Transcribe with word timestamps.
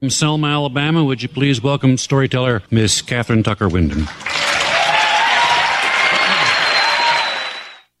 From 0.00 0.10
Selma, 0.10 0.48
Alabama, 0.48 1.02
would 1.02 1.22
you 1.22 1.28
please 1.30 1.62
welcome 1.62 1.96
storyteller 1.96 2.62
Miss 2.70 3.00
Catherine 3.00 3.42
Tucker 3.42 3.66
Wyndham? 3.66 4.06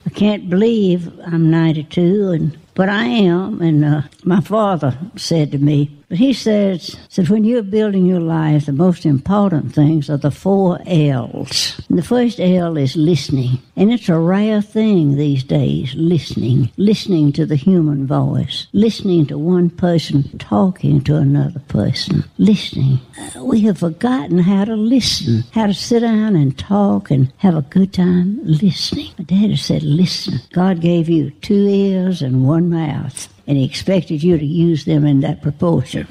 I 0.04 0.10
can't 0.14 0.50
believe 0.50 1.10
I'm 1.20 1.50
92, 1.50 2.30
and 2.32 2.58
but 2.76 2.88
I 2.88 3.06
am. 3.06 3.60
And 3.60 3.84
uh, 3.84 4.02
my 4.22 4.40
father 4.40 4.96
said 5.16 5.50
to 5.52 5.58
me, 5.58 5.90
but 6.08 6.18
he 6.18 6.32
says, 6.32 6.96
said 7.08 7.28
when 7.28 7.42
you're 7.42 7.64
building 7.64 8.06
your 8.06 8.20
life, 8.20 8.66
the 8.66 8.72
most 8.72 9.04
important 9.04 9.74
things 9.74 10.08
are 10.08 10.16
the 10.16 10.30
four 10.30 10.78
L's. 10.86 11.80
And 11.88 11.98
the 11.98 12.02
first 12.04 12.38
L 12.38 12.76
is 12.76 12.94
listening, 12.94 13.58
and 13.74 13.90
it's 13.90 14.08
a 14.08 14.16
rare 14.16 14.62
thing 14.62 15.16
these 15.16 15.42
days. 15.42 15.94
Listening, 15.96 16.70
listening 16.76 17.32
to 17.32 17.44
the 17.44 17.56
human 17.56 18.06
voice, 18.06 18.68
listening 18.72 19.26
to 19.26 19.38
one 19.38 19.68
person 19.68 20.38
talking 20.38 21.00
to 21.02 21.16
another 21.16 21.58
person, 21.66 22.22
listening. 22.38 23.00
We 23.40 23.62
have 23.62 23.78
forgotten 23.78 24.38
how 24.38 24.64
to 24.66 24.76
listen, 24.76 25.42
how 25.52 25.66
to 25.66 25.74
sit 25.74 26.00
down 26.00 26.36
and 26.36 26.56
talk 26.56 27.10
and 27.10 27.32
have 27.38 27.56
a 27.56 27.62
good 27.62 27.92
time 27.92 28.38
listening. 28.44 29.10
My 29.18 29.24
daddy 29.24 29.56
said, 29.56 29.82
listen. 29.82 30.38
God 30.52 30.80
gave 30.80 31.08
you 31.08 31.30
two 31.30 31.66
ears 31.66 32.22
and 32.22 32.46
one 32.46 32.65
mouth 32.66 33.32
and 33.46 33.56
he 33.56 33.64
expected 33.64 34.22
you 34.22 34.38
to 34.38 34.44
use 34.44 34.84
them 34.84 35.06
in 35.06 35.20
that 35.20 35.42
proportion. 35.42 36.06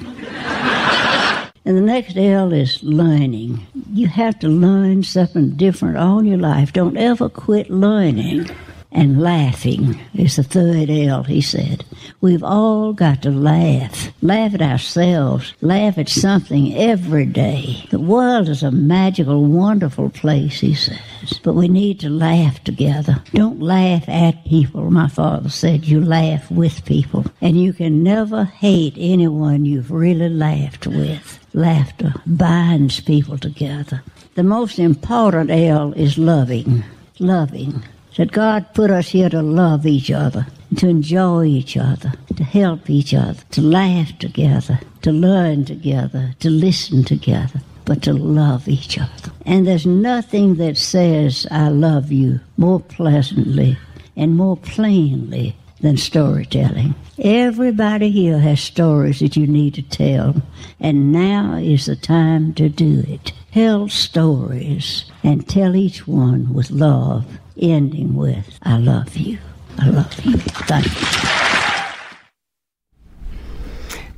and 1.64 1.76
the 1.76 1.80
next 1.80 2.16
L 2.16 2.52
is 2.52 2.82
learning. 2.82 3.66
You 3.92 4.08
have 4.08 4.38
to 4.40 4.48
learn 4.48 5.02
something 5.02 5.50
different 5.50 5.98
all 5.98 6.24
your 6.24 6.38
life. 6.38 6.72
Don't 6.72 6.96
ever 6.96 7.28
quit 7.28 7.70
learning. 7.70 8.50
And 8.96 9.20
laughing 9.20 10.00
is 10.14 10.36
the 10.36 10.42
third 10.42 10.88
L, 10.88 11.22
he 11.22 11.42
said. 11.42 11.84
We've 12.22 12.42
all 12.42 12.94
got 12.94 13.20
to 13.22 13.30
laugh. 13.30 14.08
Laugh 14.22 14.54
at 14.54 14.62
ourselves. 14.62 15.52
Laugh 15.60 15.98
at 15.98 16.08
something 16.08 16.74
every 16.74 17.26
day. 17.26 17.86
The 17.90 18.00
world 18.00 18.48
is 18.48 18.62
a 18.62 18.70
magical, 18.70 19.44
wonderful 19.44 20.08
place, 20.08 20.60
he 20.60 20.74
says. 20.74 21.38
But 21.42 21.52
we 21.52 21.68
need 21.68 22.00
to 22.00 22.08
laugh 22.08 22.64
together. 22.64 23.22
Don't 23.34 23.60
laugh 23.60 24.08
at 24.08 24.46
people. 24.46 24.90
My 24.90 25.08
father 25.08 25.50
said 25.50 25.84
you 25.84 26.00
laugh 26.00 26.50
with 26.50 26.86
people. 26.86 27.26
And 27.42 27.62
you 27.62 27.74
can 27.74 28.02
never 28.02 28.44
hate 28.44 28.94
anyone 28.96 29.66
you've 29.66 29.90
really 29.90 30.30
laughed 30.30 30.86
with. 30.86 31.38
Laughter 31.52 32.14
binds 32.26 33.00
people 33.00 33.36
together. 33.36 34.02
The 34.36 34.42
most 34.42 34.78
important 34.78 35.50
L 35.50 35.92
is 35.92 36.16
loving. 36.16 36.82
Loving 37.18 37.82
that 38.16 38.32
God 38.32 38.72
put 38.74 38.90
us 38.90 39.08
here 39.08 39.28
to 39.28 39.42
love 39.42 39.86
each 39.86 40.10
other, 40.10 40.46
to 40.76 40.88
enjoy 40.88 41.44
each 41.44 41.76
other, 41.76 42.12
to 42.36 42.44
help 42.44 42.88
each 42.90 43.14
other, 43.14 43.40
to 43.52 43.60
laugh 43.60 44.18
together, 44.18 44.80
to 45.02 45.12
learn 45.12 45.64
together, 45.64 46.34
to 46.40 46.50
listen 46.50 47.04
together, 47.04 47.60
but 47.84 48.02
to 48.02 48.12
love 48.12 48.68
each 48.68 48.98
other. 48.98 49.30
And 49.44 49.66
there's 49.66 49.86
nothing 49.86 50.56
that 50.56 50.76
says, 50.76 51.46
I 51.50 51.68
love 51.68 52.10
you 52.10 52.40
more 52.56 52.80
pleasantly 52.80 53.78
and 54.16 54.34
more 54.34 54.56
plainly 54.56 55.54
than 55.80 55.98
storytelling. 55.98 56.94
Everybody 57.18 58.10
here 58.10 58.38
has 58.38 58.60
stories 58.60 59.20
that 59.20 59.36
you 59.36 59.46
need 59.46 59.74
to 59.74 59.82
tell, 59.82 60.42
and 60.80 61.12
now 61.12 61.56
is 61.56 61.86
the 61.86 61.96
time 61.96 62.54
to 62.54 62.68
do 62.70 63.04
it. 63.06 63.32
Tell 63.52 63.88
stories 63.88 65.04
and 65.22 65.46
tell 65.48 65.76
each 65.76 66.06
one 66.06 66.52
with 66.52 66.70
love 66.70 67.26
ending 67.60 68.14
with, 68.14 68.58
I 68.62 68.78
love 68.78 69.16
you. 69.16 69.38
I 69.78 69.88
love 69.90 70.24
you. 70.24 70.36
Thank 70.38 70.86
you. 70.86 71.26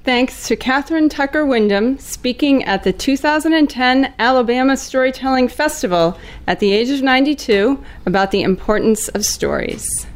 Thanks 0.08 0.48
to 0.48 0.56
Catherine 0.56 1.10
Tucker 1.10 1.44
Wyndham 1.44 1.98
speaking 1.98 2.64
at 2.64 2.82
the 2.82 2.94
2010 2.94 4.14
Alabama 4.18 4.74
Storytelling 4.74 5.48
Festival 5.48 6.16
at 6.46 6.60
the 6.60 6.72
age 6.72 6.88
of 6.88 7.02
92 7.02 7.84
about 8.06 8.30
the 8.30 8.40
importance 8.40 9.08
of 9.08 9.26
stories. 9.26 10.06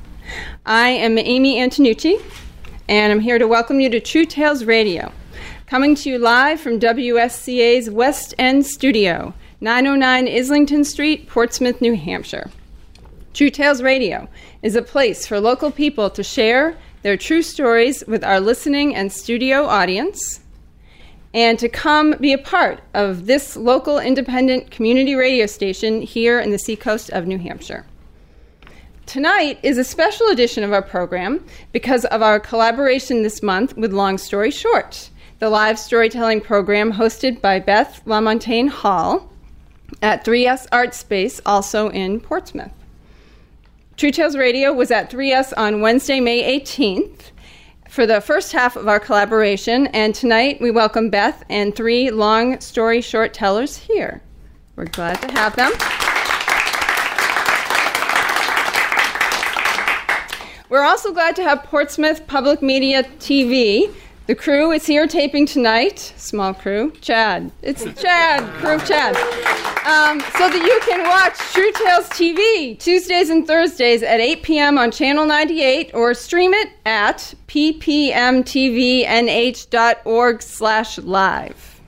I 0.65 0.89
am 0.89 1.19
Amy 1.19 1.57
Antonucci, 1.57 2.23
and 2.89 3.13
I'm 3.13 3.21
here 3.21 3.39
to 3.39 3.47
welcome 3.47 3.81
you 3.81 3.91
to 3.91 4.01
True 4.01 4.25
Tales 4.25 4.65
Radio, 4.65 5.13
coming 5.67 5.95
to 5.97 6.09
you 6.09 6.19
live 6.19 6.59
from 6.59 6.81
WSCA's 6.81 7.91
West 7.91 8.35
End 8.39 8.65
studio, 8.65 9.35
909 9.61 10.27
Islington 10.27 10.85
Street, 10.85 11.29
Portsmouth, 11.29 11.83
New 11.83 11.97
Hampshire. 11.97 12.51
True 13.35 13.49
Tales 13.49 13.83
Radio 13.83 14.29
is 14.63 14.77
a 14.77 14.83
place 14.83 15.27
for 15.27 15.41
local 15.41 15.71
people 15.71 16.11
to 16.11 16.23
share 16.23 16.77
their 17.01 17.17
true 17.17 17.41
stories 17.41 18.05
with 18.07 18.23
our 18.23 18.39
listening 18.39 18.95
and 18.95 19.11
studio 19.11 19.65
audience 19.65 20.41
and 21.33 21.59
to 21.59 21.69
come 21.71 22.15
be 22.21 22.35
a 22.35 22.39
part 22.39 22.83
of 22.93 23.25
this 23.25 23.57
local 23.57 23.99
independent 23.99 24.71
community 24.71 25.15
radio 25.15 25.47
station 25.47 26.03
here 26.03 26.41
in 26.41 26.51
the 26.51 26.59
seacoast 26.59 27.09
of 27.09 27.27
New 27.27 27.39
Hampshire. 27.39 27.87
Tonight 29.07 29.59
is 29.63 29.79
a 29.79 29.85
special 29.85 30.29
edition 30.29 30.63
of 30.63 30.75
our 30.75 30.83
program 30.83 31.43
because 31.73 32.05
of 32.05 32.21
our 32.21 32.39
collaboration 32.39 33.23
this 33.23 33.43
month 33.43 33.75
with 33.79 33.95
Long 33.95 34.19
Story 34.19 34.51
Short, 34.51 35.09
the 35.39 35.49
live 35.49 35.79
storytelling 35.79 36.43
program 36.43 36.93
hosted 36.93 37.41
by 37.41 37.61
Beth 37.61 38.03
LaMontagne 38.05 38.69
Hall 38.69 39.33
at 40.03 40.23
3S 40.23 40.67
Art 40.71 40.95
Space, 40.95 41.41
also 41.47 41.89
in 41.89 42.21
Portsmouth. 42.21 42.73
True 43.97 44.11
Tales 44.11 44.37
Radio 44.37 44.73
was 44.73 44.91
at 44.91 45.11
3S 45.11 45.53
on 45.57 45.81
Wednesday, 45.81 46.19
May 46.19 46.59
18th 46.59 47.31
for 47.89 48.07
the 48.07 48.23
first 48.23 48.51
half 48.53 48.75
of 48.75 48.89
our 48.89 48.99
collaboration, 48.99 49.87
and 49.89 50.15
tonight 50.15 50.61
we 50.61 50.71
welcome 50.71 51.11
Beth 51.11 51.45
and 51.51 51.77
three 51.77 52.11
long 52.11 52.59
story 52.61 53.03
short 53.03 53.35
tellers 53.35 53.77
here. 53.77 54.23
We're 54.77 54.87
glad 54.87 55.21
to 55.21 55.31
have 55.33 55.55
them. 55.57 55.73
We're 60.71 60.85
also 60.85 61.13
glad 61.13 61.37
to 61.37 61.43
have 61.43 61.63
Portsmouth 61.65 62.27
Public 62.27 62.63
Media 62.63 63.03
TV 63.03 63.95
the 64.27 64.35
crew 64.35 64.71
is 64.73 64.87
here 64.87 65.07
taping 65.07 65.47
tonight. 65.47 66.15
Small 66.17 66.55
crew. 66.55 66.93
Chad. 67.01 67.51
It's 67.63 67.85
Chad. 68.01 68.43
Crew 68.55 68.79
Chad. 68.81 69.17
Um, 69.85 70.21
so 70.39 70.49
that 70.49 70.63
you 70.65 70.81
can 70.87 71.03
watch 71.09 71.37
True 71.53 71.73
Tales 71.73 72.09
TV 72.11 72.79
Tuesdays 72.79 73.31
and 73.31 73.45
Thursdays 73.47 74.05
at 74.05 74.21
8 74.21 74.43
p.m. 74.45 74.79
on 74.79 74.93
Channel 74.93 75.27
98 75.27 75.91
or 75.93 76.15
stream 76.15 76.55
it 76.55 76.71
at 76.87 77.35
ppmtvnh.org 77.49 78.43
slash 80.43 80.99
live. 80.99 81.81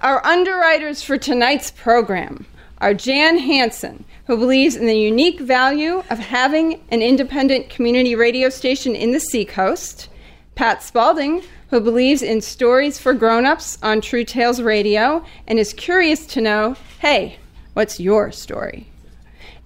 Our 0.00 0.24
underwriters 0.24 1.02
for 1.02 1.18
tonight's 1.18 1.72
program 1.72 2.46
are 2.80 2.94
Jan 2.94 3.38
Hansen, 3.38 4.04
who 4.28 4.36
believes 4.36 4.76
in 4.76 4.86
the 4.86 4.96
unique 4.96 5.40
value 5.40 6.04
of 6.10 6.20
having 6.20 6.80
an 6.90 7.02
independent 7.02 7.68
community 7.70 8.14
radio 8.14 8.48
station 8.50 8.94
in 8.94 9.10
the 9.10 9.18
Seacoast, 9.18 10.08
Pat 10.58 10.82
Spalding, 10.82 11.44
who 11.70 11.78
believes 11.78 12.20
in 12.20 12.40
stories 12.40 12.98
for 12.98 13.14
grown-ups 13.14 13.78
on 13.80 14.00
True 14.00 14.24
Tales 14.24 14.60
Radio 14.60 15.24
and 15.46 15.56
is 15.56 15.72
curious 15.72 16.26
to 16.26 16.40
know, 16.40 16.74
hey, 16.98 17.38
what's 17.74 18.00
your 18.00 18.32
story? 18.32 18.88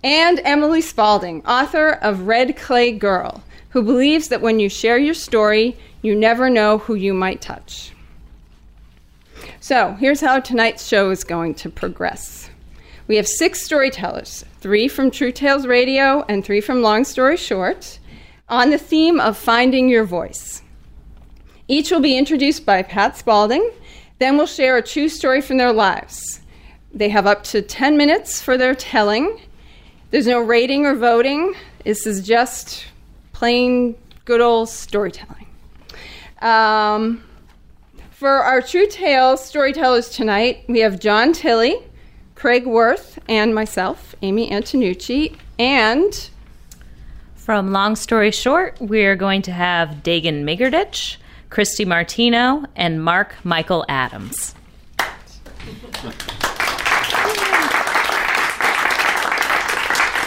And 0.04 0.38
Emily 0.44 0.82
Spalding, 0.82 1.42
author 1.46 1.92
of 2.02 2.26
Red 2.26 2.58
Clay 2.58 2.92
Girl, 2.92 3.42
who 3.70 3.80
believes 3.82 4.28
that 4.28 4.42
when 4.42 4.60
you 4.60 4.68
share 4.68 4.98
your 4.98 5.14
story, 5.14 5.78
you 6.02 6.14
never 6.14 6.50
know 6.50 6.76
who 6.76 6.94
you 6.94 7.14
might 7.14 7.40
touch. 7.40 7.92
So, 9.60 9.92
here's 9.92 10.20
how 10.20 10.40
tonight's 10.40 10.86
show 10.86 11.10
is 11.10 11.24
going 11.24 11.54
to 11.54 11.70
progress. 11.70 12.50
We 13.08 13.16
have 13.16 13.26
six 13.26 13.62
storytellers, 13.62 14.44
three 14.60 14.88
from 14.88 15.10
True 15.10 15.32
Tales 15.32 15.66
Radio 15.66 16.22
and 16.28 16.44
three 16.44 16.60
from 16.60 16.82
Long 16.82 17.04
Story 17.04 17.38
Short, 17.38 17.98
on 18.50 18.68
the 18.68 18.76
theme 18.76 19.20
of 19.20 19.38
finding 19.38 19.88
your 19.88 20.04
voice. 20.04 20.61
Each 21.72 21.90
will 21.90 22.00
be 22.00 22.18
introduced 22.18 22.66
by 22.66 22.82
Pat 22.82 23.16
Spalding, 23.16 23.70
then 24.18 24.36
we'll 24.36 24.46
share 24.46 24.76
a 24.76 24.82
true 24.82 25.08
story 25.08 25.40
from 25.40 25.56
their 25.56 25.72
lives. 25.72 26.42
They 26.92 27.08
have 27.08 27.26
up 27.26 27.44
to 27.44 27.62
10 27.62 27.96
minutes 27.96 28.42
for 28.42 28.58
their 28.58 28.74
telling. 28.74 29.40
There's 30.10 30.26
no 30.26 30.40
rating 30.40 30.84
or 30.84 30.94
voting. 30.94 31.54
This 31.82 32.06
is 32.06 32.26
just 32.26 32.84
plain 33.32 33.96
good 34.26 34.42
old 34.42 34.68
storytelling. 34.68 35.46
Um, 36.42 37.24
for 38.10 38.28
our 38.28 38.60
True 38.60 38.86
Tales 38.86 39.42
storytellers 39.42 40.10
tonight, 40.10 40.64
we 40.68 40.80
have 40.80 41.00
John 41.00 41.32
Tilley, 41.32 41.78
Craig 42.34 42.66
Worth, 42.66 43.18
and 43.30 43.54
myself, 43.54 44.14
Amy 44.20 44.50
Antonucci, 44.50 45.38
and 45.58 46.28
from 47.34 47.72
Long 47.72 47.96
Story 47.96 48.30
Short, 48.30 48.76
we're 48.78 49.16
going 49.16 49.40
to 49.40 49.52
have 49.52 50.02
Dagan 50.02 50.44
Migerditch, 50.44 51.16
Christy 51.52 51.84
Martino, 51.84 52.64
and 52.76 53.04
Mark 53.04 53.34
Michael 53.44 53.84
Adams. 53.86 54.54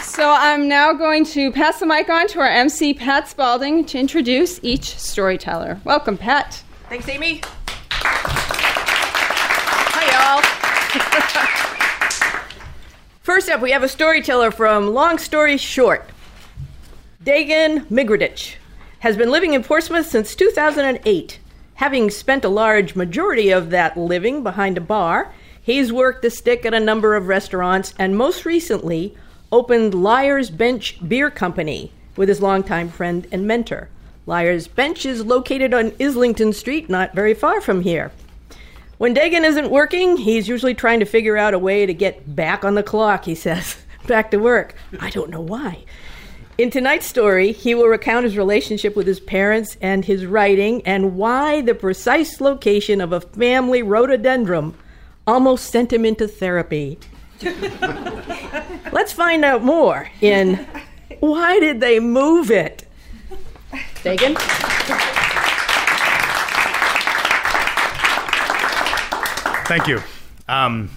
So 0.04 0.30
I'm 0.30 0.68
now 0.68 0.94
going 0.94 1.25
to 1.25 1.51
pass 1.51 1.80
the 1.80 1.88
mic 1.88 2.10
on 2.10 2.27
to 2.27 2.42
our 2.42 2.48
MC, 2.48 2.94
Pat 2.94 3.27
Spalding, 3.27 3.86
to 3.86 3.98
introduce 3.98 4.60
each 4.62 4.95
storyteller. 5.00 5.81
Welcome, 5.83 6.16
Pat. 6.16 6.62
Thanks, 6.89 7.10
Amy. 7.10 7.42
Hi, 9.89 10.06
y'all. 10.13 10.44
First 13.24 13.50
up, 13.50 13.62
we 13.62 13.71
have 13.71 13.81
a 13.81 13.89
storyteller 13.89 14.51
from 14.51 14.94
Long 14.94 15.18
Story 15.18 15.57
Short, 15.57 16.07
Dagan 17.24 17.88
Migerditch 17.88 18.57
has 19.06 19.16
been 19.16 19.30
living 19.30 19.54
in 19.54 19.63
Portsmouth 19.63 20.07
since 20.07 20.34
2008. 20.34 21.38
Having 21.75 22.10
spent 22.10 22.44
a 22.44 22.50
large 22.50 22.96
majority 22.96 23.52
of 23.52 23.69
that 23.69 23.96
living 23.96 24.42
behind 24.42 24.80
a 24.80 24.81
bar, 24.81 25.31
he's 25.62 25.94
worked 25.94 26.24
the 26.24 26.31
stick 26.31 26.66
at 26.66 26.74
a 26.74 26.80
number 26.80 27.16
of 27.16 27.28
restaurants 27.28 27.94
and 28.00 28.18
most 28.18 28.46
recently 28.46 29.16
opened 29.52 29.94
Liar's 29.94 30.50
Bench 30.50 30.98
Beer 31.07 31.30
Company 31.30 31.92
with 32.16 32.30
his 32.30 32.42
longtime 32.42 32.90
friend 32.90 33.28
and 33.31 33.46
mentor. 33.46 33.90
Liar's 34.25 34.68
Bench 34.68 35.06
is 35.06 35.24
located 35.24 35.72
on 35.72 35.94
Islington 36.00 36.52
Street, 36.52 36.90
not 36.90 37.13
very 37.13 37.36
far 37.36 37.62
from 37.62 37.81
here. 37.81 38.12
When 38.98 39.13
Dagan 39.13 39.46
isn't 39.46 39.69
working, 39.69 40.18
he's 40.18 40.48
usually 40.48 40.74
trying 40.74 41.00
to 41.02 41.06
figure 41.06 41.38
out 41.38 41.54
a 41.54 41.60
way 41.60 41.86
to 41.86 41.94
get 41.94 42.36
back 42.36 42.66
on 42.66 42.74
the 42.74 42.81
clock, 42.81 43.25
he 43.25 43.36
says. 43.36 43.78
back 44.07 44.31
to 44.31 44.38
work. 44.38 44.74
I 45.00 45.12
don't 45.12 45.30
know 45.30 45.42
why. 45.42 45.84
In 46.57 46.69
tonight's 46.69 47.06
story, 47.06 47.52
he 47.52 47.75
will 47.75 47.88
recount 47.88 48.24
his 48.24 48.38
relationship 48.38 48.96
with 48.96 49.07
his 49.07 49.19
parents 49.19 49.75
and 49.81 50.06
his 50.06 50.25
writing 50.25 50.81
and 50.86 51.18
why 51.18 51.60
the 51.60 51.75
precise 51.75 52.40
location 52.40 53.02
of 53.02 53.12
a 53.12 53.19
family 53.19 53.84
rhododendron 53.84 54.74
almost 55.28 55.69
sent 55.69 55.92
him 55.92 56.06
into 56.06 56.30
therapy. 56.30 56.98
Let's 57.42 59.12
find 59.12 59.44
out 59.44 59.63
more 59.63 60.10
in 60.22 60.66
Why 61.19 61.60
Did 61.60 61.81
They 61.81 62.00
Move 62.00 62.50
It? 62.50 62.88
Dagan? 64.04 64.38
Thank 69.68 69.88
you. 69.88 70.02
Um, 70.48 70.90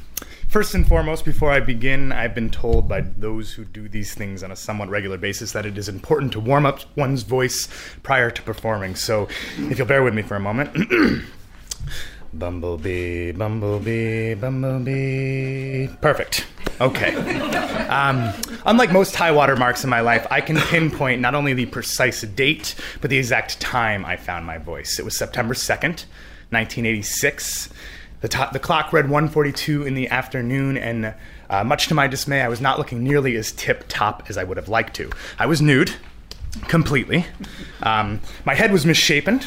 first 0.49 0.75
and 0.75 0.87
foremost, 0.87 1.25
before 1.25 1.51
I 1.51 1.61
begin, 1.61 2.11
I've 2.11 2.35
been 2.35 2.51
told 2.51 2.89
by 2.89 3.03
those 3.03 3.53
who 3.53 3.65
do 3.65 3.89
these 3.89 4.15
things 4.15 4.43
on 4.43 4.51
a 4.51 4.57
somewhat 4.57 4.89
regular 4.89 5.19
basis 5.19 5.53
that 5.53 5.67
it 5.67 5.79
is 5.79 5.89
important 5.89 6.33
to 6.33 6.41
warm 6.41 6.67
up 6.67 6.81
one's 6.97 7.23
voice 7.23 7.69
prior 8.03 8.31
to 8.31 8.43
performing. 8.43 8.97
So, 8.97 9.29
if 9.59 9.79
you'll 9.79 9.87
bear 9.87 10.03
with 10.03 10.15
me 10.15 10.23
for 10.23 10.37
a 10.37 10.41
moment. 10.41 10.75
bumblebee, 12.33 13.33
bumblebee, 13.33 14.35
bumblebee. 14.35 15.89
Perfect. 16.01 16.47
Okay. 16.81 17.15
Um, 17.89 18.33
unlike 18.67 18.93
most 18.93 19.17
high 19.17 19.33
water 19.33 19.57
marks 19.57 19.83
in 19.83 19.91
my 19.91 20.01
life, 20.01 20.27
I 20.31 20.41
can 20.41 20.57
pinpoint 20.57 21.21
not 21.21 21.35
only 21.35 21.53
the 21.53 21.67
precise 21.67 22.23
date, 22.23 22.75
but 23.01 23.11
the 23.11 23.19
exact 23.19 23.61
time 23.61 24.05
I 24.05 24.17
found 24.17 24.47
my 24.47 24.59
voice. 24.59 24.99
It 24.99 25.05
was 25.05 25.17
September 25.17 25.55
2nd, 25.55 26.05
1986. 26.51 27.71
The, 28.21 28.29
to- 28.29 28.51
the 28.53 28.59
clock 28.59 28.93
read 28.93 29.07
1:42 29.07 29.87
in 29.87 29.95
the 29.95 30.09
afternoon, 30.09 30.77
and 30.77 31.15
uh, 31.49 31.65
much 31.65 31.87
to 31.89 31.95
my 31.95 32.07
dismay, 32.09 32.41
I 32.43 32.49
was 32.49 32.61
not 32.61 32.79
looking 32.79 33.03
nearly 33.05 33.37
as 33.37 33.53
tip 33.53 33.85
top 33.89 34.25
as 34.29 34.37
I 34.37 34.45
would 34.45 34.57
have 34.57 34.69
liked 34.69 34.95
to. 34.97 35.11
I 35.39 35.47
was 35.47 35.63
nude, 35.63 35.95
completely. 36.67 37.27
Um, 37.83 38.21
my 38.45 38.55
head 38.55 38.73
was 38.73 38.85
misshapen. 38.85 39.41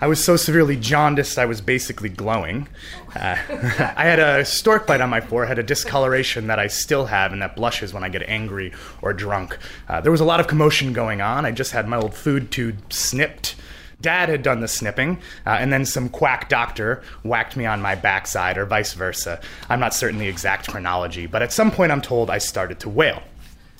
I 0.00 0.06
was 0.08 0.22
so 0.22 0.36
severely 0.36 0.76
jaundiced, 0.76 1.38
I 1.38 1.46
was 1.46 1.60
basically 1.60 2.08
glowing. 2.08 2.68
Uh, 3.14 3.36
I 3.96 4.04
had 4.04 4.18
a 4.18 4.44
stork 4.44 4.86
bite 4.86 5.00
on 5.00 5.08
my 5.08 5.20
forehead, 5.20 5.58
a 5.58 5.62
discoloration 5.62 6.48
that 6.48 6.58
I 6.58 6.66
still 6.66 7.06
have 7.06 7.32
and 7.32 7.40
that 7.42 7.54
blushes 7.54 7.94
when 7.94 8.02
I 8.02 8.08
get 8.08 8.22
angry 8.24 8.72
or 9.02 9.12
drunk. 9.12 9.56
Uh, 9.88 10.00
there 10.00 10.10
was 10.12 10.20
a 10.20 10.24
lot 10.24 10.40
of 10.40 10.48
commotion 10.48 10.92
going 10.92 11.20
on. 11.20 11.46
I 11.46 11.52
just 11.52 11.70
had 11.72 11.86
my 11.88 11.96
old 11.96 12.14
food 12.14 12.50
tube 12.50 12.92
snipped. 12.92 13.54
Dad 14.00 14.28
had 14.28 14.42
done 14.42 14.60
the 14.60 14.68
snipping, 14.68 15.18
uh, 15.46 15.50
and 15.50 15.72
then 15.72 15.84
some 15.84 16.08
quack 16.08 16.48
doctor 16.48 17.02
whacked 17.22 17.56
me 17.56 17.66
on 17.66 17.80
my 17.80 17.94
backside, 17.94 18.58
or 18.58 18.66
vice 18.66 18.92
versa. 18.92 19.40
I'm 19.68 19.80
not 19.80 19.94
certain 19.94 20.18
the 20.18 20.28
exact 20.28 20.68
chronology, 20.68 21.26
but 21.26 21.42
at 21.42 21.52
some 21.52 21.70
point 21.70 21.92
I'm 21.92 22.02
told 22.02 22.30
I 22.30 22.38
started 22.38 22.80
to 22.80 22.88
wail. 22.88 23.22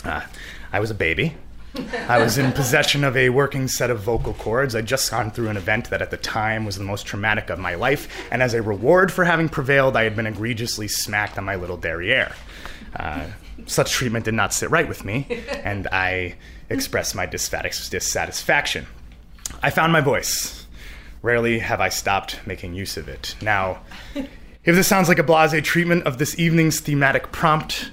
Uh, 0.04 0.22
I 0.72 0.80
was 0.80 0.90
a 0.90 0.94
baby. 0.94 1.34
I 2.08 2.18
was 2.18 2.38
in 2.38 2.52
possession 2.52 3.02
of 3.02 3.16
a 3.16 3.30
working 3.30 3.66
set 3.66 3.90
of 3.90 4.00
vocal 4.00 4.34
cords. 4.34 4.76
I'd 4.76 4.86
just 4.86 5.10
gone 5.10 5.32
through 5.32 5.48
an 5.48 5.56
event 5.56 5.90
that 5.90 6.00
at 6.02 6.10
the 6.10 6.16
time 6.16 6.64
was 6.64 6.76
the 6.76 6.84
most 6.84 7.04
traumatic 7.04 7.50
of 7.50 7.58
my 7.58 7.74
life, 7.74 8.08
and 8.30 8.42
as 8.42 8.54
a 8.54 8.62
reward 8.62 9.12
for 9.12 9.24
having 9.24 9.48
prevailed, 9.48 9.96
I 9.96 10.04
had 10.04 10.14
been 10.14 10.26
egregiously 10.26 10.86
smacked 10.88 11.36
on 11.36 11.44
my 11.44 11.56
little 11.56 11.76
derriere. 11.76 12.32
Uh, 12.94 13.26
such 13.66 13.90
treatment 13.92 14.24
did 14.24 14.34
not 14.34 14.52
sit 14.52 14.70
right 14.70 14.88
with 14.88 15.04
me, 15.04 15.42
and 15.64 15.88
I 15.88 16.36
expressed 16.70 17.14
my 17.14 17.26
dissatis- 17.26 17.90
dissatisfaction. 17.90 18.86
I 19.62 19.70
found 19.70 19.92
my 19.92 20.00
voice. 20.00 20.66
Rarely 21.22 21.58
have 21.58 21.80
I 21.80 21.88
stopped 21.88 22.46
making 22.46 22.74
use 22.74 22.96
of 22.96 23.08
it. 23.08 23.34
Now, 23.40 23.80
if 24.64 24.74
this 24.74 24.86
sounds 24.86 25.08
like 25.08 25.18
a 25.18 25.22
blase 25.22 25.62
treatment 25.62 26.04
of 26.04 26.18
this 26.18 26.38
evening's 26.38 26.80
thematic 26.80 27.32
prompt, 27.32 27.90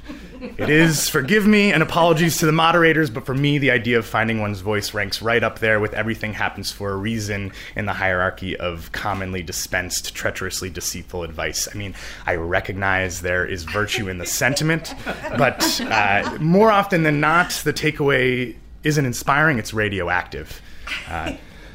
it 0.58 0.70
is. 0.70 1.08
Forgive 1.10 1.46
me 1.46 1.72
and 1.72 1.84
apologies 1.84 2.38
to 2.38 2.46
the 2.46 2.52
moderators, 2.52 3.10
but 3.10 3.26
for 3.26 3.34
me, 3.34 3.58
the 3.58 3.72
idea 3.72 3.98
of 3.98 4.06
finding 4.06 4.42
one's 4.42 4.62
voice 4.62 4.94
ranks 4.94 5.22
right 5.22 5.44
up 5.44 5.60
there 5.60 5.80
with 5.80 5.94
everything 5.94 6.34
happens 6.34 6.72
for 6.72 6.92
a 6.92 6.96
reason 6.96 7.52
in 7.76 7.86
the 7.86 7.94
hierarchy 7.94 8.58
of 8.58 8.92
commonly 8.92 9.44
dispensed, 9.44 10.16
treacherously 10.16 10.70
deceitful 10.70 11.24
advice. 11.24 11.68
I 11.74 11.78
mean, 11.78 11.96
I 12.26 12.36
recognize 12.36 13.22
there 13.22 13.46
is 13.46 13.64
virtue 13.64 14.10
in 14.10 14.18
the 14.18 14.26
sentiment, 14.42 14.96
but 15.38 15.82
uh, 15.82 16.38
more 16.40 16.72
often 16.72 17.04
than 17.04 17.20
not, 17.20 17.52
the 17.64 17.74
takeaway 17.74 18.56
isn't 18.84 19.06
inspiring, 19.06 19.60
it's 19.60 19.74
radioactive. 19.74 20.62
Uh, 21.08 21.34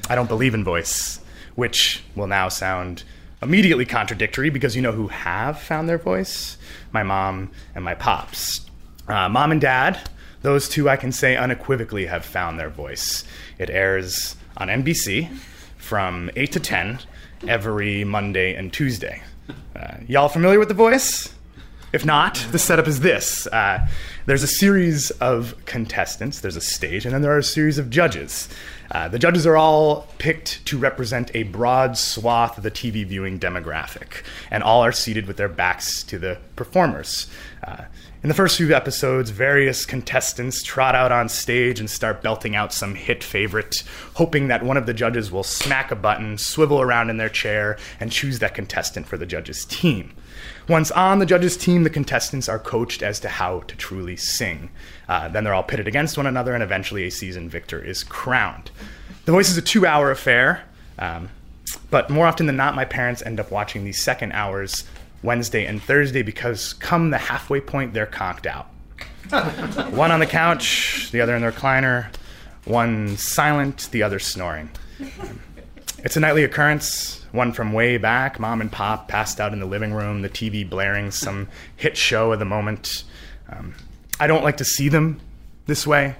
I 0.09 0.15
don't 0.15 0.29
believe 0.29 0.55
in 0.55 0.65
voice, 0.65 1.21
which 1.55 2.03
will 2.15 2.27
now 2.27 2.49
sound 2.49 3.05
immediately 3.43 3.85
contradictory 3.85 4.51
because 4.51 4.75
you 4.75 4.83
know 4.83 4.93
who 4.93 5.09
have 5.09 5.59
found 5.61 5.89
their 5.89 5.99
voice? 5.99 6.59
My 6.93 7.03
mom 7.03 7.51
and 7.75 7.85
my 7.85 7.95
pops. 7.95 8.61
Uh, 9.09 9.29
mom 9.29 9.53
and 9.53 9.61
dad, 9.61 10.09
those 10.43 10.69
two 10.69 10.89
I 10.89 10.97
can 10.97 11.13
say 11.13 11.37
unequivocally 11.37 12.07
have 12.07 12.25
found 12.25 12.59
their 12.59 12.71
voice. 12.71 13.25
It 13.59 13.71
airs 13.71 14.37
on 14.57 14.69
NBC 14.69 15.29
from 15.77 16.31
8 16.37 16.53
to 16.53 16.61
10 16.61 16.99
every 17.47 18.05
Monday 18.05 18.55
and 18.55 18.73
Tuesday. 18.73 19.23
Uh, 19.75 19.99
y'all 20.09 20.29
familiar 20.29 20.59
with 20.59 20.69
The 20.69 20.75
Voice? 20.75 21.33
If 21.93 22.05
not, 22.05 22.45
the 22.51 22.59
setup 22.59 22.89
is 22.89 23.01
this 23.01 23.47
uh, 23.47 23.87
there's 24.27 24.43
a 24.43 24.49
series 24.49 25.11
of 25.13 25.55
contestants, 25.67 26.41
there's 26.41 26.57
a 26.57 26.61
stage, 26.61 27.07
and 27.07 27.15
then 27.15 27.23
there 27.23 27.33
are 27.33 27.39
a 27.39 27.45
series 27.45 27.79
of 27.79 27.91
judges. 27.91 28.49
Uh, 28.91 29.09
the 29.09 29.19
judges 29.19 29.47
are 29.47 29.57
all 29.57 30.07
picked 30.19 30.65
to 30.67 30.79
represent 30.79 31.31
a 31.35 31.43
broad 31.45 31.97
swath 31.99 32.57
of 32.57 32.63
the 32.63 32.71
TV 32.71 33.05
viewing 33.05 33.39
demographic, 33.39 34.23
and 34.51 34.63
all 34.63 34.85
are 34.85 34.93
seated 34.93 35.27
with 35.27 35.37
their 35.37 35.49
backs 35.49 36.03
to 36.05 36.19
the 36.19 36.39
performers. 36.55 37.27
Uh, 37.65 37.85
in 38.23 38.29
the 38.29 38.35
first 38.35 38.57
few 38.57 38.75
episodes, 38.75 39.31
various 39.31 39.85
contestants 39.85 40.63
trot 40.63 40.95
out 40.95 41.13
on 41.13 41.29
stage 41.29 41.79
and 41.79 41.89
start 41.89 42.23
belting 42.23 42.57
out 42.57 42.73
some 42.73 42.95
hit 42.95 43.23
favorite, 43.23 43.83
hoping 44.15 44.49
that 44.49 44.65
one 44.65 44.77
of 44.77 44.87
the 44.87 44.95
judges 44.95 45.31
will 45.31 45.43
smack 45.43 45.91
a 45.91 45.97
button, 45.97 46.39
swivel 46.39 46.81
around 46.81 47.11
in 47.11 47.19
their 47.19 47.29
chair, 47.29 47.79
and 48.01 48.11
choose 48.11 48.39
that 48.39 48.55
contestant 48.55 49.07
for 49.07 49.17
the 49.17 49.27
judge's 49.27 49.65
team. 49.67 50.13
Once 50.69 50.91
on 50.91 51.19
the 51.19 51.27
judges' 51.27 51.57
team, 51.57 51.85
the 51.85 51.91
contestants 51.91 52.49
are 52.49 52.59
coached 52.59 53.03
as 53.03 53.21
to 53.21 53.29
how 53.29 53.61
to 53.61 53.77
truly 53.77 54.17
sing. 54.17 54.71
Uh, 55.09 55.29
then 55.29 55.45
they're 55.45 55.55
all 55.55 55.63
pitted 55.63 55.87
against 55.87 56.17
one 56.17 56.27
another, 56.27 56.55
and 56.55 56.63
eventually 56.63 57.07
a 57.07 57.11
season 57.11 57.49
victor 57.49 57.81
is 57.81 58.03
crowned. 58.03 58.71
The 59.27 59.33
Voice 59.33 59.51
is 59.51 59.57
a 59.57 59.63
two 59.63 59.87
hour 59.87 60.11
affair, 60.11 60.65
um, 60.99 61.29
but 61.91 62.11
more 62.11 62.27
often 62.27 62.47
than 62.47 62.57
not, 62.57 62.75
my 62.75 62.85
parents 62.85 63.23
end 63.23 63.39
up 63.39 63.51
watching 63.51 63.85
the 63.85 63.93
second 63.93 64.33
hours 64.33 64.85
Wednesday 65.27 65.67
and 65.67 65.83
Thursday 65.83 66.23
because 66.23 66.73
come 66.75 67.11
the 67.11 67.19
halfway 67.19 67.61
point, 67.61 67.93
they're 67.93 68.07
conked 68.07 68.47
out. 68.47 68.69
one 69.93 70.13
on 70.13 70.21
the 70.21 70.27
couch, 70.27 71.11
the 71.11 71.21
other 71.21 71.35
in 71.35 71.43
the 71.43 71.51
recliner, 71.51 72.07
one 72.65 73.17
silent, 73.17 73.89
the 73.91 74.05
other 74.05 74.21
snoring. 74.21 74.71
It's 75.99 76.17
a 76.17 76.21
nightly 76.21 76.45
occurrence, 76.45 77.25
one 77.33 77.53
from 77.53 77.73
way 77.73 77.99
back. 77.99 78.39
Mom 78.39 78.61
and 78.61 78.71
pop 78.71 79.09
passed 79.09 79.41
out 79.41 79.53
in 79.53 79.59
the 79.59 79.67
living 79.67 79.93
room, 79.93 80.23
the 80.23 80.29
TV 80.29 80.69
blaring 80.69 81.11
some 81.11 81.49
hit 81.75 81.97
show 81.97 82.33
of 82.33 82.39
the 82.39 82.45
moment. 82.45 83.03
Um, 83.49 83.75
I 84.21 84.29
don't 84.29 84.45
like 84.45 84.59
to 84.59 84.65
see 84.65 84.89
them 84.89 85.21
this 85.67 85.87
way. 85.87 86.15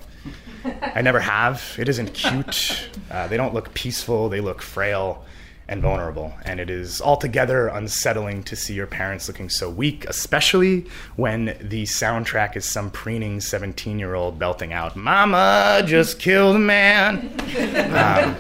I 0.65 1.01
never 1.01 1.21
have. 1.21 1.77
It 1.79 1.89
isn't 1.89 2.13
cute. 2.13 2.91
Uh, 3.09 3.29
they 3.29 3.37
don't 3.37 3.55
look 3.55 3.73
peaceful, 3.73 4.29
they 4.29 4.41
look 4.41 4.61
frail 4.61 5.25
and 5.69 5.83
vulnerable. 5.83 6.33
And 6.45 6.61
it 6.61 6.71
is 6.71 7.01
altogether 7.01 7.69
unsettling 7.69 8.45
to 8.45 8.57
see 8.57 8.75
your 8.75 8.87
parents 8.87 9.29
looking 9.29 9.51
so 9.51 9.69
weak, 9.69 10.05
especially 10.09 10.87
when 11.17 11.57
the 11.61 11.85
soundtrack 11.85 12.57
is 12.57 12.65
some 12.65 12.91
preening 12.91 13.41
17 13.41 13.99
year 13.99 14.15
old 14.15 14.39
belting 14.39 14.73
out, 14.73 14.97
Mama 14.97 15.83
just 15.85 16.19
killed 16.19 16.57
a 16.57 16.61
man. 16.61 17.33
Um, 17.97 18.37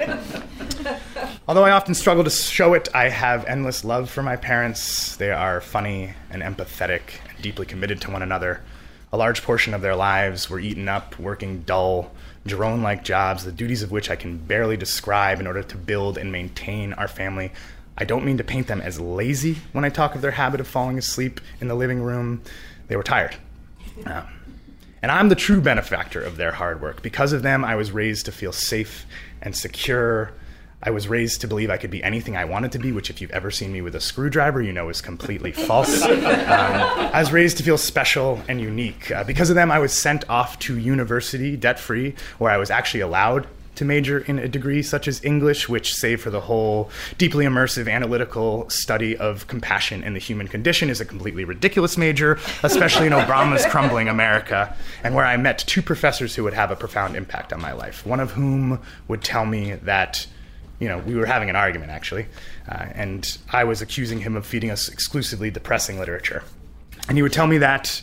although 1.49 1.65
I 1.65 1.71
often 1.71 1.95
struggle 1.95 2.25
to 2.25 2.31
show 2.31 2.75
it, 2.75 2.89
I 2.95 3.09
have 3.09 3.45
endless 3.47 3.85
love 3.85 4.11
for 4.11 4.23
my 4.23 4.37
parents. 4.37 5.17
They 5.17 5.31
are 5.31 5.61
funny 5.61 6.13
and 6.31 6.43
empathetic 6.43 7.03
and 7.29 7.43
deeply 7.43 7.67
committed 7.67 8.01
to 8.03 8.11
one 8.11 8.23
another. 8.23 8.61
A 9.13 9.17
large 9.17 9.43
portion 9.43 9.73
of 9.73 9.81
their 9.81 9.97
lives 9.97 10.51
were 10.51 10.61
eaten 10.61 10.89
up 10.89 11.19
working 11.19 11.63
dull, 11.63 12.13
drone 12.47 12.83
like 12.83 13.05
jobs, 13.05 13.45
the 13.45 13.53
duties 13.53 13.83
of 13.83 13.91
which 13.91 14.11
I 14.11 14.17
can 14.17 14.39
barely 14.39 14.77
describe 14.77 15.41
in 15.41 15.47
order 15.47 15.63
to 15.63 15.77
build 15.77 16.17
and 16.17 16.33
maintain 16.33 16.93
our 16.95 17.09
family. 17.09 17.53
I 17.99 18.05
don't 18.05 18.25
mean 18.25 18.39
to 18.39 18.45
paint 18.45 18.67
them 18.67 18.81
as 18.81 19.01
lazy 19.01 19.59
when 19.73 19.85
I 19.85 19.89
talk 19.89 20.15
of 20.15 20.21
their 20.21 20.33
habit 20.33 20.61
of 20.61 20.69
falling 20.69 20.99
asleep 20.99 21.41
in 21.61 21.69
the 21.69 21.75
living 21.75 22.03
room. 22.03 22.43
They 22.89 22.97
were 22.97 23.03
tired. 23.03 23.37
Um, 24.05 24.27
and 25.03 25.11
I'm 25.11 25.29
the 25.29 25.35
true 25.35 25.61
benefactor 25.61 26.21
of 26.21 26.37
their 26.37 26.53
hard 26.53 26.83
work. 26.83 27.03
Because 27.03 27.33
of 27.33 27.43
them, 27.43 27.65
I 27.65 27.75
was 27.75 27.93
raised 27.93 28.27
to 28.27 28.33
feel 28.33 28.53
safe 28.53 29.07
and 29.41 29.57
secure. 29.57 30.33
I 30.83 30.91
was 30.91 31.09
raised 31.09 31.41
to 31.41 31.49
believe 31.49 31.71
I 31.71 31.79
could 31.79 31.91
be 31.91 32.03
anything 32.03 32.37
I 32.37 32.45
wanted 32.45 32.73
to 32.73 32.79
be, 32.79 32.93
which, 32.93 33.09
if 33.11 33.21
you've 33.21 33.31
ever 33.31 33.51
seen 33.51 33.73
me 33.73 33.81
with 33.81 33.95
a 33.95 34.01
screwdriver, 34.01 34.61
you 34.61 34.73
know 34.73 34.89
is 34.89 35.01
completely 35.01 35.53
false. 35.67 36.03
Um, 36.03 36.11
I 36.25 37.19
was 37.19 37.33
raised 37.33 37.57
to 37.59 37.63
feel 37.63 37.79
special 37.79 38.41
and 38.49 38.61
unique. 38.61 39.11
Uh, 39.11 39.25
because 39.25 39.49
of 39.49 39.57
them, 39.57 39.71
I 39.71 39.79
was 39.79 39.93
sent 39.93 40.29
off 40.29 40.59
to 40.61 40.79
university 40.79 41.57
debt 41.57 41.81
free, 41.81 42.15
where 42.39 42.51
I 42.51 42.59
was 42.59 42.71
actually 42.71 43.01
allowed 43.01 43.47
to 43.77 43.85
major 43.85 44.19
in 44.21 44.39
a 44.39 44.49
degree 44.49 44.83
such 44.83 45.07
as 45.07 45.23
English, 45.25 45.69
which, 45.69 45.95
save 45.95 46.21
for 46.21 46.31
the 46.31 46.41
whole 46.41 46.91
deeply 47.19 47.45
immersive 47.45 47.91
analytical 47.91 48.69
study 48.69 49.17
of 49.17 49.47
compassion 49.47 50.03
in 50.03 50.15
the 50.15 50.19
human 50.19 50.49
condition, 50.49 50.91
is 50.91 51.01
a 51.01 51.05
completely 51.05 51.45
ridiculous 51.45 51.97
major, 51.97 52.39
especially 52.63 53.07
in 53.07 53.13
Obama's 53.15 53.65
crumbling 53.67 54.09
America, 54.09 54.75
and 55.03 55.15
where 55.15 55.25
I 55.25 55.37
met 55.37 55.59
two 55.59 55.83
professors 55.83 56.35
who 56.35 56.45
would 56.45 56.55
have 56.55 56.71
a 56.71 56.77
profound 56.77 57.17
impact 57.17 57.53
on 57.53 57.61
my 57.61 57.73
life. 57.73 58.05
One 58.05 58.21
of 58.21 58.33
whom 58.33 58.81
would 59.09 59.23
tell 59.23 59.47
me 59.47 59.75
that. 59.75 60.27
You 60.79 60.89
know, 60.89 60.99
we 60.99 61.15
were 61.15 61.27
having 61.27 61.49
an 61.49 61.57
argument 61.57 61.91
actually, 61.91 62.27
uh, 62.69 62.87
and 62.95 63.39
I 63.53 63.65
was 63.65 63.81
accusing 63.81 64.21
him 64.21 64.37
of 64.37 64.47
feeding 64.47 64.71
us 64.71 64.89
exclusively 64.89 65.51
depressing 65.51 65.99
literature. 65.99 66.45
And 67.09 67.17
he 67.17 67.23
would 67.23 67.33
tell 67.33 67.47
me 67.47 67.59
that 67.59 68.03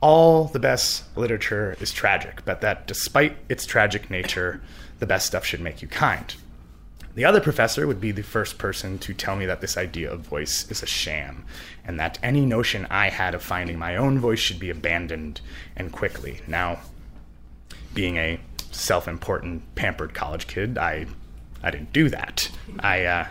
all 0.00 0.44
the 0.44 0.58
best 0.58 1.04
literature 1.16 1.76
is 1.80 1.92
tragic, 1.92 2.44
but 2.44 2.60
that 2.62 2.86
despite 2.86 3.36
its 3.48 3.66
tragic 3.66 4.10
nature, 4.10 4.60
the 4.98 5.06
best 5.06 5.26
stuff 5.26 5.44
should 5.44 5.60
make 5.60 5.82
you 5.82 5.88
kind. 5.88 6.34
The 7.14 7.24
other 7.24 7.40
professor 7.40 7.86
would 7.86 8.00
be 8.00 8.12
the 8.12 8.22
first 8.22 8.56
person 8.56 8.98
to 9.00 9.12
tell 9.12 9.34
me 9.34 9.44
that 9.46 9.60
this 9.60 9.76
idea 9.76 10.12
of 10.12 10.20
voice 10.20 10.70
is 10.70 10.82
a 10.82 10.86
sham, 10.86 11.44
and 11.84 11.98
that 11.98 12.18
any 12.22 12.46
notion 12.46 12.86
I 12.88 13.10
had 13.10 13.34
of 13.34 13.42
finding 13.42 13.78
my 13.78 13.96
own 13.96 14.18
voice 14.18 14.38
should 14.38 14.60
be 14.60 14.70
abandoned 14.70 15.40
and 15.76 15.90
quickly. 15.90 16.40
Now, 16.46 16.78
being 17.92 18.16
a 18.16 18.40
self 18.70 19.08
important, 19.08 19.74
pampered 19.74 20.14
college 20.14 20.46
kid, 20.46 20.78
I, 20.78 21.06
I 21.62 21.70
didn't 21.70 21.92
do 21.92 22.08
that. 22.08 22.50
I, 22.80 23.04
uh, 23.04 23.26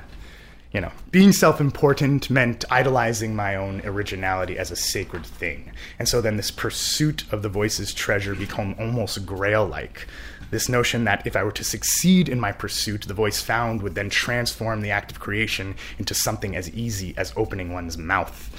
you 0.71 0.81
know, 0.81 0.91
being 1.11 1.31
self 1.31 1.59
important 1.59 2.29
meant 2.29 2.63
idolizing 2.69 3.35
my 3.35 3.55
own 3.55 3.81
originality 3.85 4.57
as 4.57 4.71
a 4.71 4.75
sacred 4.75 5.25
thing. 5.25 5.71
And 5.97 6.07
so 6.07 6.21
then 6.21 6.37
this 6.37 6.51
pursuit 6.51 7.23
of 7.31 7.41
the 7.41 7.49
voice's 7.49 7.93
treasure 7.93 8.35
became 8.35 8.75
almost 8.77 9.25
grail 9.25 9.65
like. 9.65 10.07
This 10.51 10.69
notion 10.69 11.03
that 11.03 11.25
if 11.25 11.35
I 11.35 11.43
were 11.43 11.51
to 11.51 11.63
succeed 11.63 12.27
in 12.29 12.39
my 12.39 12.51
pursuit, 12.51 13.01
the 13.01 13.13
voice 13.13 13.41
found 13.41 13.81
would 13.81 13.95
then 13.95 14.09
transform 14.09 14.81
the 14.81 14.91
act 14.91 15.11
of 15.11 15.19
creation 15.19 15.75
into 15.97 16.13
something 16.13 16.55
as 16.55 16.69
easy 16.71 17.13
as 17.17 17.33
opening 17.35 17.71
one's 17.71 17.97
mouth. 17.97 18.49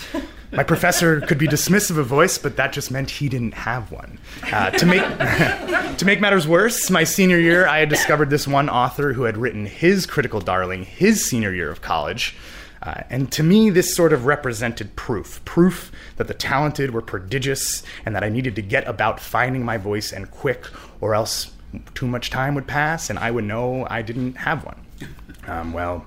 My 0.53 0.65
professor 0.65 1.21
could 1.21 1.39
be 1.39 1.47
dismissive 1.47 1.97
of 1.97 2.07
voice, 2.07 2.37
but 2.37 2.57
that 2.57 2.73
just 2.73 2.91
meant 2.91 3.09
he 3.09 3.29
didn't 3.29 3.55
have 3.55 3.93
one. 3.93 4.19
Uh, 4.53 4.71
to, 4.71 4.85
make, 4.85 5.03
to 5.99 6.05
make 6.05 6.21
matters 6.21 6.49
worse, 6.49 6.91
my 6.91 7.05
senior 7.05 7.39
year, 7.39 7.69
I 7.69 7.79
had 7.79 7.89
discovered 7.89 8.31
this 8.31 8.49
one 8.49 8.69
author 8.69 9.13
who 9.13 9.23
had 9.23 9.37
written 9.37 9.65
his 9.65 10.07
critical 10.07 10.41
darling 10.41 10.85
his 10.85 11.25
senior 11.25 11.55
year 11.55 11.71
of 11.71 11.83
college. 11.83 12.35
Uh, 12.83 13.03
and 13.11 13.31
to 13.33 13.43
me, 13.43 13.71
this 13.71 13.95
sort 13.95 14.13
of 14.13 14.25
represented 14.25 14.97
proof 14.97 15.45
proof 15.45 15.93
that 16.17 16.29
the 16.29 16.35
talented 16.35 16.93
were 16.93 17.03
prodigious 17.03 17.83
and 18.05 18.17
that 18.17 18.25
I 18.25 18.29
needed 18.29 18.57
to 18.57 18.63
get 18.63 18.89
about 18.89 19.21
finding 19.21 19.65
my 19.65 19.77
voice 19.77 20.13
and 20.13 20.31
quick, 20.31 20.67
or 21.01 21.15
else 21.15 21.53
too 21.95 22.07
much 22.07 22.31
time 22.31 22.55
would 22.55 22.67
pass 22.67 23.11
and 23.11 23.19
I 23.19 23.31
would 23.31 23.45
know 23.45 23.87
I 23.89 24.03
didn't 24.03 24.35
have 24.35 24.65
one. 24.65 24.81
Um, 25.47 25.73
well, 25.73 26.07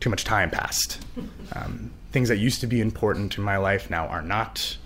too 0.00 0.10
much 0.10 0.24
time 0.24 0.50
passed. 0.50 1.04
Um, 1.52 1.90
things 2.12 2.28
that 2.28 2.38
used 2.38 2.60
to 2.60 2.66
be 2.66 2.80
important 2.80 3.36
in 3.36 3.44
my 3.44 3.56
life 3.56 3.90
now 3.90 4.06
are 4.06 4.22
not. 4.22 4.76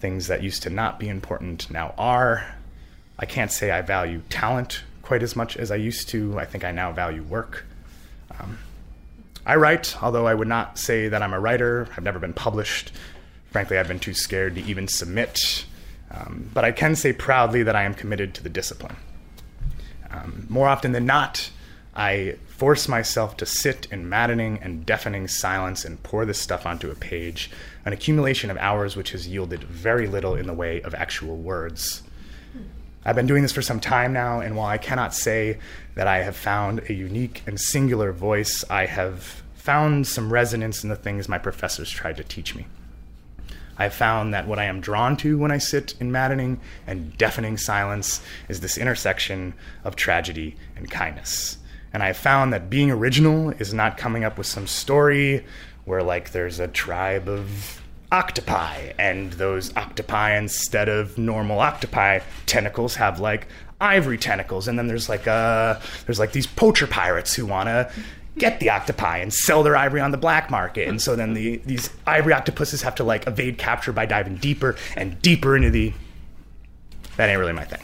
Things 0.00 0.26
that 0.26 0.42
used 0.42 0.62
to 0.64 0.70
not 0.70 0.98
be 0.98 1.08
important 1.08 1.70
now 1.70 1.94
are. 1.96 2.54
I 3.18 3.26
can't 3.26 3.52
say 3.52 3.70
I 3.70 3.82
value 3.82 4.22
talent 4.30 4.82
quite 5.02 5.22
as 5.22 5.36
much 5.36 5.56
as 5.56 5.70
I 5.70 5.76
used 5.76 6.08
to. 6.10 6.38
I 6.38 6.44
think 6.44 6.64
I 6.64 6.72
now 6.72 6.92
value 6.92 7.22
work. 7.22 7.64
Um, 8.40 8.58
I 9.44 9.56
write, 9.56 10.02
although 10.02 10.26
I 10.26 10.34
would 10.34 10.48
not 10.48 10.78
say 10.78 11.08
that 11.08 11.22
I'm 11.22 11.32
a 11.32 11.40
writer. 11.40 11.88
I've 11.96 12.04
never 12.04 12.18
been 12.18 12.32
published. 12.32 12.92
Frankly, 13.50 13.78
I've 13.78 13.88
been 13.88 14.00
too 14.00 14.14
scared 14.14 14.54
to 14.54 14.62
even 14.62 14.88
submit. 14.88 15.64
Um, 16.10 16.50
but 16.52 16.64
I 16.64 16.72
can 16.72 16.94
say 16.94 17.12
proudly 17.12 17.62
that 17.62 17.74
I 17.76 17.82
am 17.82 17.94
committed 17.94 18.34
to 18.34 18.42
the 18.42 18.48
discipline. 18.48 18.96
Um, 20.12 20.46
more 20.48 20.68
often 20.68 20.92
than 20.92 21.06
not, 21.06 21.50
I 21.94 22.36
force 22.46 22.88
myself 22.88 23.36
to 23.38 23.46
sit 23.46 23.86
in 23.90 24.08
maddening 24.08 24.58
and 24.62 24.86
deafening 24.86 25.28
silence 25.28 25.84
and 25.84 26.02
pour 26.02 26.24
this 26.24 26.40
stuff 26.40 26.64
onto 26.64 26.90
a 26.90 26.94
page, 26.94 27.50
an 27.84 27.92
accumulation 27.92 28.50
of 28.50 28.56
hours 28.56 28.96
which 28.96 29.12
has 29.12 29.28
yielded 29.28 29.64
very 29.64 30.06
little 30.06 30.34
in 30.34 30.46
the 30.46 30.54
way 30.54 30.80
of 30.82 30.94
actual 30.94 31.36
words. 31.36 32.02
I've 33.04 33.16
been 33.16 33.26
doing 33.26 33.42
this 33.42 33.52
for 33.52 33.62
some 33.62 33.80
time 33.80 34.12
now, 34.12 34.40
and 34.40 34.56
while 34.56 34.68
I 34.68 34.78
cannot 34.78 35.12
say 35.12 35.58
that 35.96 36.06
I 36.06 36.22
have 36.22 36.36
found 36.36 36.82
a 36.88 36.92
unique 36.92 37.42
and 37.46 37.60
singular 37.60 38.12
voice, 38.12 38.64
I 38.70 38.86
have 38.86 39.42
found 39.54 40.06
some 40.06 40.32
resonance 40.32 40.84
in 40.84 40.88
the 40.88 40.96
things 40.96 41.28
my 41.28 41.38
professors 41.38 41.90
tried 41.90 42.16
to 42.18 42.24
teach 42.24 42.54
me. 42.54 42.66
I've 43.78 43.94
found 43.94 44.34
that 44.34 44.46
what 44.46 44.58
I 44.58 44.64
am 44.64 44.80
drawn 44.80 45.16
to 45.18 45.38
when 45.38 45.50
I 45.50 45.58
sit 45.58 45.94
in 46.00 46.12
maddening 46.12 46.60
and 46.86 47.16
deafening 47.16 47.56
silence 47.56 48.20
is 48.48 48.60
this 48.60 48.78
intersection 48.78 49.54
of 49.84 49.96
tragedy 49.96 50.56
and 50.76 50.90
kindness. 50.90 51.58
And 51.92 52.02
I've 52.02 52.16
found 52.16 52.52
that 52.52 52.70
being 52.70 52.90
original 52.90 53.50
is 53.50 53.74
not 53.74 53.98
coming 53.98 54.24
up 54.24 54.38
with 54.38 54.46
some 54.46 54.66
story 54.66 55.44
where, 55.84 56.02
like, 56.02 56.32
there's 56.32 56.60
a 56.60 56.68
tribe 56.68 57.28
of 57.28 57.82
octopi, 58.12 58.92
and 58.98 59.32
those 59.32 59.74
octopi, 59.76 60.36
instead 60.36 60.88
of 60.88 61.16
normal 61.16 61.60
octopi 61.60 62.20
tentacles, 62.46 62.94
have 62.96 63.18
like 63.20 63.48
ivory 63.80 64.18
tentacles, 64.18 64.68
and 64.68 64.78
then 64.78 64.86
there's 64.86 65.08
like 65.08 65.26
uh 65.26 65.80
there's 66.06 66.18
like 66.18 66.32
these 66.32 66.46
poacher 66.46 66.86
pirates 66.86 67.34
who 67.34 67.46
want 67.46 67.68
to 67.68 67.90
get 68.38 68.60
the 68.60 68.70
octopi 68.70 69.18
and 69.18 69.32
sell 69.32 69.62
their 69.62 69.76
ivory 69.76 70.00
on 70.00 70.10
the 70.10 70.16
black 70.16 70.50
market. 70.50 70.88
And 70.88 71.00
so 71.00 71.14
then 71.16 71.34
the, 71.34 71.58
these 71.58 71.90
ivory 72.06 72.32
octopuses 72.32 72.82
have 72.82 72.94
to 72.96 73.04
like 73.04 73.26
evade 73.26 73.58
capture 73.58 73.92
by 73.92 74.06
diving 74.06 74.36
deeper 74.36 74.76
and 74.96 75.20
deeper 75.22 75.56
into 75.56 75.70
the. 75.70 75.92
That 77.16 77.28
ain't 77.28 77.38
really 77.38 77.52
my 77.52 77.64
thing. 77.64 77.82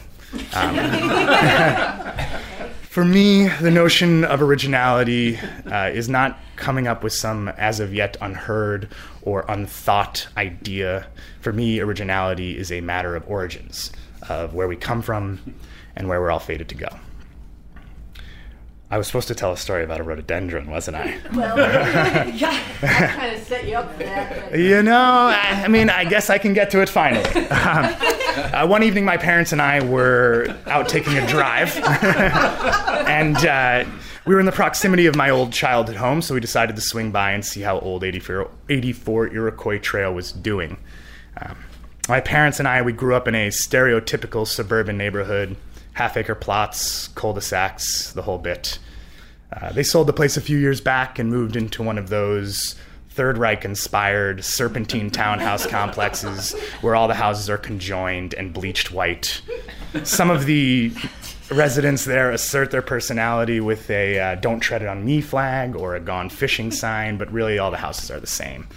Um, 0.53 0.75
for 2.81 3.05
me, 3.05 3.47
the 3.47 3.69
notion 3.71 4.23
of 4.25 4.41
originality 4.41 5.37
uh, 5.37 5.91
is 5.93 6.09
not 6.09 6.39
coming 6.55 6.87
up 6.87 7.03
with 7.03 7.13
some 7.13 7.49
as 7.49 7.79
of 7.79 7.93
yet 7.93 8.17
unheard 8.21 8.89
or 9.21 9.45
unthought 9.47 10.27
idea. 10.35 11.07
For 11.41 11.53
me, 11.53 11.79
originality 11.79 12.57
is 12.57 12.71
a 12.71 12.81
matter 12.81 13.15
of 13.15 13.23
origins, 13.29 13.91
of 14.27 14.55
where 14.55 14.67
we 14.67 14.75
come 14.75 15.01
from 15.01 15.55
and 15.95 16.09
where 16.09 16.19
we're 16.19 16.31
all 16.31 16.39
fated 16.39 16.69
to 16.69 16.75
go. 16.75 16.89
I 18.91 18.97
was 18.97 19.05
supposed 19.05 19.27
to 19.27 19.35
tell 19.35 19.51
a 19.51 19.57
story 19.57 19.83
about 19.83 19.99
a 19.99 20.03
rhododendron, 20.03 20.69
wasn't 20.69 20.97
I? 20.97 21.15
Well, 21.33 21.57
yeah, 22.29 22.59
I 22.81 22.87
kind 23.15 23.35
of 23.35 23.43
set 23.43 23.67
you 23.67 23.75
up 23.75 23.91
for 23.93 24.03
that. 24.03 24.49
but- 24.51 24.59
You 24.59 24.81
know, 24.81 24.95
I, 25.31 25.63
I 25.65 25.67
mean, 25.67 25.89
I 25.91 26.05
guess 26.05 26.29
I 26.31 26.37
can 26.39 26.53
get 26.53 26.71
to 26.71 26.81
it 26.81 26.89
finally. 26.89 27.23
Um, 27.49 27.95
uh, 28.53 28.65
one 28.67 28.81
evening, 28.83 29.05
my 29.05 29.17
parents 29.17 29.51
and 29.51 29.61
I 29.61 29.83
were 29.85 30.55
out 30.65 30.89
taking 30.89 31.17
a 31.19 31.27
drive, 31.27 31.75
and 31.77 33.37
uh, 33.37 33.85
we 34.25 34.33
were 34.33 34.39
in 34.39 34.45
the 34.47 34.51
proximity 34.51 35.05
of 35.05 35.15
my 35.15 35.29
old 35.29 35.53
childhood 35.53 35.97
home, 35.97 36.21
so 36.23 36.33
we 36.33 36.39
decided 36.39 36.75
to 36.75 36.81
swing 36.81 37.11
by 37.11 37.31
and 37.31 37.45
see 37.45 37.61
how 37.61 37.77
old 37.79 38.03
84, 38.03 38.49
84 38.69 39.33
Iroquois 39.33 39.77
Trail 39.79 40.13
was 40.13 40.31
doing. 40.31 40.77
Um, 41.39 41.57
my 42.07 42.19
parents 42.21 42.57
and 42.57 42.67
I, 42.67 42.81
we 42.81 42.91
grew 42.91 43.13
up 43.13 43.27
in 43.27 43.35
a 43.35 43.49
stereotypical 43.49 44.47
suburban 44.47 44.97
neighborhood, 44.97 45.55
half 45.99 46.15
acre 46.15 46.33
plots, 46.33 47.09
cul 47.09 47.33
de 47.33 47.41
sacs, 47.41 48.13
the 48.13 48.21
whole 48.21 48.37
bit. 48.37 48.79
Uh, 49.51 49.69
they 49.73 49.83
sold 49.83 50.07
the 50.07 50.13
place 50.13 50.37
a 50.37 50.41
few 50.41 50.57
years 50.57 50.79
back 50.79 51.19
and 51.19 51.29
moved 51.29 51.57
into 51.57 51.83
one 51.83 51.97
of 51.97 52.07
those 52.07 52.75
Third 53.09 53.37
Reich 53.37 53.65
inspired 53.65 54.45
serpentine 54.45 55.11
townhouse 55.11 55.67
complexes 55.67 56.53
where 56.79 56.95
all 56.95 57.09
the 57.09 57.15
houses 57.15 57.49
are 57.49 57.57
conjoined 57.57 58.33
and 58.35 58.53
bleached 58.53 58.93
white. 58.93 59.41
Some 60.05 60.29
of 60.29 60.45
the 60.45 60.93
residents 61.51 62.05
there 62.05 62.31
assert 62.31 62.71
their 62.71 62.81
personality 62.81 63.59
with 63.59 63.89
a 63.89 64.19
uh, 64.19 64.35
don't 64.35 64.59
tread 64.59 64.81
it 64.81 64.87
on 64.87 65.03
me 65.03 65.21
flag 65.21 65.75
or 65.75 65.95
a 65.95 65.99
gone 65.99 66.29
fishing 66.29 66.71
sign, 66.83 67.17
but 67.17 67.31
really 67.31 67.57
all 67.59 67.71
the 67.71 67.77
houses 67.77 68.11
are 68.11 68.19
the 68.19 68.27
same. 68.27 68.67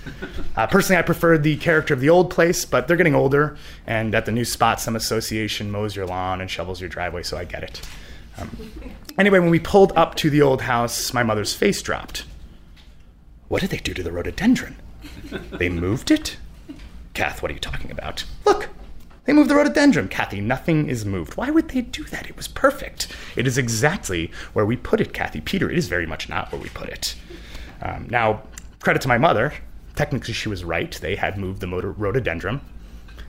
Uh, 0.56 0.66
personally, 0.66 0.98
I 0.98 1.02
prefer 1.02 1.38
the 1.38 1.56
character 1.56 1.94
of 1.94 2.00
the 2.00 2.08
old 2.08 2.30
place, 2.30 2.64
but 2.64 2.88
they're 2.88 2.96
getting 2.96 3.14
older, 3.14 3.56
and 3.86 4.14
at 4.14 4.26
the 4.26 4.32
new 4.32 4.44
spot, 4.44 4.80
some 4.80 4.96
association 4.96 5.70
mows 5.70 5.94
your 5.96 6.06
lawn 6.06 6.40
and 6.40 6.50
shovels 6.50 6.80
your 6.80 6.88
driveway, 6.88 7.22
so 7.22 7.36
I 7.36 7.44
get 7.44 7.62
it. 7.62 7.80
Um, 8.38 8.72
anyway, 9.18 9.38
when 9.38 9.50
we 9.50 9.58
pulled 9.58 9.92
up 9.92 10.14
to 10.16 10.30
the 10.30 10.42
old 10.42 10.62
house, 10.62 11.12
my 11.12 11.22
mother's 11.22 11.54
face 11.54 11.82
dropped. 11.82 12.24
What 13.48 13.60
did 13.60 13.70
they 13.70 13.78
do 13.78 13.94
to 13.94 14.02
the 14.02 14.12
rhododendron? 14.12 14.76
They 15.52 15.70
moved 15.70 16.10
it? 16.10 16.36
Kath, 17.14 17.42
what 17.42 17.50
are 17.50 17.54
you 17.54 17.60
talking 17.60 17.90
about? 17.90 18.24
Look, 18.44 18.68
they 19.24 19.32
moved 19.32 19.50
the 19.50 19.54
rhododendron. 19.54 20.08
Kathy, 20.08 20.40
nothing 20.40 20.88
is 20.88 21.04
moved. 21.04 21.36
Why 21.36 21.50
would 21.50 21.68
they 21.68 21.82
do 21.82 22.04
that? 22.04 22.28
It 22.28 22.36
was 22.36 22.48
perfect. 22.48 23.08
It 23.36 23.46
is 23.46 23.56
exactly 23.56 24.30
where 24.52 24.66
we 24.66 24.76
put 24.76 25.00
it, 25.00 25.12
Kathy. 25.12 25.40
Peter, 25.40 25.70
it 25.70 25.78
is 25.78 25.86
very 25.86 26.06
much 26.06 26.28
not 26.28 26.50
where 26.50 26.60
we 26.60 26.68
put 26.70 26.88
it. 26.88 27.14
Um, 27.80 28.08
now, 28.10 28.42
credit 28.80 29.02
to 29.02 29.08
my 29.08 29.18
mother. 29.18 29.52
Technically, 29.94 30.34
she 30.34 30.48
was 30.48 30.64
right. 30.64 30.90
They 30.90 31.14
had 31.14 31.38
moved 31.38 31.60
the 31.60 31.66
motor- 31.66 31.92
rhododendron. 31.92 32.60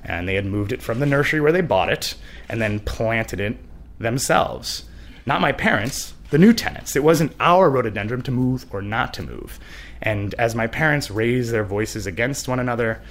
And 0.04 0.28
they 0.28 0.36
had 0.36 0.46
moved 0.46 0.72
it 0.74 0.82
from 0.82 1.00
the 1.00 1.06
nursery 1.06 1.40
where 1.40 1.52
they 1.52 1.62
bought 1.62 1.90
it 1.90 2.16
and 2.50 2.62
then 2.62 2.80
planted 2.80 3.40
it 3.40 3.58
themselves. 4.00 4.84
Not 5.26 5.42
my 5.42 5.52
parents, 5.52 6.14
the 6.30 6.38
new 6.38 6.52
tenants. 6.54 6.96
It 6.96 7.04
wasn't 7.04 7.36
our 7.40 7.70
rhododendron 7.70 8.24
to 8.24 8.32
move 8.32 8.66
or 8.72 8.82
not 8.82 9.14
to 9.14 9.24
move. 9.24 9.60
And 10.02 10.34
as 10.36 10.56
my 10.56 10.68
parents 10.68 11.10
raised 11.10 11.52
their 11.52 11.64
voices 11.64 12.06
against 12.06 12.48
one 12.48 12.60
another, 12.60 13.02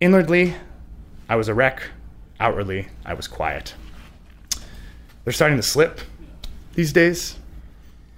inwardly, 0.00 0.54
I 1.30 1.36
was 1.36 1.46
a 1.46 1.54
wreck. 1.54 1.84
Outwardly, 2.40 2.88
I 3.04 3.14
was 3.14 3.28
quiet. 3.28 3.74
They're 5.22 5.32
starting 5.32 5.58
to 5.58 5.62
slip 5.62 6.00
these 6.74 6.92
days, 6.92 7.38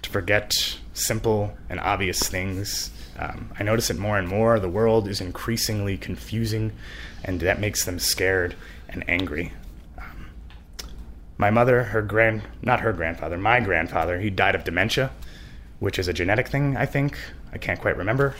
to 0.01 0.09
forget 0.09 0.51
simple 0.95 1.55
and 1.69 1.79
obvious 1.79 2.27
things. 2.27 2.89
Um, 3.19 3.51
I 3.59 3.61
notice 3.61 3.91
it 3.91 3.99
more 3.99 4.17
and 4.17 4.27
more. 4.27 4.59
The 4.59 4.67
world 4.67 5.07
is 5.07 5.21
increasingly 5.21 5.95
confusing, 5.95 6.71
and 7.23 7.39
that 7.41 7.59
makes 7.59 7.85
them 7.85 7.99
scared 7.99 8.55
and 8.89 9.07
angry. 9.07 9.53
Um, 9.99 10.29
my 11.37 11.51
mother, 11.51 11.83
her 11.83 12.01
grand, 12.01 12.41
not 12.63 12.79
her 12.79 12.93
grandfather, 12.93 13.37
my 13.37 13.59
grandfather, 13.59 14.19
he 14.19 14.31
died 14.31 14.55
of 14.55 14.63
dementia, 14.63 15.11
which 15.79 15.99
is 15.99 16.07
a 16.07 16.13
genetic 16.13 16.47
thing, 16.47 16.75
I 16.77 16.87
think. 16.87 17.19
I 17.51 17.59
can't 17.59 17.79
quite 17.79 17.95
remember. 17.95 18.33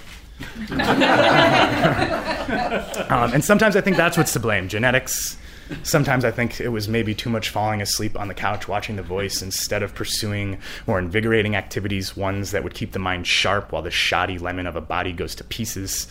um, 3.09 3.33
and 3.33 3.43
sometimes 3.43 3.75
I 3.75 3.81
think 3.81 3.97
that's 3.97 4.17
what's 4.17 4.33
to 4.33 4.39
blame 4.39 4.67
genetics. 4.67 5.37
Sometimes 5.83 6.25
I 6.25 6.31
think 6.31 6.59
it 6.59 6.69
was 6.69 6.87
maybe 6.87 7.15
too 7.15 7.29
much 7.29 7.49
falling 7.49 7.81
asleep 7.81 8.19
on 8.19 8.27
the 8.27 8.33
couch 8.33 8.67
watching 8.67 8.95
The 8.95 9.03
Voice 9.03 9.41
instead 9.41 9.81
of 9.81 9.95
pursuing 9.95 10.57
more 10.87 10.99
invigorating 10.99 11.55
activities, 11.55 12.17
ones 12.17 12.51
that 12.51 12.63
would 12.63 12.73
keep 12.73 12.91
the 12.91 12.99
mind 12.99 13.25
sharp 13.25 13.71
while 13.71 13.81
the 13.81 13.91
shoddy 13.91 14.37
lemon 14.37 14.67
of 14.67 14.75
a 14.75 14.81
body 14.81 15.13
goes 15.13 15.35
to 15.35 15.43
pieces. 15.43 16.07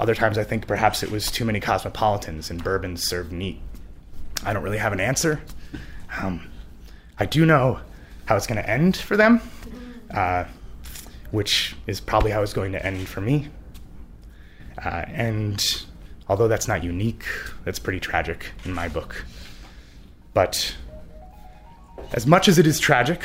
Other 0.00 0.14
times 0.14 0.38
I 0.38 0.44
think 0.44 0.66
perhaps 0.66 1.02
it 1.02 1.10
was 1.10 1.30
too 1.30 1.44
many 1.44 1.60
cosmopolitans 1.60 2.50
and 2.50 2.62
bourbons 2.62 3.06
served 3.06 3.32
neat. 3.32 3.60
I 4.44 4.52
don't 4.52 4.62
really 4.62 4.78
have 4.78 4.92
an 4.92 5.00
answer. 5.00 5.40
Um, 6.18 6.50
I 7.18 7.26
do 7.26 7.46
know 7.46 7.80
how 8.26 8.36
it's 8.36 8.46
going 8.46 8.60
to 8.60 8.68
end 8.68 8.96
for 8.96 9.16
them, 9.16 9.40
uh, 10.10 10.44
which 11.30 11.74
is 11.86 12.00
probably 12.00 12.30
how 12.30 12.42
it's 12.42 12.52
going 12.52 12.72
to 12.72 12.84
end 12.84 13.08
for 13.08 13.20
me. 13.20 13.48
Uh, 14.84 15.04
and 15.08 15.84
although 16.28 16.48
that's 16.48 16.68
not 16.68 16.84
unique, 16.84 17.24
that's 17.64 17.78
pretty 17.78 18.00
tragic 18.00 18.46
in 18.64 18.72
my 18.72 18.88
book. 18.88 19.24
But 20.34 20.76
as 22.12 22.26
much 22.26 22.48
as 22.48 22.58
it 22.58 22.66
is 22.66 22.78
tragic, 22.78 23.24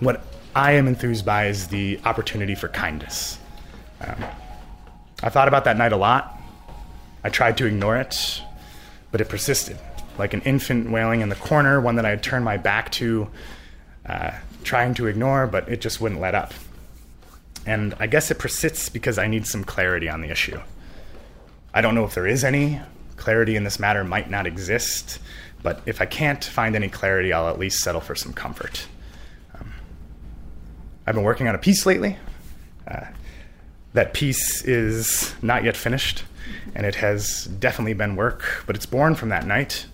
what 0.00 0.24
I 0.54 0.72
am 0.72 0.88
enthused 0.88 1.24
by 1.24 1.46
is 1.46 1.68
the 1.68 2.00
opportunity 2.04 2.54
for 2.54 2.68
kindness. 2.68 3.38
Um, 4.00 4.24
I 5.22 5.28
thought 5.28 5.48
about 5.48 5.64
that 5.64 5.76
night 5.76 5.92
a 5.92 5.96
lot. 5.96 6.36
I 7.22 7.28
tried 7.28 7.56
to 7.58 7.66
ignore 7.66 7.96
it, 7.96 8.42
but 9.12 9.20
it 9.20 9.28
persisted. 9.28 9.78
Like 10.18 10.34
an 10.34 10.40
infant 10.42 10.90
wailing 10.90 11.20
in 11.20 11.28
the 11.28 11.36
corner, 11.36 11.80
one 11.80 11.96
that 11.96 12.04
I 12.04 12.10
had 12.10 12.22
turned 12.22 12.44
my 12.44 12.56
back 12.56 12.90
to, 12.92 13.30
uh, 14.06 14.32
trying 14.64 14.94
to 14.94 15.06
ignore, 15.06 15.46
but 15.46 15.68
it 15.68 15.80
just 15.80 16.00
wouldn't 16.00 16.20
let 16.20 16.34
up. 16.34 16.52
And 17.66 17.94
I 17.98 18.06
guess 18.06 18.30
it 18.30 18.38
persists 18.38 18.88
because 18.88 19.18
I 19.18 19.26
need 19.26 19.46
some 19.46 19.64
clarity 19.64 20.08
on 20.08 20.20
the 20.20 20.30
issue. 20.30 20.60
I 21.72 21.80
don't 21.80 21.94
know 21.94 22.04
if 22.04 22.14
there 22.14 22.26
is 22.26 22.42
any. 22.42 22.80
Clarity 23.16 23.56
in 23.56 23.64
this 23.64 23.78
matter 23.78 24.02
might 24.02 24.30
not 24.30 24.46
exist, 24.46 25.18
but 25.62 25.82
if 25.86 26.00
I 26.00 26.06
can't 26.06 26.42
find 26.42 26.74
any 26.74 26.88
clarity, 26.88 27.32
I'll 27.32 27.48
at 27.48 27.58
least 27.58 27.80
settle 27.80 28.00
for 28.00 28.14
some 28.14 28.32
comfort. 28.32 28.86
Um, 29.54 29.72
I've 31.06 31.14
been 31.14 31.24
working 31.24 31.48
on 31.48 31.54
a 31.54 31.58
piece 31.58 31.84
lately. 31.84 32.16
Uh, 32.88 33.06
that 33.92 34.14
piece 34.14 34.64
is 34.64 35.34
not 35.42 35.64
yet 35.64 35.76
finished, 35.76 36.24
and 36.74 36.86
it 36.86 36.96
has 36.96 37.44
definitely 37.46 37.94
been 37.94 38.16
work, 38.16 38.64
but 38.66 38.74
it's 38.74 38.86
born 38.86 39.14
from 39.14 39.28
that 39.28 39.46
night. 39.46 39.86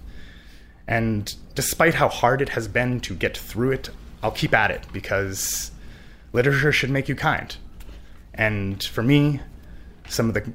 And 0.87 1.35
despite 1.55 1.95
how 1.95 2.09
hard 2.09 2.41
it 2.41 2.51
has 2.51 2.69
been 2.69 3.01
to 3.01 3.15
get 3.15 3.37
through 3.37 3.73
it, 3.73 3.91
I'll 4.23 4.31
keep 4.31 4.55
at 4.55 4.71
it 4.71 4.85
because 4.93 5.73
literature 6.37 6.71
should 6.71 6.91
make 6.91 7.09
you 7.09 7.17
kind. 7.17 7.57
And 8.35 8.83
for 8.85 9.03
me, 9.03 9.41
some 10.07 10.29
of 10.29 10.35
the 10.35 10.53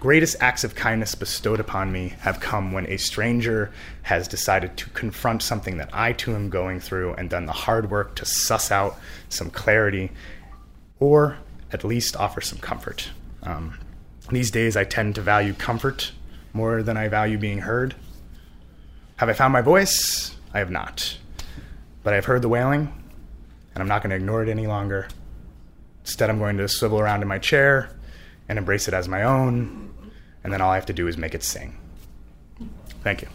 greatest 0.00 0.36
acts 0.40 0.64
of 0.64 0.74
kindness 0.74 1.14
bestowed 1.14 1.60
upon 1.60 1.92
me 1.92 2.14
have 2.20 2.40
come 2.40 2.72
when 2.72 2.86
a 2.86 2.96
stranger 2.96 3.70
has 4.02 4.26
decided 4.26 4.76
to 4.78 4.88
confront 4.90 5.42
something 5.42 5.76
that 5.76 5.90
I 5.92 6.12
too 6.12 6.34
am 6.34 6.48
going 6.48 6.80
through 6.80 7.14
and 7.14 7.28
done 7.28 7.44
the 7.44 7.52
hard 7.52 7.90
work 7.90 8.16
to 8.16 8.24
suss 8.24 8.70
out 8.72 8.98
some 9.28 9.50
clarity 9.50 10.10
or 10.98 11.36
at 11.70 11.84
least 11.84 12.16
offer 12.16 12.40
some 12.40 12.58
comfort. 12.58 13.10
Um, 13.42 13.78
these 14.30 14.50
days, 14.50 14.74
I 14.74 14.84
tend 14.84 15.16
to 15.16 15.20
value 15.20 15.52
comfort 15.52 16.12
more 16.54 16.82
than 16.82 16.96
I 16.96 17.08
value 17.08 17.36
being 17.36 17.58
heard. 17.58 17.94
Have 19.16 19.28
I 19.28 19.34
found 19.34 19.52
my 19.52 19.60
voice? 19.60 20.34
I 20.54 20.60
have 20.60 20.70
not. 20.70 21.18
But 22.02 22.14
I've 22.14 22.24
heard 22.24 22.40
the 22.40 22.48
wailing, 22.48 23.03
and 23.74 23.82
I'm 23.82 23.88
not 23.88 24.02
going 24.02 24.10
to 24.10 24.16
ignore 24.16 24.42
it 24.42 24.48
any 24.48 24.66
longer. 24.66 25.08
Instead, 26.02 26.30
I'm 26.30 26.38
going 26.38 26.56
to 26.58 26.68
swivel 26.68 27.00
around 27.00 27.22
in 27.22 27.28
my 27.28 27.38
chair 27.38 27.90
and 28.48 28.58
embrace 28.58 28.88
it 28.88 28.94
as 28.94 29.08
my 29.08 29.22
own 29.22 29.84
and 30.44 30.52
then 30.52 30.60
all 30.60 30.70
I 30.70 30.74
have 30.74 30.86
to 30.86 30.92
do 30.92 31.08
is 31.08 31.16
make 31.16 31.34
it 31.34 31.42
sing. 31.42 31.74
Thank 33.02 33.22
you. 33.22 33.28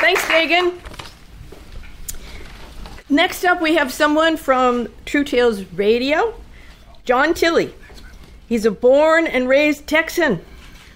Thanks, 0.00 0.22
Dagan. 0.24 0.78
Next 3.08 3.44
up, 3.44 3.62
we 3.62 3.74
have 3.76 3.92
someone 3.92 4.36
from 4.36 4.88
True 5.06 5.24
Tales 5.24 5.62
Radio, 5.72 6.34
John 7.04 7.34
Tilley. 7.34 7.72
He's 8.48 8.64
a 8.64 8.70
born 8.70 9.26
and 9.26 9.46
raised 9.46 9.86
Texan 9.86 10.40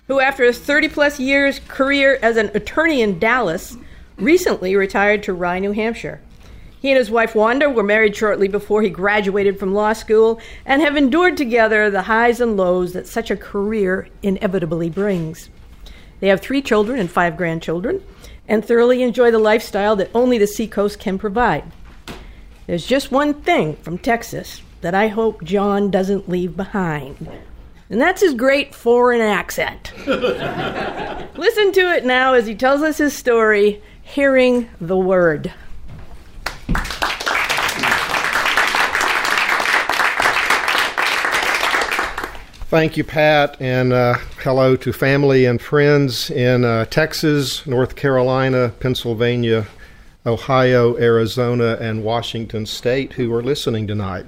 who, 0.09 0.21
after 0.21 0.45
a 0.45 0.53
30 0.55 0.89
plus 0.89 1.21
years 1.21 1.61
career 1.69 2.19
as 2.23 2.39
an 2.39 2.51
attorney 2.55 3.03
in 3.03 3.19
Dallas, 3.19 3.77
recently 4.17 4.75
retired 4.75 5.23
to 5.25 5.35
Rye, 5.35 5.59
New 5.59 5.73
Hampshire. 5.73 6.21
He 6.81 6.91
and 6.91 6.99
his 6.99 7.11
wife 7.11 7.35
Wanda 7.35 7.69
were 7.69 7.83
married 7.83 8.17
shortly 8.17 8.49
before 8.49 8.83
he 8.83 8.89
graduated 8.89 9.59
from 9.59 9.75
law 9.75 9.93
school 9.93 10.41
and 10.65 10.83
have 10.83 10.97
endured 10.97 11.37
together 11.37 11.91
the 11.91 12.03
highs 12.03 12.41
and 12.41 12.57
lows 12.57 12.95
that 12.95 13.07
such 13.07 13.31
a 13.31 13.37
career 13.37 14.09
inevitably 14.23 14.89
brings. 14.89 15.51
They 16.21 16.29
have 16.29 16.41
three 16.41 16.63
children 16.63 16.99
and 16.99 17.11
five 17.11 17.37
grandchildren 17.37 18.03
and 18.49 18.65
thoroughly 18.65 19.03
enjoy 19.03 19.31
the 19.31 19.39
lifestyle 19.39 19.95
that 19.97 20.11
only 20.15 20.39
the 20.39 20.47
seacoast 20.47 20.99
can 20.99 21.19
provide. 21.19 21.65
There's 22.67 22.87
just 22.87 23.13
one 23.13 23.35
thing 23.35 23.77
from 23.77 23.99
Texas 23.99 24.63
that 24.83 24.95
I 24.95 25.09
hope 25.09 25.43
John 25.43 25.91
doesn't 25.91 26.29
leave 26.29 26.57
behind. 26.57 27.29
And 27.89 28.01
that's 28.01 28.21
his 28.21 28.35
great 28.35 28.75
foreign 28.75 29.21
accent. 29.21 29.93
Listen 30.07 31.73
to 31.73 31.81
it 31.95 32.05
now 32.05 32.35
as 32.35 32.47
he 32.47 32.55
tells 32.55 32.83
us 32.83 32.99
his 32.99 33.17
story 33.17 33.83
hearing 34.03 34.69
the 34.81 34.97
word. 34.97 35.53
Thank 42.69 42.97
you, 42.97 43.05
Pat, 43.05 43.61
and 43.61 43.93
uh, 43.93 44.15
hello 44.39 44.77
to 44.77 44.95
family 44.95 45.45
and 45.45 45.61
friends 45.61 46.31
in 46.31 46.65
uh, 46.65 46.87
Texas, 46.87 47.67
North 47.67 47.97
Carolina, 47.97 48.73
Pennsylvania, 48.81 49.67
Ohio, 50.25 50.97
Arizona, 50.97 51.77
and 51.79 52.03
Washington 52.03 52.65
State 52.65 53.13
who 53.13 53.33
are 53.35 53.43
listening 53.43 53.87
tonight. 53.87 54.25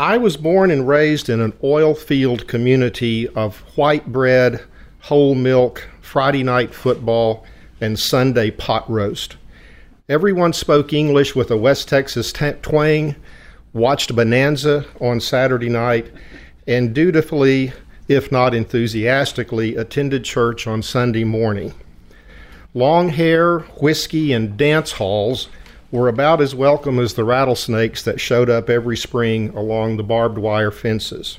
I 0.00 0.16
was 0.16 0.36
born 0.36 0.70
and 0.70 0.86
raised 0.86 1.28
in 1.28 1.40
an 1.40 1.54
oil 1.64 1.92
field 1.92 2.46
community 2.46 3.26
of 3.30 3.58
white 3.76 4.06
bread, 4.12 4.62
whole 5.00 5.34
milk, 5.34 5.88
Friday 6.00 6.44
night 6.44 6.72
football, 6.72 7.44
and 7.80 7.98
Sunday 7.98 8.52
pot 8.52 8.88
roast. 8.88 9.36
Everyone 10.08 10.52
spoke 10.52 10.92
English 10.92 11.34
with 11.34 11.50
a 11.50 11.56
West 11.56 11.88
Texas 11.88 12.32
twang, 12.62 13.16
watched 13.72 14.14
Bonanza 14.14 14.86
on 15.00 15.18
Saturday 15.18 15.68
night, 15.68 16.12
and 16.68 16.94
dutifully, 16.94 17.72
if 18.06 18.30
not 18.30 18.54
enthusiastically, 18.54 19.74
attended 19.74 20.22
church 20.22 20.68
on 20.68 20.80
Sunday 20.80 21.24
morning. 21.24 21.74
Long 22.72 23.08
hair, 23.08 23.58
whiskey, 23.80 24.32
and 24.32 24.56
dance 24.56 24.92
halls 24.92 25.48
were 25.90 26.08
about 26.08 26.40
as 26.40 26.54
welcome 26.54 26.98
as 26.98 27.14
the 27.14 27.24
rattlesnakes 27.24 28.02
that 28.02 28.20
showed 28.20 28.50
up 28.50 28.68
every 28.68 28.96
spring 28.96 29.48
along 29.50 29.96
the 29.96 30.02
barbed 30.02 30.36
wire 30.36 30.70
fences. 30.70 31.38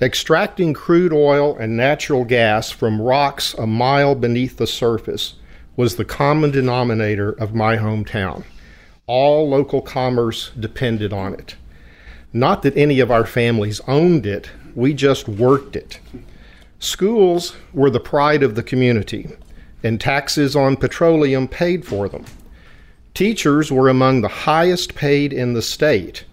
Extracting 0.00 0.74
crude 0.74 1.12
oil 1.12 1.56
and 1.56 1.76
natural 1.76 2.24
gas 2.24 2.70
from 2.70 3.00
rocks 3.00 3.54
a 3.54 3.66
mile 3.66 4.14
beneath 4.14 4.56
the 4.56 4.66
surface 4.66 5.34
was 5.76 5.96
the 5.96 6.04
common 6.04 6.50
denominator 6.50 7.30
of 7.32 7.54
my 7.54 7.76
hometown. 7.76 8.44
All 9.06 9.48
local 9.48 9.82
commerce 9.82 10.50
depended 10.58 11.12
on 11.12 11.34
it. 11.34 11.56
Not 12.32 12.62
that 12.62 12.76
any 12.76 13.00
of 13.00 13.10
our 13.10 13.26
families 13.26 13.80
owned 13.88 14.24
it, 14.26 14.50
we 14.74 14.94
just 14.94 15.28
worked 15.28 15.76
it. 15.76 16.00
Schools 16.78 17.54
were 17.72 17.90
the 17.90 18.00
pride 18.00 18.42
of 18.42 18.54
the 18.54 18.62
community, 18.62 19.28
and 19.82 20.00
taxes 20.00 20.56
on 20.56 20.76
petroleum 20.76 21.46
paid 21.46 21.84
for 21.84 22.08
them. 22.08 22.24
Teachers 23.14 23.70
were 23.70 23.90
among 23.90 24.22
the 24.22 24.28
highest 24.28 24.94
paid 24.94 25.32
in 25.32 25.52
the 25.52 25.60
state, 25.60 26.24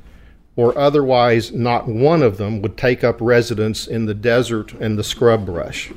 or 0.55 0.77
otherwise 0.77 1.51
not 1.51 1.87
one 1.87 2.21
of 2.21 2.37
them 2.37 2.61
would 2.61 2.77
take 2.77 3.03
up 3.03 3.17
residence 3.19 3.85
in 3.85 4.05
the 4.05 4.13
desert 4.13 4.73
and 4.73 4.97
the 4.97 5.03
scrub 5.03 5.45
brush. 5.45 5.91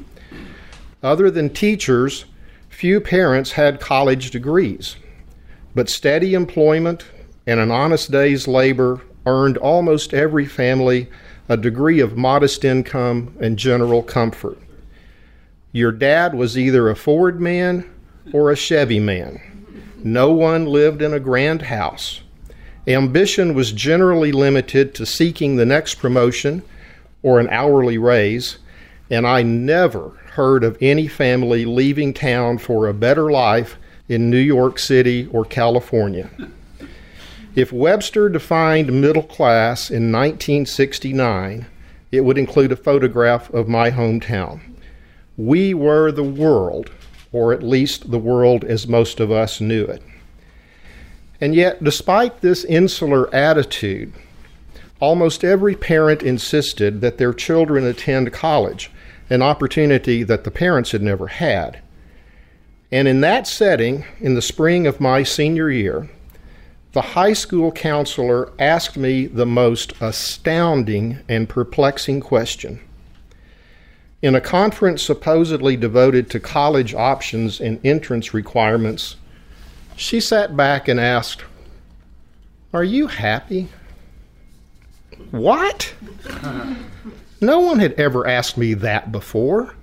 Other 1.03 1.31
than 1.31 1.51
teachers, 1.51 2.25
few 2.69 3.01
parents 3.01 3.53
had 3.53 3.81
college 3.81 4.31
degrees, 4.33 4.97
but 5.75 5.89
steady 5.89 6.35
employment 6.35 7.05
and 7.47 7.61
an 7.61 7.71
honest 7.71 8.11
day's 8.11 8.49
labor 8.49 9.01
earned 9.25 9.57
almost 9.59 10.13
every 10.13 10.47
family 10.47 11.09
a 11.49 11.57
degree 11.57 12.01
of 12.01 12.17
modest 12.17 12.65
income 12.65 13.37
and 13.41 13.57
general 13.57 14.03
comfort. 14.03 14.59
Your 15.71 15.93
dad 15.93 16.35
was 16.35 16.59
either 16.59 16.89
a 16.89 16.97
Ford 16.97 17.41
man 17.41 17.89
or 18.33 18.51
a 18.51 18.57
Chevy 18.57 19.01
man. 19.01 19.41
No 20.05 20.33
one 20.33 20.67
lived 20.67 21.03
in 21.03 21.15
a 21.15 21.21
grand 21.21 21.63
house. 21.63 22.23
Ambition 22.89 23.55
was 23.55 23.71
generally 23.71 24.33
limited 24.33 24.95
to 24.97 25.07
seeking 25.07 25.57
the 25.57 25.67
next 25.67 25.97
promotion 25.97 26.63
or 27.23 27.39
an 27.39 27.49
hourly 27.51 27.99
raise, 27.99 28.59
and 29.11 29.27
I 29.27 29.43
never 29.43 30.11
heard 30.33 30.65
of 30.65 30.77
any 30.81 31.07
family 31.07 31.65
leaving 31.65 32.13
town 32.13 32.59
for 32.59 32.89
a 32.89 32.95
better 32.95 33.31
life 33.31 33.77
in 34.09 34.31
New 34.31 34.39
York 34.39 34.79
City 34.79 35.29
or 35.31 35.45
California. 35.45 36.29
If 37.55 37.71
Webster 37.71 38.29
defined 38.29 39.01
middle 39.01 39.23
class 39.23 39.91
in 39.91 40.11
1969, 40.11 41.67
it 42.11 42.21
would 42.23 42.39
include 42.39 42.73
a 42.73 42.77
photograph 42.77 43.51
of 43.51 43.69
my 43.69 43.91
hometown. 43.91 44.61
We 45.37 45.75
were 45.75 46.11
the 46.11 46.25
world, 46.25 46.91
or 47.33 47.53
at 47.53 47.63
least 47.63 48.11
the 48.11 48.19
world 48.19 48.65
as 48.65 48.87
most 48.87 49.21
of 49.21 49.31
us 49.31 49.61
knew 49.61 49.85
it. 49.85 50.03
And 51.41 51.55
yet, 51.55 51.83
despite 51.83 52.41
this 52.41 52.65
insular 52.65 53.35
attitude, 53.35 54.13
almost 55.01 55.43
every 55.43 55.75
parent 55.75 56.23
insisted 56.23 57.01
that 57.01 57.19
their 57.19 57.33
children 57.33 57.85
attend 57.85 58.33
college, 58.33 58.91
an 59.29 59.43
opportunity 59.43 60.23
that 60.23 60.45
the 60.45 60.51
parents 60.51 60.93
had 60.93 61.03
never 61.03 61.27
had. 61.27 61.83
And 62.93 63.09
in 63.09 63.23
that 63.23 63.47
setting, 63.47 64.05
in 64.21 64.35
the 64.35 64.43
spring 64.43 64.87
of 64.87 65.01
my 65.01 65.23
senior 65.23 65.71
year, 65.71 66.09
the 66.93 67.01
high 67.01 67.33
school 67.33 67.73
counselor 67.73 68.53
asked 68.59 68.99
me 68.99 69.27
the 69.27 69.47
most 69.47 69.95
astounding 70.01 71.21
and 71.27 71.49
perplexing 71.49 72.21
question. 72.21 72.81
In 74.23 74.37
a 74.37 74.41
conference 74.41 75.03
supposedly 75.03 75.77
devoted 75.77 76.31
to 76.31 76.41
college 76.41 76.95
options 76.95 77.61
and 77.61 77.85
entrance 77.85 78.33
requirements, 78.33 79.17
she 79.97 80.21
sat 80.21 80.57
back 80.57 80.87
and 80.87 81.01
asked, 81.01 81.43
Are 82.73 82.85
you 82.85 83.09
happy? 83.09 83.69
What? 85.31 85.93
No 87.43 87.59
one 87.59 87.81
had 87.81 87.95
ever 87.95 88.25
asked 88.25 88.57
me 88.57 88.73
that 88.75 89.11
before. 89.11 89.75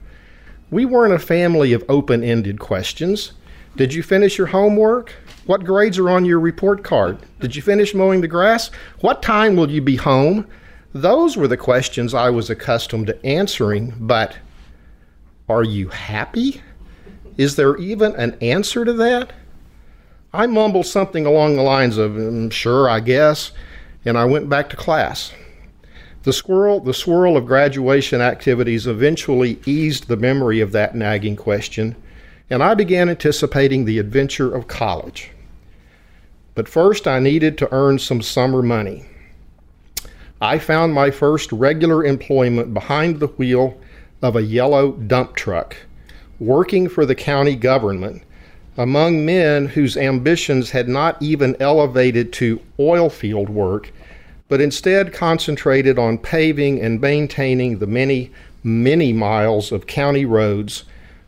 We 0.71 0.86
weren't 0.86 1.13
a 1.13 1.19
family 1.19 1.73
of 1.73 1.84
open 1.89 2.23
ended 2.23 2.58
questions. 2.58 3.34
Did 3.75 3.93
you 3.93 4.02
finish 4.02 4.38
your 4.38 4.47
homework? 4.47 5.13
What 5.45 5.65
grades 5.65 5.97
are 5.97 6.10
on 6.10 6.23
your 6.23 6.39
report 6.39 6.86
card? 6.86 7.17
Did 7.41 7.58
you 7.58 7.62
finish 7.62 7.93
mowing 7.93 8.21
the 8.21 8.30
grass? 8.30 8.71
What 9.02 9.21
time 9.21 9.58
will 9.58 9.69
you 9.69 9.82
be 9.82 9.97
home? 9.97 10.47
Those 10.93 11.38
were 11.38 11.47
the 11.47 11.58
questions 11.58 12.13
I 12.13 12.32
was 12.32 12.49
accustomed 12.49 13.08
to 13.08 13.25
answering, 13.25 13.93
but 13.99 14.36
are 15.47 15.63
you 15.63 15.89
happy? 15.89 16.62
Is 17.38 17.56
there 17.56 17.78
even 17.78 18.15
an 18.15 18.38
answer 18.41 18.84
to 18.86 18.93
that? 18.93 19.32
I 20.34 20.47
mumbled 20.47 20.88
something 20.88 21.25
along 21.25 21.56
the 21.56 21.62
lines 21.62 21.97
of, 21.97 22.12
mm, 22.12 22.52
sure, 22.52 22.89
I 22.89 22.99
guess, 23.02 23.52
and 24.04 24.17
I 24.17 24.25
went 24.25 24.49
back 24.49 24.69
to 24.69 24.75
class. 24.75 25.32
The 26.23 26.34
swirl, 26.34 26.80
the 26.80 26.93
swirl 26.93 27.38
of 27.38 27.45
graduation 27.45 28.19
activities 28.19 28.86
eventually 28.86 29.60
eased 29.65 30.08
the 30.08 30.17
memory 30.17 30.60
of 30.60 30.71
that 30.71 30.95
nagging 30.95 31.36
question, 31.36 31.95
and 32.49 32.63
I 32.63 32.73
began 32.73 33.10
anticipating 33.10 33.86
the 33.86 33.99
adventure 33.99 34.54
of 34.54 34.67
college. 34.67 35.32
But 36.56 36.67
first, 36.67 37.08
I 37.08 37.19
needed 37.19 37.58
to 37.60 37.73
earn 37.73 37.99
some 37.99 38.21
summer 38.21 38.62
money. 38.62 39.06
I 40.41 40.58
found 40.58 40.93
my 40.93 41.12
first 41.12 41.52
regular 41.52 42.06
employment 42.06 42.73
behind 42.73 43.19
the 43.19 43.28
wheel 43.28 43.78
of 44.21 44.36
a 44.36 44.43
yellow 44.43 44.93
dump 44.93 45.36
truck, 45.36 45.75
working 46.39 46.88
for 46.88 47.06
the 47.06 47.15
county 47.15 47.56
government 47.56 48.23
among 48.78 49.25
men 49.25 49.65
whose 49.65 49.97
ambitions 49.97 50.71
had 50.71 50.88
not 50.88 51.21
even 51.21 51.58
elevated 51.60 52.32
to 52.32 52.62
oil 52.80 53.10
field 53.10 53.49
work, 53.49 53.91
but 54.47 54.62
instead 54.62 55.12
concentrated 55.12 55.99
on 55.99 56.17
paving 56.17 56.80
and 56.80 57.02
maintaining 57.02 57.80
the 57.80 57.88
many, 57.88 58.32
many 58.63 59.12
miles 59.12 59.73
of 59.73 59.88
county 59.88 60.23
roads 60.23 60.86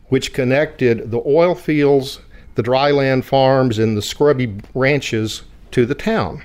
which 0.08 0.34
connected 0.34 1.12
the 1.12 1.22
oil 1.26 1.56
fields 1.56 2.20
the 2.56 2.64
dryland 2.64 3.24
farms 3.24 3.80
and 3.80 3.98
the 3.98 4.02
scrubby 4.02 4.54
ranches 4.74 5.44
to 5.72 5.86
the 5.86 5.96
town. 5.96 6.42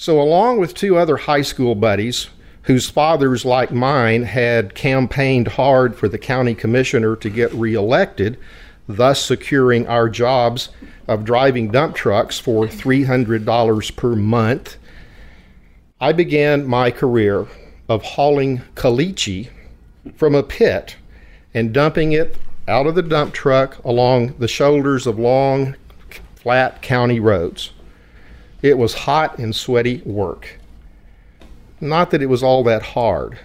So, 0.00 0.22
along 0.22 0.60
with 0.60 0.74
two 0.74 0.96
other 0.96 1.16
high 1.16 1.42
school 1.42 1.74
buddies, 1.74 2.28
whose 2.62 2.88
fathers, 2.88 3.44
like 3.44 3.72
mine, 3.72 4.22
had 4.22 4.76
campaigned 4.76 5.48
hard 5.48 5.96
for 5.96 6.08
the 6.08 6.18
county 6.18 6.54
commissioner 6.54 7.16
to 7.16 7.28
get 7.28 7.52
reelected, 7.52 8.38
thus 8.86 9.20
securing 9.20 9.88
our 9.88 10.08
jobs 10.08 10.68
of 11.08 11.24
driving 11.24 11.72
dump 11.72 11.96
trucks 11.96 12.38
for 12.38 12.66
$300 12.68 13.96
per 13.96 14.14
month, 14.14 14.76
I 16.00 16.12
began 16.12 16.64
my 16.64 16.92
career 16.92 17.48
of 17.88 18.04
hauling 18.04 18.62
caliche 18.76 19.50
from 20.14 20.36
a 20.36 20.44
pit 20.44 20.94
and 21.52 21.72
dumping 21.72 22.12
it 22.12 22.36
out 22.68 22.86
of 22.86 22.94
the 22.94 23.02
dump 23.02 23.34
truck 23.34 23.82
along 23.84 24.36
the 24.38 24.46
shoulders 24.46 25.08
of 25.08 25.18
long, 25.18 25.74
flat 26.36 26.82
county 26.82 27.18
roads. 27.18 27.72
It 28.60 28.76
was 28.76 28.94
hot 28.94 29.38
and 29.38 29.54
sweaty 29.54 30.02
work. 30.04 30.58
Not 31.80 32.10
that 32.10 32.22
it 32.22 32.26
was 32.26 32.42
all 32.42 32.64
that 32.64 32.82
hard. 32.82 33.38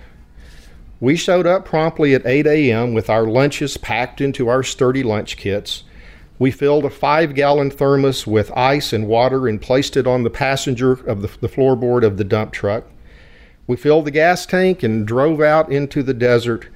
We 1.00 1.16
showed 1.16 1.46
up 1.46 1.66
promptly 1.66 2.16
at 2.16 2.26
8 2.26 2.48
a.m. 2.48 2.94
with 2.94 3.10
our 3.10 3.26
lunches 3.26 3.78
packed 3.78 4.22
into 4.22 4.48
our 4.48 4.64
sturdy 4.64 5.04
lunch 5.04 5.38
kits. 5.38 5.84
We 6.40 6.50
filled 6.50 6.86
a 6.86 6.90
five 6.90 7.36
gallon 7.36 7.70
thermos 7.70 8.26
with 8.26 8.52
ice 8.58 8.92
and 8.92 9.08
water 9.08 9.48
and 9.48 9.62
placed 9.62 9.96
it 9.98 10.08
on 10.08 10.24
the 10.24 10.32
passenger 10.32 10.94
of 10.94 11.22
the, 11.22 11.30
the 11.42 11.50
floorboard 11.50 12.04
of 12.04 12.18
the 12.18 12.24
dump 12.24 12.52
truck. 12.52 12.86
We 13.68 13.78
filled 13.78 14.06
the 14.06 14.12
gas 14.12 14.46
tank 14.48 14.82
and 14.82 15.06
drove 15.06 15.42
out 15.42 15.72
into 15.72 16.02
the 16.02 16.14
desert 16.14 16.70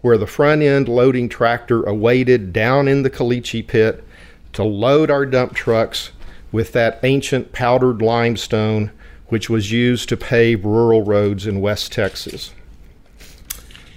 where 0.00 0.16
the 0.16 0.26
front 0.26 0.62
end 0.62 0.88
loading 0.88 1.28
tractor 1.28 1.82
awaited 1.82 2.52
down 2.52 2.86
in 2.86 3.02
the 3.02 3.10
caliche 3.10 3.66
pit 3.66 4.04
to 4.52 4.62
load 4.62 5.10
our 5.10 5.26
dump 5.26 5.54
trucks 5.54 6.12
with 6.52 6.72
that 6.72 7.00
ancient 7.02 7.52
powdered 7.52 8.02
limestone 8.02 8.90
which 9.28 9.48
was 9.48 9.70
used 9.70 10.08
to 10.08 10.16
pave 10.16 10.64
rural 10.64 11.02
roads 11.02 11.46
in 11.46 11.60
West 11.60 11.92
Texas. 11.92 12.52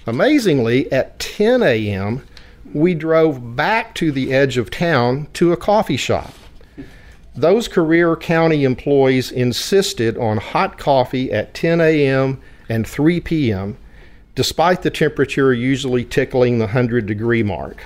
Amazingly, 0.06 0.90
at 0.92 1.18
10 1.18 1.62
a.m., 1.62 2.24
we 2.72 2.94
drove 2.94 3.56
back 3.56 3.94
to 3.96 4.12
the 4.12 4.32
edge 4.32 4.56
of 4.56 4.70
town 4.70 5.26
to 5.32 5.52
a 5.52 5.56
coffee 5.56 5.96
shop. 5.96 6.32
Those 7.34 7.66
career 7.66 8.14
county 8.14 8.62
employees 8.62 9.32
insisted 9.32 10.16
on 10.16 10.36
hot 10.36 10.78
coffee 10.78 11.32
at 11.32 11.52
10 11.54 11.80
a.m. 11.80 12.40
and 12.68 12.86
3 12.86 13.20
p.m 13.20 13.76
despite 14.34 14.82
the 14.82 14.90
temperature 14.90 15.52
usually 15.52 16.04
tickling 16.04 16.58
the 16.58 16.66
100 16.66 17.06
degree 17.06 17.42
mark. 17.42 17.82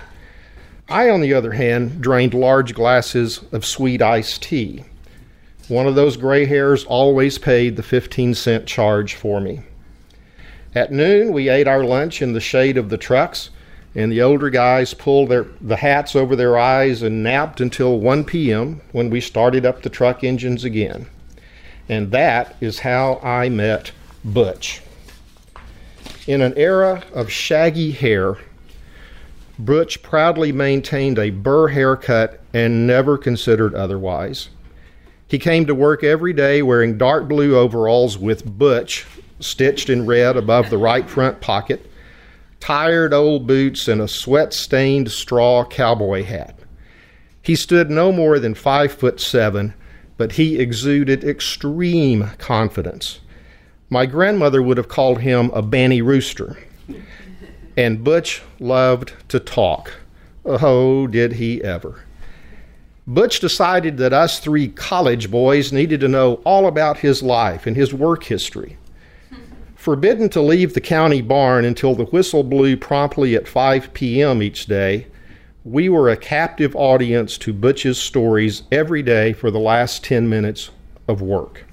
I, 0.89 1.11
on 1.11 1.21
the 1.21 1.35
other 1.35 1.53
hand, 1.53 2.01
drained 2.01 2.33
large 2.33 2.75
glasses 2.75 3.43
of 3.53 3.67
sweet 3.67 4.01
iced 4.01 4.43
tea. 4.43 4.85
One 5.69 5.87
of 5.87 5.95
those 5.95 6.17
gray 6.17 6.47
hairs 6.47 6.85
always 6.85 7.37
paid 7.37 7.77
the 7.77 7.83
15 7.83 8.35
cent 8.35 8.67
charge 8.67 9.15
for 9.15 9.39
me. 9.39 9.61
At 10.75 10.91
noon, 10.91 11.33
we 11.33 11.51
ate 11.51 11.69
our 11.69 11.85
lunch 11.85 12.23
in 12.23 12.33
the 12.33 12.41
shade 12.41 12.79
of 12.79 12.89
the 12.89 12.97
trucks, 12.97 13.51
and 13.95 14.11
the 14.11 14.23
older 14.23 14.49
guys 14.49 14.95
pulled 14.95 15.29
their, 15.29 15.47
the 15.61 15.77
hats 15.77 16.17
over 16.17 16.35
their 16.35 16.57
eyes 16.57 17.03
and 17.03 17.23
napped 17.23 17.61
until 17.61 18.01
1 18.01 18.25
p.m. 18.25 18.81
when 18.93 19.11
we 19.11 19.21
started 19.21 19.67
up 19.67 19.83
the 19.83 19.91
truck 19.91 20.25
engines 20.25 20.65
again. 20.65 21.07
And 21.87 22.11
that 22.13 22.57
is 22.63 22.79
how 22.79 23.21
I 23.23 23.51
met 23.51 23.93
Butch. 24.25 24.81
In 26.27 26.41
an 26.41 26.55
era 26.57 27.03
of 27.13 27.31
shaggy 27.31 27.91
hair, 27.91 28.39
Butch 29.59 30.03
proudly 30.03 30.53
maintained 30.53 31.19
a 31.19 31.31
burr 31.31 31.69
haircut 31.69 32.41
and 32.55 32.87
never 32.87 33.19
considered 33.19 33.75
otherwise. 33.75 34.51
He 35.27 35.39
came 35.39 35.67
to 35.67 35.75
work 35.75 36.05
every 36.05 36.33
day 36.33 36.63
wearing 36.63 36.97
dark 36.97 37.29
blue 37.29 37.57
overalls 37.57 38.17
with 38.17 38.47
Butch 38.47 39.05
stitched 39.41 39.91
in 39.91 40.07
red 40.07 40.37
above 40.37 40.71
the 40.71 40.79
right 40.79 41.09
front 41.09 41.41
pocket, 41.41 41.91
tired 42.61 43.13
old 43.13 43.47
boots, 43.47 43.89
and 43.89 44.01
a 44.01 44.09
sweat 44.09 44.53
stained 44.53 45.11
straw 45.11 45.65
cowboy 45.65 46.25
hat. 46.25 46.59
He 47.43 47.55
stood 47.55 47.91
no 47.91 48.13
more 48.13 48.39
than 48.39 48.55
five 48.55 48.93
foot 48.93 49.21
seven, 49.21 49.75
but 50.17 50.33
he 50.33 50.59
exuded 50.59 51.25
extreme 51.25 52.31
confidence. 52.39 53.21
My 53.91 54.07
grandmother 54.07 54.63
would 54.63 54.77
have 54.77 54.89
called 54.89 55.21
him 55.21 55.51
a 55.55 55.63
banny 55.63 56.05
rooster. 56.05 56.59
And 57.79 58.03
Butch 58.03 58.43
loved 58.59 59.13
to 59.29 59.39
talk. 59.39 59.93
Oh, 60.45 61.07
did 61.07 61.35
he 61.35 61.63
ever. 61.63 62.03
Butch 63.07 63.39
decided 63.39 63.99
that 63.99 64.13
us 64.13 64.41
three 64.41 64.67
college 64.67 65.31
boys 65.31 65.73
needed 65.73 66.01
to 66.01 66.09
know 66.09 66.41
all 66.45 66.67
about 66.67 66.99
his 66.99 67.23
life 67.23 67.69
and 67.69 67.77
his 67.77 67.95
work 67.95 68.25
history. 68.25 68.79
Forbidden 69.77 70.29
to 70.31 70.43
leave 70.43 70.75
the 70.75 70.81
county 70.81 71.23
barn 71.23 71.65
until 71.65 71.95
the 71.95 72.07
whistle 72.07 72.43
blew 72.43 72.77
promptly 72.77 73.37
at 73.37 73.47
5 73.47 73.95
p.m. 73.95 74.43
each 74.43 74.67
day, 74.67 75.07
we 75.65 75.89
were 75.89 76.11
a 76.11 76.17
captive 76.17 76.75
audience 76.75 77.39
to 77.39 77.53
Butch's 77.53 78.01
stories 78.01 78.65
every 78.73 79.05
day 79.05 79.33
for 79.33 79.53
the 79.53 79.61
last 79.61 80.03
10 80.03 80.29
minutes 80.29 80.71
of 81.07 81.23
work. 81.23 81.68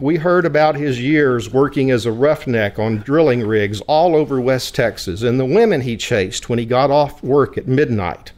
We 0.00 0.16
heard 0.16 0.46
about 0.46 0.76
his 0.76 1.00
years 1.00 1.52
working 1.52 1.90
as 1.90 2.06
a 2.06 2.12
roughneck 2.12 2.78
on 2.78 2.98
drilling 2.98 3.46
rigs 3.46 3.82
all 3.82 4.16
over 4.16 4.40
West 4.40 4.74
Texas 4.74 5.22
and 5.22 5.38
the 5.38 5.44
women 5.44 5.82
he 5.82 5.96
chased 5.96 6.48
when 6.48 6.58
he 6.58 6.64
got 6.64 6.90
off 6.90 7.22
work 7.22 7.58
at 7.58 7.68
midnight. 7.68 8.32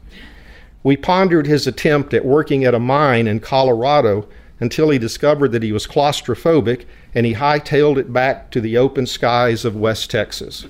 We 0.82 0.96
pondered 0.96 1.46
his 1.46 1.68
attempt 1.68 2.12
at 2.12 2.24
working 2.24 2.64
at 2.64 2.74
a 2.74 2.80
mine 2.80 3.28
in 3.28 3.38
Colorado 3.38 4.26
until 4.58 4.90
he 4.90 4.98
discovered 4.98 5.52
that 5.52 5.62
he 5.62 5.70
was 5.70 5.87
claustrophobic 5.87 6.85
and 7.14 7.24
he 7.26 7.35
hightailed 7.35 7.98
it 7.98 8.12
back 8.12 8.50
to 8.50 8.61
the 8.61 8.76
open 8.76 9.06
skies 9.06 9.64
of 9.64 9.76
West 9.76 10.11
Texas. 10.11 10.66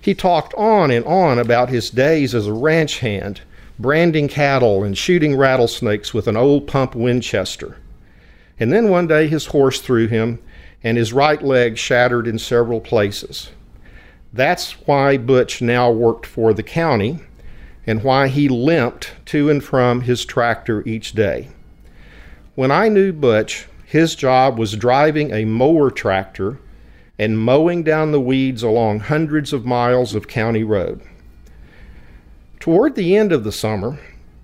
He 0.00 0.14
talked 0.14 0.54
on 0.54 0.90
and 0.90 1.04
on 1.04 1.38
about 1.38 1.68
his 1.68 1.90
days 1.90 2.34
as 2.34 2.46
a 2.46 2.52
ranch 2.52 3.00
hand, 3.00 3.42
branding 3.78 4.28
cattle 4.28 4.82
and 4.82 4.96
shooting 4.96 5.36
rattlesnakes 5.36 6.14
with 6.14 6.26
an 6.26 6.36
old 6.36 6.66
pump 6.66 6.94
Winchester. 6.94 7.76
And 8.58 8.72
then 8.72 8.88
one 8.88 9.06
day 9.06 9.26
his 9.26 9.46
horse 9.46 9.80
threw 9.80 10.06
him, 10.06 10.40
and 10.84 10.96
his 10.96 11.12
right 11.12 11.42
leg 11.42 11.78
shattered 11.78 12.26
in 12.26 12.38
several 12.38 12.80
places. 12.80 13.50
That's 14.32 14.72
why 14.86 15.16
Butch 15.16 15.60
now 15.60 15.90
worked 15.90 16.26
for 16.26 16.52
the 16.52 16.62
county 16.62 17.20
and 17.86 18.02
why 18.02 18.28
he 18.28 18.48
limped 18.48 19.12
to 19.26 19.50
and 19.50 19.62
from 19.62 20.02
his 20.02 20.24
tractor 20.24 20.86
each 20.86 21.12
day. 21.12 21.48
When 22.54 22.70
I 22.70 22.88
knew 22.88 23.12
Butch, 23.12 23.66
his 23.84 24.14
job 24.14 24.58
was 24.58 24.76
driving 24.76 25.32
a 25.32 25.44
mower 25.44 25.90
tractor 25.90 26.58
and 27.18 27.38
mowing 27.38 27.82
down 27.82 28.12
the 28.12 28.20
weeds 28.20 28.62
along 28.62 29.00
hundreds 29.00 29.52
of 29.52 29.66
miles 29.66 30.14
of 30.14 30.28
county 30.28 30.64
road. 30.64 31.02
Toward 32.58 32.94
the 32.94 33.16
end 33.16 33.32
of 33.32 33.44
the 33.44 33.52
summer, 33.52 33.98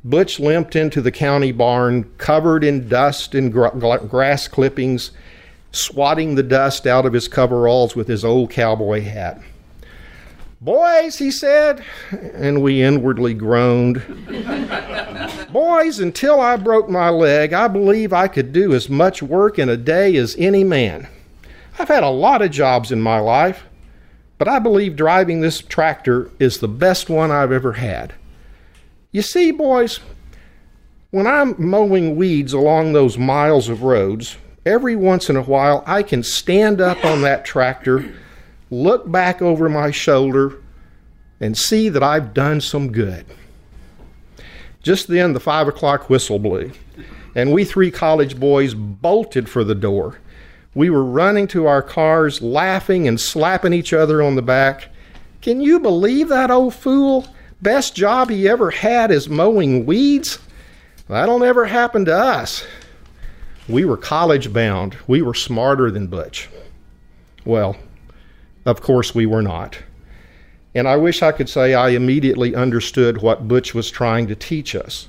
Butch 0.09 0.41
limped 0.41 0.75
into 0.75 1.03
the 1.03 1.13
county 1.13 1.53
barn 1.53 2.11
covered 2.17 2.65
in 2.65 2.89
dust 2.89 3.35
and 3.35 3.53
gra- 3.53 4.01
grass 4.09 4.49
clippings, 4.49 5.11
swatting 5.71 6.35
the 6.35 6.43
dust 6.43 6.87
out 6.87 7.05
of 7.05 7.13
his 7.13 7.29
coveralls 7.29 7.95
with 7.95 8.09
his 8.09 8.25
old 8.25 8.51
cowboy 8.51 9.03
hat. 9.03 9.39
Boys, 10.63 11.19
he 11.19 11.31
said, 11.31 11.85
and 12.11 12.63
we 12.63 12.83
inwardly 12.83 13.35
groaned. 13.35 14.03
Boys, 15.53 16.01
until 16.01 16.41
I 16.41 16.57
broke 16.57 16.89
my 16.89 17.11
leg, 17.11 17.53
I 17.53 17.69
believe 17.69 18.13
I 18.15 18.29
could 18.29 18.53
do 18.53 18.75
as 18.75 18.89
much 18.89 19.23
work 19.23 19.59
in 19.59 19.69
a 19.69 19.77
day 19.77 20.17
as 20.17 20.35
any 20.39 20.65
man. 20.65 21.07
I've 21.79 21.89
had 21.89 22.03
a 22.03 22.09
lot 22.09 22.41
of 22.41 22.51
jobs 22.51 22.91
in 22.91 23.01
my 23.01 23.19
life, 23.19 23.65
but 24.39 24.49
I 24.49 24.59
believe 24.59 24.97
driving 24.97 25.43
this 25.43 25.61
tractor 25.61 26.31
is 26.39 26.59
the 26.59 26.67
best 26.67 27.11
one 27.11 27.31
I've 27.31 27.53
ever 27.53 27.75
had. 27.75 28.15
You 29.11 29.23
see, 29.23 29.51
boys, 29.51 30.01
when 31.11 31.27
I'm 31.27 31.55
mowing 31.59 32.17
weeds 32.17 32.53
along 32.53 32.93
those 32.93 33.17
miles 33.17 33.69
of 33.69 33.83
roads, 33.83 34.37
every 34.67 34.97
once 34.97 35.31
in 35.31 35.37
a 35.37 35.43
while 35.43 35.83
I 35.87 36.03
can 36.03 36.23
stand 36.23 36.81
up 36.81 37.05
on 37.05 37.23
that 37.23 37.45
tractor 37.45 38.15
look 38.71 39.11
back 39.11 39.41
over 39.41 39.69
my 39.69 39.91
shoulder, 39.91 40.61
and 41.41 41.57
see 41.57 41.89
that 41.89 42.03
I've 42.03 42.35
done 42.35 42.61
some 42.61 42.91
good. 42.91 43.25
Just 44.83 45.09
then, 45.09 45.33
the 45.33 45.41
five 45.41 45.69
o'clock 45.69 46.11
whistle 46.11 46.39
blew, 46.39 46.73
and 47.35 47.53
we 47.53 47.65
three 47.65 47.91
college 47.91 48.39
boys 48.39 48.75
bolted 48.75 49.49
for 49.49 49.65
the 49.65 49.75
door. 49.75 50.19
We 50.75 50.91
were 50.91 51.05
running 51.05 51.47
to 51.49 51.67
our 51.67 51.83
cars, 51.83 52.43
laughing 52.43 53.09
and 53.09 53.21
slapping 53.21 53.73
each 53.73 53.93
other 53.93 54.23
on 54.23 54.37
the 54.37 54.43
back. 54.43 54.89
Can 55.41 55.61
you 55.61 55.81
believe 55.81 56.29
that 56.29 56.51
old 56.51 56.75
fool? 56.75 57.27
Best 57.61 57.97
job 57.97 58.31
he 58.31 58.49
ever 58.49 58.71
had 58.71 59.11
is 59.11 59.29
mowing 59.29 59.85
weeds? 59.85 60.39
That'll 61.09 61.41
never 61.41 61.67
happen 61.67 62.05
to 62.05 62.15
us. 62.15 62.65
We 63.69 63.85
were 63.85 63.97
college 63.97 64.53
bound. 64.53 64.97
We 65.07 65.23
were 65.23 65.35
smarter 65.35 65.91
than 65.91 66.07
Butch. 66.07 66.49
Well, 67.45 67.77
of 68.65 68.81
course, 68.81 69.15
we 69.15 69.27
were 69.27 69.43
not. 69.43 69.79
And 70.75 70.87
I 70.87 70.97
wish 70.97 71.23
I 71.23 71.33
could 71.33 71.49
say 71.49 71.75
I 71.75 71.91
immediately 71.91 72.55
understood 72.55 73.23
what 73.23 73.49
Butch 73.49 73.75
was 73.75 73.91
trying 73.91 74.29
to 74.29 74.37
teach 74.37 74.77
us, 74.77 75.09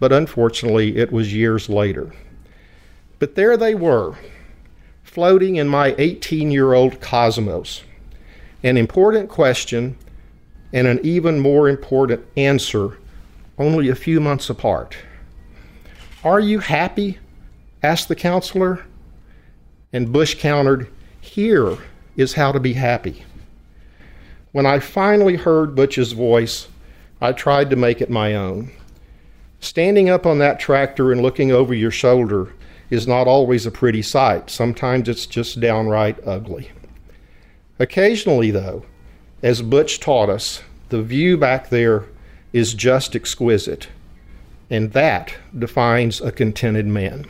but 0.00 0.12
unfortunately, 0.12 0.96
it 0.96 1.12
was 1.12 1.32
years 1.32 1.68
later. 1.68 2.12
But 3.18 3.34
there 3.34 3.56
they 3.56 3.74
were, 3.74 4.16
floating 5.04 5.56
in 5.56 5.68
my 5.68 5.94
18 5.98 6.50
year 6.50 6.74
old 6.74 7.00
cosmos. 7.00 7.82
An 8.62 8.76
important 8.76 9.28
question 9.28 9.96
and 10.76 10.86
an 10.86 11.00
even 11.02 11.40
more 11.40 11.70
important 11.70 12.22
answer 12.36 12.98
only 13.56 13.88
a 13.88 13.94
few 13.94 14.20
months 14.20 14.50
apart. 14.50 14.94
Are 16.22 16.38
you 16.38 16.58
happy? 16.58 17.18
asked 17.82 18.08
the 18.08 18.14
counselor. 18.14 18.84
And 19.94 20.12
Butch 20.12 20.36
countered, 20.36 20.92
Here 21.18 21.78
is 22.14 22.34
how 22.34 22.52
to 22.52 22.60
be 22.60 22.74
happy. 22.74 23.24
When 24.52 24.66
I 24.66 24.78
finally 24.78 25.36
heard 25.36 25.74
Butch's 25.74 26.12
voice, 26.12 26.68
I 27.22 27.32
tried 27.32 27.70
to 27.70 27.76
make 27.76 28.02
it 28.02 28.10
my 28.10 28.34
own. 28.34 28.70
Standing 29.60 30.10
up 30.10 30.26
on 30.26 30.38
that 30.40 30.60
tractor 30.60 31.10
and 31.10 31.22
looking 31.22 31.52
over 31.52 31.72
your 31.72 31.90
shoulder 31.90 32.52
is 32.90 33.06
not 33.06 33.26
always 33.26 33.64
a 33.64 33.70
pretty 33.70 34.02
sight. 34.02 34.50
Sometimes 34.50 35.08
it's 35.08 35.24
just 35.24 35.58
downright 35.58 36.18
ugly. 36.26 36.70
Occasionally, 37.78 38.50
though, 38.50 38.84
as 39.42 39.62
Butch 39.62 40.00
taught 40.00 40.28
us, 40.28 40.62
the 40.88 41.02
view 41.02 41.36
back 41.36 41.68
there 41.70 42.04
is 42.52 42.74
just 42.74 43.16
exquisite. 43.16 43.88
And 44.70 44.92
that 44.92 45.34
defines 45.56 46.20
a 46.20 46.32
contented 46.32 46.86
man. 46.86 47.26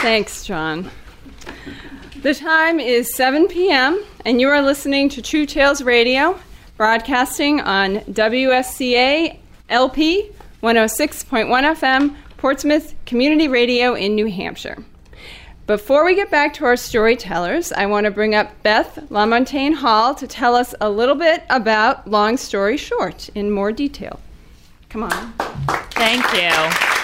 Thanks, 0.00 0.44
John. 0.44 0.90
The 2.22 2.34
time 2.34 2.80
is 2.80 3.14
7 3.14 3.46
p.m., 3.46 4.02
and 4.24 4.40
you 4.40 4.48
are 4.48 4.62
listening 4.62 5.08
to 5.10 5.22
True 5.22 5.44
Tales 5.44 5.82
Radio, 5.82 6.38
broadcasting 6.76 7.60
on 7.60 7.98
WSCA 7.98 9.38
LP 9.68 10.30
106.1 10.62 11.46
FM, 11.46 12.16
Portsmouth 12.36 12.94
Community 13.06 13.48
Radio 13.48 13.94
in 13.94 14.14
New 14.14 14.26
Hampshire. 14.26 14.82
Before 15.66 16.04
we 16.04 16.14
get 16.14 16.30
back 16.30 16.54
to 16.54 16.64
our 16.64 16.76
storytellers, 16.76 17.72
I 17.72 17.86
want 17.86 18.06
to 18.06 18.10
bring 18.10 18.34
up 18.34 18.62
Beth 18.62 18.98
LaMontagne 19.10 19.74
Hall 19.74 20.14
to 20.14 20.26
tell 20.26 20.54
us 20.54 20.74
a 20.80 20.88
little 20.88 21.14
bit 21.14 21.42
about 21.50 22.08
Long 22.08 22.38
Story 22.38 22.78
Short 22.78 23.28
in 23.34 23.50
more 23.50 23.70
detail. 23.70 24.18
Come 24.88 25.02
on. 25.02 25.32
Thank 25.92 26.24
you. 26.32 26.98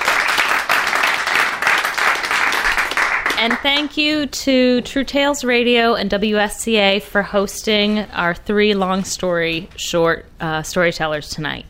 And 3.36 3.52
thank 3.58 3.98
you 3.98 4.26
to 4.26 4.80
True 4.80 5.04
Tales 5.04 5.44
Radio 5.44 5.94
and 5.94 6.10
WSCA 6.10 7.02
for 7.02 7.20
hosting 7.20 7.98
our 7.98 8.34
three 8.34 8.72
long 8.72 9.04
story 9.04 9.68
short 9.76 10.24
uh, 10.40 10.62
storytellers 10.62 11.28
tonight. 11.28 11.66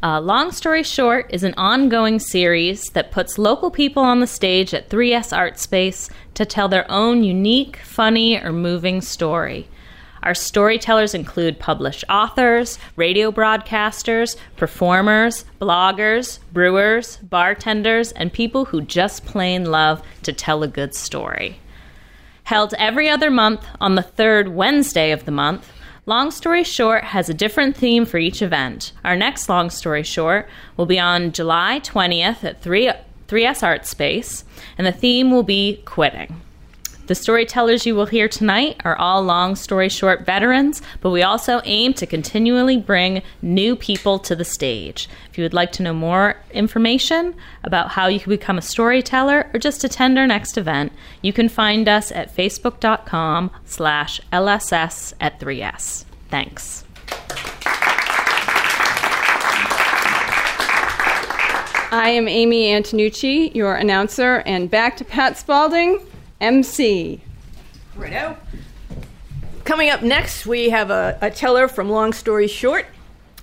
Uh, 0.00 0.20
long 0.20 0.52
Story 0.52 0.84
Short 0.84 1.26
is 1.30 1.42
an 1.42 1.54
ongoing 1.56 2.20
series 2.20 2.84
that 2.90 3.10
puts 3.10 3.36
local 3.36 3.68
people 3.68 4.04
on 4.04 4.20
the 4.20 4.28
stage 4.28 4.72
at 4.72 4.88
3S 4.88 5.36
Art 5.36 5.58
Space 5.58 6.08
to 6.34 6.44
tell 6.44 6.68
their 6.68 6.88
own 6.88 7.24
unique, 7.24 7.78
funny, 7.78 8.38
or 8.40 8.52
moving 8.52 9.00
story. 9.00 9.66
Our 10.22 10.34
storytellers 10.34 11.14
include 11.14 11.58
published 11.58 12.04
authors, 12.08 12.78
radio 12.94 13.32
broadcasters, 13.32 14.36
performers, 14.56 15.44
bloggers, 15.60 16.38
brewers, 16.52 17.16
bartenders, 17.16 18.12
and 18.12 18.32
people 18.32 18.66
who 18.66 18.82
just 18.82 19.24
plain 19.24 19.64
love 19.64 20.00
to 20.22 20.32
tell 20.32 20.62
a 20.62 20.68
good 20.68 20.94
story. 20.94 21.58
Held 22.44 22.72
every 22.78 23.08
other 23.08 23.32
month 23.32 23.66
on 23.80 23.96
the 23.96 24.02
third 24.02 24.48
Wednesday 24.48 25.10
of 25.10 25.24
the 25.24 25.32
month, 25.32 25.72
Long 26.08 26.30
Story 26.30 26.64
Short 26.64 27.04
has 27.04 27.28
a 27.28 27.34
different 27.34 27.76
theme 27.76 28.06
for 28.06 28.16
each 28.16 28.40
event. 28.40 28.92
Our 29.04 29.14
next 29.14 29.46
Long 29.50 29.68
Story 29.68 30.02
Short 30.02 30.48
will 30.78 30.86
be 30.86 30.98
on 30.98 31.32
July 31.32 31.82
20th 31.84 32.42
at 32.44 32.62
3 32.62 32.92
3S 33.26 33.62
Art 33.62 33.84
Space, 33.84 34.42
and 34.78 34.86
the 34.86 34.92
theme 34.92 35.30
will 35.30 35.42
be 35.42 35.82
quitting. 35.84 36.40
The 37.08 37.14
storytellers 37.14 37.86
you 37.86 37.94
will 37.94 38.04
hear 38.04 38.28
tonight 38.28 38.82
are 38.84 38.94
all 38.98 39.22
long 39.22 39.56
story 39.56 39.88
short 39.88 40.26
veterans, 40.26 40.82
but 41.00 41.08
we 41.08 41.22
also 41.22 41.62
aim 41.64 41.94
to 41.94 42.04
continually 42.04 42.76
bring 42.76 43.22
new 43.40 43.76
people 43.76 44.18
to 44.18 44.36
the 44.36 44.44
stage. 44.44 45.08
If 45.30 45.38
you 45.38 45.44
would 45.44 45.54
like 45.54 45.72
to 45.72 45.82
know 45.82 45.94
more 45.94 46.36
information 46.50 47.34
about 47.64 47.88
how 47.88 48.08
you 48.08 48.20
can 48.20 48.28
become 48.28 48.58
a 48.58 48.62
storyteller 48.62 49.50
or 49.54 49.58
just 49.58 49.84
attend 49.84 50.18
our 50.18 50.26
next 50.26 50.58
event, 50.58 50.92
you 51.22 51.32
can 51.32 51.48
find 51.48 51.88
us 51.88 52.12
at 52.12 52.36
facebook.com 52.36 53.52
slash 53.64 54.20
LSS 54.30 55.14
at 55.18 55.40
3S. 55.40 56.04
Thanks. 56.28 56.84
I 61.90 62.10
am 62.10 62.28
Amy 62.28 62.66
Antonucci, 62.66 63.54
your 63.54 63.76
announcer, 63.76 64.42
and 64.44 64.70
back 64.70 64.98
to 64.98 65.06
Pat 65.06 65.38
Spalding, 65.38 66.00
MC. 66.40 67.20
Righto. 67.96 68.36
Coming 69.64 69.90
up 69.90 70.02
next, 70.02 70.46
we 70.46 70.70
have 70.70 70.90
a, 70.90 71.18
a 71.20 71.30
teller 71.30 71.68
from 71.68 71.90
Long 71.90 72.12
Story 72.12 72.46
Short. 72.46 72.86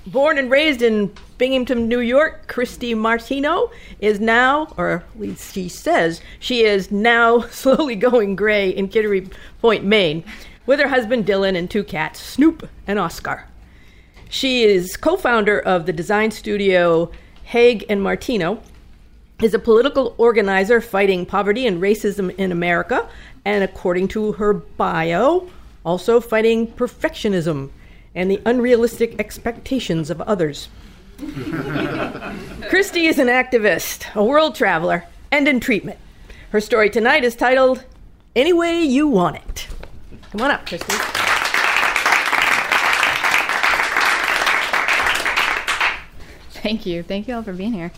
Born 0.07 0.37
and 0.37 0.49
raised 0.49 0.81
in 0.81 1.11
Binghamton, 1.37 1.87
New 1.87 1.99
York, 1.99 2.47
Christy 2.47 2.93
Martino 2.93 3.71
is 3.99 4.19
now, 4.19 4.73
or 4.77 5.03
at 5.13 5.19
least 5.19 5.53
she 5.53 5.67
says, 5.67 6.21
she 6.39 6.63
is 6.63 6.91
now 6.91 7.41
slowly 7.49 7.95
going 7.95 8.35
gray 8.35 8.69
in 8.69 8.87
Kittery 8.87 9.29
Point, 9.61 9.83
Maine, 9.83 10.23
with 10.65 10.79
her 10.79 10.87
husband 10.87 11.25
Dylan 11.25 11.57
and 11.57 11.69
two 11.69 11.83
cats, 11.83 12.19
Snoop 12.19 12.69
and 12.87 12.97
Oscar. 12.97 13.47
She 14.29 14.63
is 14.63 14.95
co 14.95 15.17
founder 15.17 15.59
of 15.59 15.85
the 15.85 15.93
design 15.93 16.31
studio 16.31 17.11
Haig 17.43 17.85
and 17.89 18.01
Martino, 18.01 18.61
is 19.41 19.53
a 19.53 19.59
political 19.59 20.15
organizer 20.17 20.79
fighting 20.79 21.25
poverty 21.25 21.67
and 21.67 21.81
racism 21.81 22.33
in 22.35 22.51
America, 22.51 23.07
and 23.43 23.63
according 23.63 24.07
to 24.09 24.33
her 24.33 24.53
bio, 24.53 25.49
also 25.85 26.21
fighting 26.21 26.67
perfectionism 26.67 27.69
and 28.13 28.31
the 28.31 28.41
unrealistic 28.45 29.19
expectations 29.19 30.09
of 30.09 30.21
others. 30.21 30.69
Christy 32.69 33.07
is 33.07 33.19
an 33.19 33.27
activist, 33.27 34.13
a 34.15 34.23
world 34.23 34.55
traveler, 34.55 35.05
and 35.31 35.47
in 35.47 35.59
treatment. 35.59 35.99
Her 36.51 36.61
story 36.61 36.89
tonight 36.89 37.23
is 37.23 37.35
titled 37.35 37.83
Any 38.35 38.53
Way 38.53 38.83
You 38.83 39.07
Want 39.07 39.35
It. 39.37 39.67
Come 40.31 40.41
on 40.41 40.51
up, 40.51 40.65
Christy. 40.65 40.93
Thank 46.61 46.85
you. 46.85 47.03
Thank 47.03 47.27
you 47.27 47.35
all 47.35 47.43
for 47.43 47.53
being 47.53 47.73
here. 47.73 47.91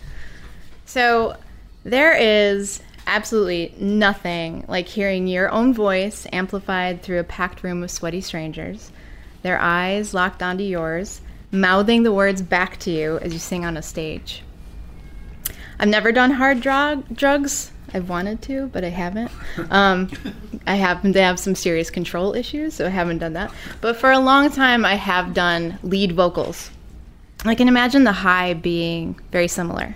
So, 0.87 1.35
there 1.83 2.15
is 2.15 2.81
absolutely 3.05 3.73
nothing 3.77 4.65
like 4.67 4.87
hearing 4.87 5.27
your 5.27 5.49
own 5.49 5.73
voice 5.73 6.25
amplified 6.31 7.01
through 7.01 7.19
a 7.19 7.23
packed 7.23 7.61
room 7.61 7.83
of 7.83 7.91
sweaty 7.91 8.21
strangers, 8.21 8.91
their 9.41 9.59
eyes 9.59 10.13
locked 10.13 10.41
onto 10.41 10.63
yours, 10.63 11.21
mouthing 11.51 12.03
the 12.03 12.11
words 12.11 12.41
back 12.41 12.77
to 12.79 12.91
you 12.91 13.17
as 13.19 13.33
you 13.33 13.39
sing 13.39 13.65
on 13.65 13.77
a 13.77 13.81
stage. 13.81 14.43
I've 15.79 15.89
never 15.89 16.11
done 16.11 16.31
hard 16.31 16.61
drug, 16.61 17.05
drugs. 17.15 17.71
I've 17.93 18.09
wanted 18.09 18.41
to, 18.43 18.67
but 18.67 18.83
I 18.83 18.89
haven't. 18.89 19.31
Um, 19.69 20.09
I 20.67 20.75
happen 20.75 21.13
to 21.13 21.21
have 21.21 21.39
some 21.39 21.55
serious 21.55 21.89
control 21.89 22.33
issues, 22.33 22.73
so 22.73 22.85
I 22.85 22.89
haven't 22.89 23.19
done 23.19 23.33
that. 23.33 23.53
But 23.79 23.97
for 23.97 24.11
a 24.11 24.19
long 24.19 24.51
time, 24.51 24.83
I 24.83 24.95
have 24.95 25.33
done 25.33 25.79
lead 25.83 26.13
vocals. 26.13 26.69
I 27.45 27.55
can 27.55 27.67
imagine 27.67 28.03
the 28.03 28.11
high 28.11 28.53
being 28.53 29.19
very 29.31 29.47
similar. 29.47 29.95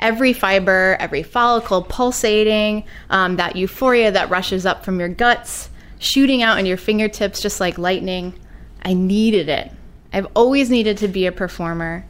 Every 0.00 0.32
fiber, 0.32 0.96
every 1.00 1.22
follicle 1.22 1.82
pulsating, 1.82 2.84
um, 3.10 3.36
that 3.36 3.56
euphoria 3.56 4.10
that 4.12 4.30
rushes 4.30 4.66
up 4.66 4.84
from 4.84 4.98
your 4.98 5.08
guts, 5.08 5.70
shooting 5.98 6.42
out 6.42 6.58
in 6.58 6.66
your 6.66 6.76
fingertips 6.76 7.40
just 7.40 7.60
like 7.60 7.78
lightning. 7.78 8.34
I 8.82 8.92
needed 8.92 9.48
it. 9.48 9.70
I've 10.12 10.26
always 10.34 10.70
needed 10.70 10.98
to 10.98 11.08
be 11.08 11.26
a 11.26 11.32
performer. 11.32 12.04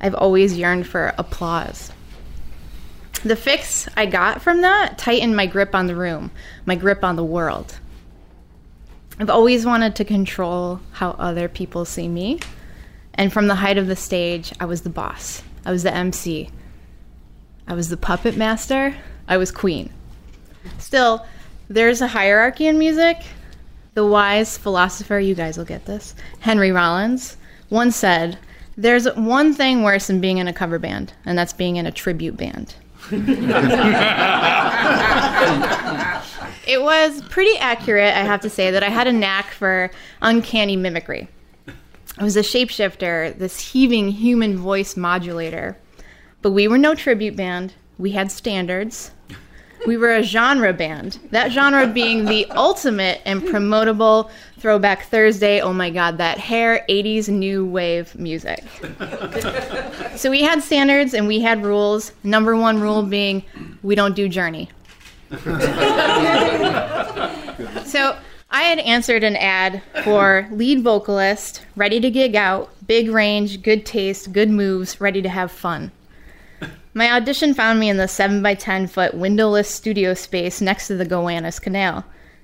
I've 0.00 0.14
always 0.14 0.58
yearned 0.58 0.86
for 0.86 1.14
applause. 1.16 1.92
The 3.24 3.36
fix 3.36 3.88
I 3.96 4.06
got 4.06 4.42
from 4.42 4.60
that 4.60 4.98
tightened 4.98 5.36
my 5.36 5.46
grip 5.46 5.74
on 5.74 5.86
the 5.86 5.96
room, 5.96 6.30
my 6.64 6.76
grip 6.76 7.02
on 7.02 7.16
the 7.16 7.24
world. 7.24 7.78
I've 9.18 9.30
always 9.30 9.64
wanted 9.64 9.96
to 9.96 10.04
control 10.04 10.80
how 10.92 11.12
other 11.12 11.48
people 11.48 11.86
see 11.86 12.08
me. 12.08 12.40
And 13.14 13.32
from 13.32 13.46
the 13.46 13.54
height 13.54 13.78
of 13.78 13.86
the 13.86 13.96
stage, 13.96 14.52
I 14.60 14.66
was 14.66 14.82
the 14.82 14.90
boss. 14.90 15.42
I 15.64 15.70
was 15.70 15.82
the 15.82 15.94
MC. 15.94 16.50
I 17.68 17.74
was 17.74 17.88
the 17.88 17.96
puppet 17.96 18.36
master. 18.36 18.96
I 19.28 19.36
was 19.36 19.50
queen. 19.50 19.90
Still, 20.78 21.26
there's 21.68 22.00
a 22.00 22.06
hierarchy 22.06 22.66
in 22.66 22.78
music. 22.78 23.18
The 23.94 24.06
wise 24.06 24.56
philosopher, 24.58 25.18
you 25.18 25.34
guys 25.34 25.56
will 25.56 25.64
get 25.64 25.86
this, 25.86 26.14
Henry 26.40 26.70
Rollins, 26.70 27.36
once 27.70 27.96
said, 27.96 28.38
There's 28.76 29.06
one 29.14 29.54
thing 29.54 29.82
worse 29.82 30.06
than 30.08 30.20
being 30.20 30.38
in 30.38 30.48
a 30.48 30.52
cover 30.52 30.78
band, 30.78 31.14
and 31.24 31.36
that's 31.38 31.54
being 31.54 31.76
in 31.76 31.86
a 31.86 31.90
tribute 31.90 32.36
band. 32.36 32.74
it 36.66 36.82
was 36.82 37.22
pretty 37.30 37.56
accurate, 37.58 38.14
I 38.14 38.20
have 38.20 38.40
to 38.42 38.50
say, 38.50 38.70
that 38.70 38.82
I 38.82 38.90
had 38.90 39.06
a 39.06 39.12
knack 39.12 39.50
for 39.50 39.90
uncanny 40.20 40.76
mimicry. 40.76 41.28
I 42.18 42.24
was 42.24 42.36
a 42.36 42.40
shapeshifter, 42.40 43.36
this 43.38 43.60
heaving 43.60 44.10
human 44.10 44.56
voice 44.56 44.96
modulator. 44.96 45.76
But 46.42 46.52
we 46.52 46.68
were 46.68 46.78
no 46.78 46.94
tribute 46.94 47.36
band. 47.36 47.74
We 47.98 48.12
had 48.12 48.30
standards. 48.30 49.10
We 49.86 49.96
were 49.96 50.14
a 50.14 50.22
genre 50.22 50.72
band. 50.72 51.18
That 51.30 51.52
genre 51.52 51.86
being 51.86 52.24
the 52.24 52.46
ultimate 52.50 53.20
and 53.24 53.42
promotable 53.42 54.30
throwback 54.58 55.04
Thursday, 55.04 55.60
oh 55.60 55.72
my 55.72 55.90
god, 55.90 56.18
that 56.18 56.38
hair 56.38 56.84
80s 56.88 57.28
new 57.28 57.64
wave 57.64 58.14
music. 58.16 58.64
so 60.16 60.30
we 60.30 60.42
had 60.42 60.62
standards 60.62 61.14
and 61.14 61.28
we 61.28 61.40
had 61.40 61.64
rules. 61.64 62.12
Number 62.24 62.56
one 62.56 62.80
rule 62.80 63.02
being 63.02 63.44
we 63.82 63.94
don't 63.94 64.16
do 64.16 64.28
Journey. 64.28 64.70
so 67.84 68.16
I 68.50 68.62
had 68.62 68.78
answered 68.80 69.22
an 69.24 69.36
ad 69.36 69.82
for 70.02 70.48
lead 70.50 70.82
vocalist, 70.82 71.64
ready 71.76 72.00
to 72.00 72.10
gig 72.10 72.34
out, 72.34 72.70
big 72.86 73.10
range, 73.10 73.62
good 73.62 73.84
taste, 73.84 74.32
good 74.32 74.50
moves, 74.50 75.00
ready 75.00 75.22
to 75.22 75.28
have 75.28 75.50
fun. 75.52 75.92
My 76.96 77.12
audition 77.12 77.52
found 77.52 77.78
me 77.78 77.90
in 77.90 77.98
the 77.98 78.08
7 78.08 78.42
by 78.42 78.54
10 78.54 78.86
foot 78.86 79.12
windowless 79.12 79.68
studio 79.68 80.14
space 80.14 80.62
next 80.62 80.86
to 80.86 80.96
the 80.96 81.04
Gowanus 81.04 81.60
Canal. 81.60 82.02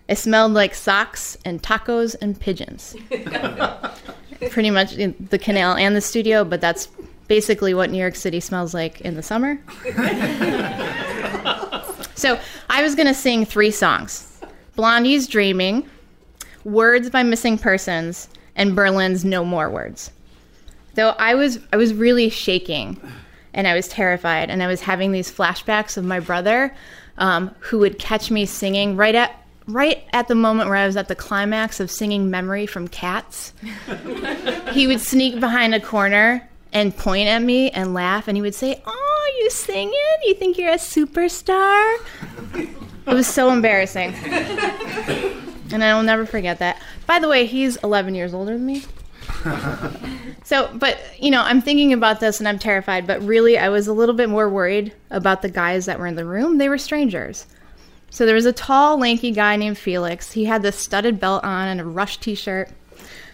It 0.08 0.16
smelled 0.16 0.52
like 0.52 0.74
socks 0.74 1.38
and 1.46 1.62
tacos 1.62 2.14
and 2.20 2.38
pigeons. 2.38 2.94
Pretty 4.50 4.70
much 4.70 4.96
the 4.96 5.38
canal 5.38 5.76
and 5.76 5.96
the 5.96 6.02
studio, 6.02 6.44
but 6.44 6.60
that's 6.60 6.88
basically 7.28 7.72
what 7.72 7.88
New 7.88 7.96
York 7.96 8.14
City 8.14 8.40
smells 8.40 8.74
like 8.74 9.00
in 9.00 9.14
the 9.14 9.22
summer. 9.22 9.58
so 12.14 12.38
I 12.68 12.82
was 12.82 12.94
going 12.94 13.06
to 13.06 13.14
sing 13.14 13.46
three 13.46 13.70
songs 13.70 14.38
Blondie's 14.76 15.26
Dreaming, 15.26 15.88
Words 16.64 17.08
by 17.08 17.22
Missing 17.22 17.56
Persons, 17.56 18.28
and 18.54 18.76
Berlin's 18.76 19.24
No 19.24 19.46
More 19.46 19.70
Words. 19.70 20.10
Though 20.94 21.14
I 21.18 21.36
was 21.36 21.58
I 21.72 21.78
was 21.78 21.94
really 21.94 22.28
shaking 22.28 23.00
and 23.54 23.66
I 23.66 23.74
was 23.74 23.88
terrified 23.88 24.50
and 24.50 24.62
I 24.62 24.66
was 24.66 24.80
having 24.80 25.12
these 25.12 25.30
flashbacks 25.30 25.96
of 25.96 26.04
my 26.04 26.20
brother 26.20 26.74
um, 27.18 27.54
who 27.60 27.78
would 27.80 27.98
catch 27.98 28.30
me 28.30 28.46
singing 28.46 28.96
right 28.96 29.14
at 29.14 29.38
right 29.68 30.04
at 30.12 30.28
the 30.28 30.34
moment 30.34 30.68
where 30.68 30.78
I 30.78 30.86
was 30.86 30.96
at 30.96 31.08
the 31.08 31.14
climax 31.14 31.78
of 31.78 31.90
singing 31.90 32.30
Memory 32.30 32.66
from 32.66 32.88
Cats. 32.88 33.52
he 34.72 34.86
would 34.86 35.00
sneak 35.00 35.38
behind 35.38 35.74
a 35.74 35.80
corner 35.80 36.48
and 36.72 36.96
point 36.96 37.28
at 37.28 37.42
me 37.42 37.70
and 37.70 37.94
laugh 37.94 38.28
and 38.28 38.36
he 38.36 38.42
would 38.42 38.54
say, 38.54 38.82
"Oh, 38.86 39.38
you 39.40 39.50
singing? 39.50 39.92
You 40.24 40.34
think 40.34 40.58
you're 40.58 40.72
a 40.72 40.76
superstar?" 40.76 41.96
It 43.06 43.14
was 43.14 43.26
so 43.26 43.50
embarrassing. 43.50 44.14
and 45.72 45.82
I 45.82 45.94
will 45.94 46.04
never 46.04 46.24
forget 46.24 46.58
that. 46.60 46.80
By 47.06 47.18
the 47.18 47.28
way, 47.28 47.46
he's 47.46 47.76
11 47.78 48.14
years 48.14 48.32
older 48.32 48.52
than 48.52 48.64
me. 48.64 48.84
So, 50.44 50.70
but, 50.74 50.98
you 51.18 51.30
know, 51.30 51.42
I'm 51.42 51.62
thinking 51.62 51.92
about 51.92 52.20
this 52.20 52.38
and 52.38 52.48
I'm 52.48 52.58
terrified, 52.58 53.06
but 53.06 53.22
really, 53.22 53.58
I 53.58 53.68
was 53.68 53.86
a 53.88 53.92
little 53.92 54.14
bit 54.14 54.28
more 54.28 54.48
worried 54.48 54.92
about 55.10 55.42
the 55.42 55.48
guys 55.48 55.86
that 55.86 55.98
were 55.98 56.06
in 56.06 56.14
the 56.14 56.24
room. 56.24 56.58
They 56.58 56.68
were 56.68 56.78
strangers. 56.78 57.46
So 58.10 58.26
there 58.26 58.34
was 58.34 58.46
a 58.46 58.52
tall, 58.52 58.98
lanky 58.98 59.30
guy 59.30 59.56
named 59.56 59.78
Felix. 59.78 60.32
He 60.32 60.44
had 60.44 60.62
this 60.62 60.76
studded 60.76 61.18
belt 61.18 61.44
on 61.44 61.68
and 61.68 61.80
a 61.80 61.84
Rush 61.84 62.18
t 62.18 62.34
shirt. 62.34 62.70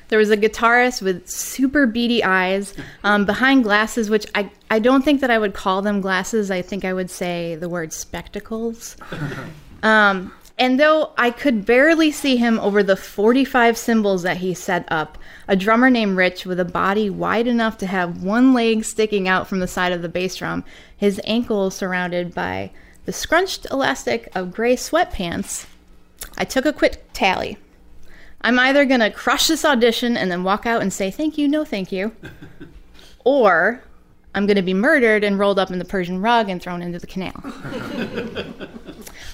There 0.08 0.18
was 0.18 0.30
a 0.30 0.36
guitarist 0.36 1.02
with 1.02 1.28
super 1.28 1.86
beady 1.86 2.24
eyes 2.24 2.74
um, 3.04 3.26
behind 3.26 3.64
glasses, 3.64 4.08
which 4.08 4.26
I, 4.34 4.50
I 4.70 4.78
don't 4.78 5.04
think 5.04 5.20
that 5.20 5.30
I 5.30 5.38
would 5.38 5.52
call 5.52 5.82
them 5.82 6.00
glasses. 6.00 6.50
I 6.50 6.62
think 6.62 6.84
I 6.84 6.94
would 6.94 7.10
say 7.10 7.56
the 7.56 7.68
word 7.68 7.92
spectacles. 7.92 8.96
Um, 9.82 10.32
And 10.58 10.80
though 10.80 11.12
I 11.16 11.30
could 11.30 11.64
barely 11.64 12.10
see 12.10 12.36
him 12.36 12.58
over 12.58 12.82
the 12.82 12.96
45 12.96 13.78
cymbals 13.78 14.22
that 14.24 14.38
he 14.38 14.54
set 14.54 14.84
up, 14.90 15.16
a 15.46 15.54
drummer 15.54 15.88
named 15.88 16.16
Rich 16.16 16.46
with 16.46 16.58
a 16.58 16.64
body 16.64 17.08
wide 17.08 17.46
enough 17.46 17.78
to 17.78 17.86
have 17.86 18.22
one 18.22 18.52
leg 18.52 18.84
sticking 18.84 19.28
out 19.28 19.46
from 19.46 19.60
the 19.60 19.68
side 19.68 19.92
of 19.92 20.02
the 20.02 20.08
bass 20.08 20.34
drum, 20.34 20.64
his 20.96 21.20
ankle 21.24 21.70
surrounded 21.70 22.34
by 22.34 22.70
the 23.04 23.12
scrunched 23.12 23.66
elastic 23.70 24.28
of 24.34 24.52
gray 24.52 24.74
sweatpants, 24.76 25.66
I 26.36 26.44
took 26.44 26.66
a 26.66 26.72
quick 26.72 27.04
tally. 27.12 27.56
I'm 28.42 28.58
either 28.58 28.84
going 28.84 29.00
to 29.00 29.10
crush 29.10 29.46
this 29.46 29.64
audition 29.64 30.16
and 30.16 30.30
then 30.30 30.44
walk 30.44 30.66
out 30.66 30.82
and 30.82 30.92
say, 30.92 31.10
thank 31.10 31.38
you, 31.38 31.48
no 31.48 31.64
thank 31.64 31.90
you, 31.90 32.14
or 33.24 33.82
I'm 34.34 34.46
going 34.46 34.56
to 34.56 34.62
be 34.62 34.74
murdered 34.74 35.24
and 35.24 35.38
rolled 35.38 35.58
up 35.58 35.70
in 35.70 35.78
the 35.78 35.84
Persian 35.84 36.20
rug 36.20 36.48
and 36.48 36.60
thrown 36.60 36.82
into 36.82 36.98
the 36.98 37.06
canal. 37.06 37.42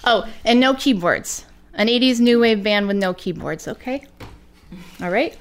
oh, 0.04 0.28
and 0.44 0.60
no 0.60 0.74
keyboards. 0.74 1.44
An 1.74 1.88
80s 1.88 2.20
new 2.20 2.40
wave 2.40 2.62
band 2.62 2.86
with 2.86 2.96
no 2.96 3.14
keyboards, 3.14 3.66
okay? 3.66 4.06
All 5.02 5.10
right. 5.10 5.36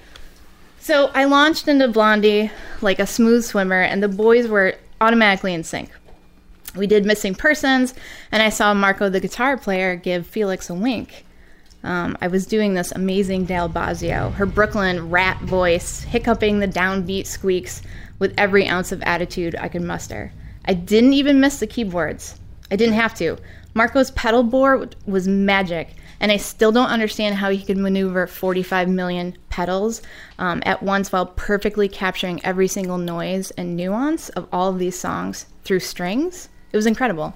So 0.80 1.12
I 1.14 1.26
launched 1.26 1.68
into 1.68 1.88
Blondie 1.88 2.52
like 2.82 3.00
a 3.00 3.08
smooth 3.08 3.44
swimmer, 3.44 3.82
and 3.82 4.04
the 4.04 4.10
boys 4.10 4.48
were 4.48 4.76
automatically 5.00 5.54
in 5.54 5.64
sync. 5.64 5.92
We 6.76 6.88
did 6.88 7.06
Missing 7.06 7.36
Persons, 7.36 7.94
and 8.32 8.42
I 8.42 8.50
saw 8.50 8.74
Marco, 8.74 9.10
the 9.10 9.20
guitar 9.20 9.58
player, 9.58 9.96
give 9.96 10.26
Felix 10.26 10.70
a 10.70 10.74
wink. 10.74 11.24
Um, 11.84 12.18
I 12.22 12.28
was 12.28 12.46
doing 12.46 12.74
this 12.74 12.92
amazing 12.94 13.46
Dale 13.46 13.70
Bozzio, 13.70 14.34
her 14.34 14.46
Brooklyn 14.46 15.10
rat 15.10 15.40
voice, 15.42 16.02
hiccuping 16.02 16.60
the 16.60 16.68
downbeat 16.68 17.28
squeaks 17.28 17.82
with 18.20 18.34
every 18.38 18.68
ounce 18.68 18.92
of 18.92 19.04
attitude 19.04 19.56
I 19.60 19.68
could 19.68 19.82
muster. 19.82 20.32
I 20.66 20.74
didn't 20.74 21.14
even 21.14 21.42
miss 21.42 21.60
the 21.60 21.68
keyboards. 21.68 22.40
I 22.72 22.76
didn't 22.76 22.96
have 22.96 23.14
to. 23.16 23.38
Marco's 23.74 24.12
pedal 24.12 24.44
board 24.44 24.96
was 25.06 25.28
magic, 25.28 25.96
and 26.20 26.32
I 26.32 26.38
still 26.38 26.72
don't 26.72 26.90
understand 26.90 27.36
how 27.36 27.50
he 27.50 27.64
could 27.64 27.78
maneuver 27.78 28.28
45 28.28 28.88
million 28.90 29.38
pedals 29.50 30.02
um, 30.38 30.62
at 30.66 30.84
once 30.84 31.12
while 31.12 31.26
perfectly 31.26 31.88
capturing 31.88 32.44
every 32.46 32.68
single 32.68 32.98
noise 32.98 33.52
and 33.52 33.76
nuance 33.76 34.30
of 34.30 34.48
all 34.52 34.70
of 34.70 34.80
these 34.80 35.00
songs 35.00 35.48
through 35.64 35.80
strings. 35.80 36.50
It 36.72 36.78
was 36.78 36.86
incredible. 36.86 37.36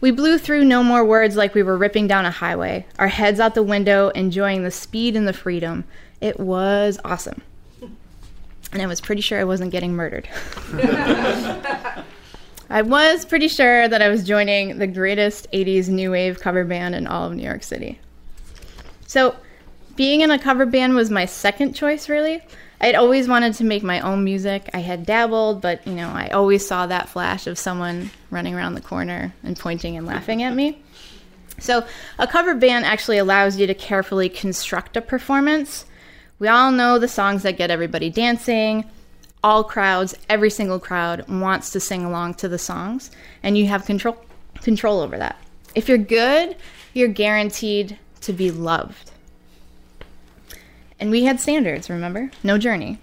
We 0.00 0.10
blew 0.10 0.38
through 0.38 0.64
no 0.64 0.82
more 0.82 1.04
words 1.04 1.36
like 1.36 1.54
we 1.54 1.62
were 1.62 1.78
ripping 1.78 2.06
down 2.06 2.26
a 2.26 2.30
highway, 2.30 2.86
our 2.98 3.08
heads 3.08 3.40
out 3.40 3.54
the 3.54 3.62
window, 3.62 4.10
enjoying 4.10 4.62
the 4.62 4.70
speed 4.70 5.16
and 5.16 5.26
the 5.26 5.32
freedom. 5.32 5.84
It 6.20 6.38
was 6.38 6.98
awesome 7.04 7.42
and 8.74 8.82
I 8.82 8.86
was 8.86 9.00
pretty 9.00 9.22
sure 9.22 9.40
I 9.40 9.44
wasn't 9.44 9.70
getting 9.70 9.94
murdered. 9.94 10.28
I 12.70 12.82
was 12.82 13.24
pretty 13.24 13.48
sure 13.48 13.88
that 13.88 14.02
I 14.02 14.08
was 14.08 14.24
joining 14.24 14.78
the 14.78 14.86
greatest 14.86 15.50
80s 15.52 15.88
new 15.88 16.10
wave 16.10 16.40
cover 16.40 16.64
band 16.64 16.94
in 16.94 17.06
all 17.06 17.26
of 17.26 17.34
New 17.34 17.42
York 17.42 17.62
City. 17.62 18.00
So, 19.06 19.36
being 19.96 20.22
in 20.22 20.30
a 20.30 20.38
cover 20.38 20.66
band 20.66 20.94
was 20.94 21.10
my 21.10 21.24
second 21.24 21.74
choice, 21.74 22.08
really. 22.08 22.42
I'd 22.80 22.96
always 22.96 23.28
wanted 23.28 23.54
to 23.54 23.64
make 23.64 23.82
my 23.82 24.00
own 24.00 24.24
music. 24.24 24.68
I 24.74 24.80
had 24.80 25.06
dabbled, 25.06 25.60
but 25.60 25.86
you 25.86 25.94
know, 25.94 26.08
I 26.08 26.28
always 26.28 26.66
saw 26.66 26.86
that 26.86 27.08
flash 27.08 27.46
of 27.46 27.58
someone 27.58 28.10
running 28.30 28.54
around 28.54 28.74
the 28.74 28.80
corner 28.80 29.32
and 29.42 29.58
pointing 29.58 29.96
and 29.96 30.06
laughing 30.06 30.42
at 30.42 30.54
me. 30.54 30.82
So, 31.60 31.86
a 32.18 32.26
cover 32.26 32.54
band 32.54 32.84
actually 32.84 33.18
allows 33.18 33.58
you 33.58 33.66
to 33.66 33.74
carefully 33.74 34.28
construct 34.28 34.96
a 34.96 35.00
performance 35.00 35.84
we 36.38 36.48
all 36.48 36.72
know 36.72 36.98
the 36.98 37.08
songs 37.08 37.42
that 37.44 37.56
get 37.56 37.70
everybody 37.70 38.10
dancing. 38.10 38.84
All 39.44 39.62
crowds, 39.62 40.16
every 40.30 40.48
single 40.48 40.80
crowd 40.80 41.28
wants 41.28 41.70
to 41.72 41.78
sing 41.78 42.02
along 42.02 42.34
to 42.36 42.48
the 42.48 42.58
songs, 42.58 43.10
and 43.42 43.58
you 43.58 43.66
have 43.66 43.84
control 43.84 44.16
control 44.62 45.00
over 45.00 45.18
that. 45.18 45.38
If 45.74 45.86
you're 45.86 45.98
good, 45.98 46.56
you're 46.94 47.08
guaranteed 47.08 47.98
to 48.22 48.32
be 48.32 48.50
loved. 48.50 49.10
And 50.98 51.10
we 51.10 51.24
had 51.24 51.40
standards, 51.40 51.90
remember? 51.90 52.30
No 52.42 52.56
journey. 52.56 52.98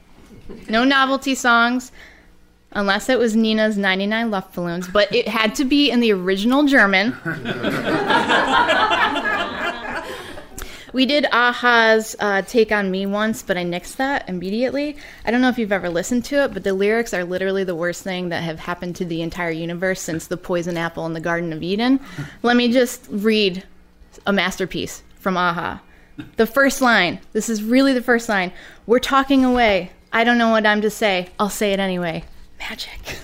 No 0.68 0.84
novelty 0.84 1.36
songs, 1.36 1.92
unless 2.72 3.08
it 3.08 3.20
was 3.20 3.36
Nena's 3.36 3.78
99 3.78 4.32
Luftballons, 4.32 4.92
but 4.92 5.14
it 5.14 5.28
had 5.28 5.54
to 5.56 5.64
be 5.64 5.92
in 5.92 6.00
the 6.00 6.12
original 6.12 6.66
German. 6.66 7.16
We 10.94 11.06
did 11.06 11.26
a-ha's 11.32 12.16
uh, 12.20 12.42
Take 12.42 12.72
on 12.72 12.92
Me 12.92 13.06
once, 13.06 13.44
but 13.44 13.58
I 13.58 13.64
nixed 13.64 13.96
that 13.96 14.28
immediately. 14.28 14.98
I 15.26 15.32
don't 15.32 15.42
know 15.42 15.50
if 15.50 15.58
you've 15.58 15.72
ever 15.72 15.90
listened 15.90 16.26
to 16.26 16.44
it, 16.44 16.54
but 16.54 16.64
the 16.64 16.74
lyrics 16.74 17.14
are 17.14 17.24
literally 17.24 17.64
the 17.64 17.76
worst 17.76 18.04
thing 18.04 18.30
that 18.30 18.44
have 18.44 18.60
happened 18.60 18.96
to 18.98 19.06
the 19.06 19.22
entire 19.22 19.52
universe 19.52 20.02
since 20.02 20.28
the 20.28 20.38
poison 20.38 20.78
apple 20.78 21.06
in 21.06 21.14
the 21.14 21.20
Garden 21.20 21.54
of 21.54 21.64
Eden. 21.64 22.00
Let 22.44 22.58
me 22.58 22.72
just 22.72 23.06
read 23.10 23.64
a 24.26 24.34
masterpiece 24.34 25.04
from 25.16 25.38
a-ha. 25.38 25.82
The 26.36 26.46
first 26.46 26.82
line, 26.82 27.20
this 27.32 27.50
is 27.50 27.64
really 27.64 27.94
the 27.94 28.02
first 28.02 28.28
line. 28.28 28.52
We're 28.86 29.00
talking 29.00 29.46
away. 29.46 29.92
I 30.12 30.24
don't 30.24 30.38
know 30.38 30.50
what 30.50 30.66
I'm 30.66 30.82
to 30.82 30.90
say. 30.90 31.30
I'll 31.40 31.50
say 31.50 31.72
it 31.72 31.80
anyway. 31.80 32.24
Magic. 32.60 33.18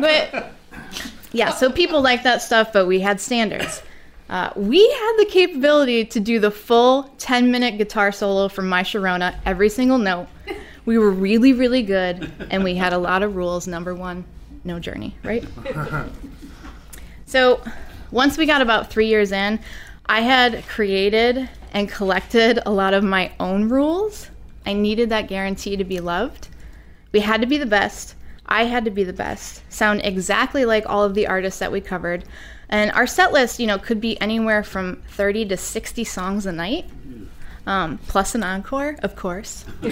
but 0.00 0.52
yeah, 1.32 1.50
so 1.50 1.70
people 1.70 2.02
like 2.02 2.24
that 2.24 2.42
stuff, 2.42 2.72
but 2.72 2.86
we 2.86 3.00
had 3.00 3.20
standards. 3.20 3.82
Uh, 4.28 4.50
we 4.56 4.80
had 4.80 5.16
the 5.18 5.26
capability 5.26 6.04
to 6.04 6.18
do 6.18 6.40
the 6.40 6.50
full 6.50 7.04
10 7.18 7.50
minute 7.50 7.78
guitar 7.78 8.10
solo 8.10 8.48
from 8.48 8.68
My 8.68 8.82
Sharona, 8.82 9.38
every 9.44 9.68
single 9.68 9.98
note. 9.98 10.26
We 10.84 10.98
were 10.98 11.10
really, 11.10 11.52
really 11.52 11.82
good, 11.82 12.30
and 12.50 12.62
we 12.62 12.76
had 12.76 12.92
a 12.92 12.98
lot 12.98 13.22
of 13.22 13.36
rules. 13.36 13.66
Number 13.66 13.94
one, 13.94 14.24
no 14.64 14.78
journey, 14.78 15.16
right? 15.24 15.44
so 17.26 17.60
once 18.10 18.38
we 18.38 18.46
got 18.46 18.62
about 18.62 18.90
three 18.90 19.06
years 19.06 19.32
in, 19.32 19.58
I 20.06 20.20
had 20.20 20.66
created 20.66 21.48
and 21.72 21.88
collected 21.88 22.60
a 22.64 22.70
lot 22.70 22.94
of 22.94 23.02
my 23.02 23.32
own 23.40 23.68
rules. 23.68 24.30
I 24.64 24.72
needed 24.72 25.10
that 25.10 25.28
guarantee 25.28 25.76
to 25.76 25.84
be 25.84 26.00
loved. 26.00 26.48
We 27.12 27.20
had 27.20 27.40
to 27.40 27.46
be 27.46 27.58
the 27.58 27.66
best. 27.66 28.14
I 28.46 28.64
had 28.64 28.84
to 28.84 28.90
be 28.90 29.02
the 29.02 29.12
best, 29.12 29.62
sound 29.72 30.02
exactly 30.04 30.64
like 30.64 30.88
all 30.88 31.02
of 31.02 31.14
the 31.14 31.26
artists 31.26 31.58
that 31.58 31.72
we 31.72 31.80
covered, 31.80 32.24
and 32.68 32.90
our 32.92 33.06
set 33.06 33.32
list, 33.32 33.60
you 33.60 33.66
know, 33.66 33.78
could 33.78 34.00
be 34.00 34.20
anywhere 34.20 34.62
from 34.62 35.02
30 35.10 35.46
to 35.46 35.56
60 35.56 36.04
songs 36.04 36.46
a 36.46 36.52
night, 36.52 36.86
um, 37.66 37.98
plus 38.08 38.34
an 38.34 38.42
encore, 38.42 38.96
of 39.02 39.16
course. 39.16 39.64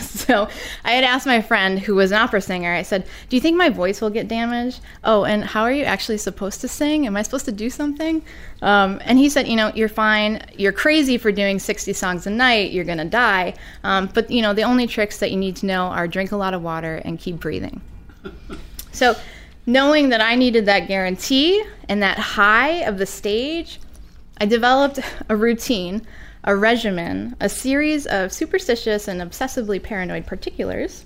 so 0.00 0.48
I 0.84 0.92
had 0.92 1.04
asked 1.04 1.26
my 1.26 1.40
friend, 1.42 1.78
who 1.78 1.94
was 1.94 2.10
an 2.10 2.18
opera 2.18 2.40
singer, 2.40 2.72
I 2.72 2.82
said, 2.82 3.06
Do 3.28 3.36
you 3.36 3.40
think 3.40 3.56
my 3.56 3.68
voice 3.68 4.00
will 4.00 4.10
get 4.10 4.28
damaged? 4.28 4.80
Oh, 5.02 5.24
and 5.24 5.44
how 5.44 5.62
are 5.62 5.72
you 5.72 5.84
actually 5.84 6.18
supposed 6.18 6.60
to 6.62 6.68
sing? 6.68 7.06
Am 7.06 7.16
I 7.16 7.22
supposed 7.22 7.44
to 7.46 7.52
do 7.52 7.70
something? 7.70 8.22
Um, 8.62 9.00
and 9.04 9.18
he 9.18 9.28
said, 9.28 9.46
You 9.46 9.56
know, 9.56 9.72
you're 9.74 9.88
fine. 9.88 10.42
You're 10.56 10.72
crazy 10.72 11.18
for 11.18 11.32
doing 11.32 11.58
60 11.58 11.92
songs 11.92 12.26
a 12.26 12.30
night. 12.30 12.72
You're 12.72 12.84
going 12.84 12.98
to 12.98 13.04
die. 13.04 13.54
Um, 13.82 14.08
but, 14.12 14.30
you 14.30 14.42
know, 14.42 14.54
the 14.54 14.62
only 14.62 14.86
tricks 14.86 15.18
that 15.18 15.30
you 15.30 15.36
need 15.36 15.56
to 15.56 15.66
know 15.66 15.86
are 15.86 16.08
drink 16.08 16.32
a 16.32 16.36
lot 16.36 16.54
of 16.54 16.62
water 16.62 17.02
and 17.04 17.18
keep 17.18 17.40
breathing. 17.40 17.80
So 18.92 19.16
knowing 19.66 20.10
that 20.10 20.20
I 20.20 20.34
needed 20.34 20.66
that 20.66 20.88
guarantee 20.88 21.64
and 21.88 22.02
that 22.02 22.18
high 22.18 22.82
of 22.84 22.98
the 22.98 23.06
stage, 23.06 23.80
I 24.38 24.46
developed 24.46 25.00
a 25.28 25.36
routine, 25.36 26.06
a 26.44 26.54
regimen, 26.54 27.36
a 27.40 27.48
series 27.48 28.06
of 28.06 28.32
superstitious 28.32 29.08
and 29.08 29.20
obsessively 29.20 29.82
paranoid 29.82 30.26
particulars. 30.26 31.04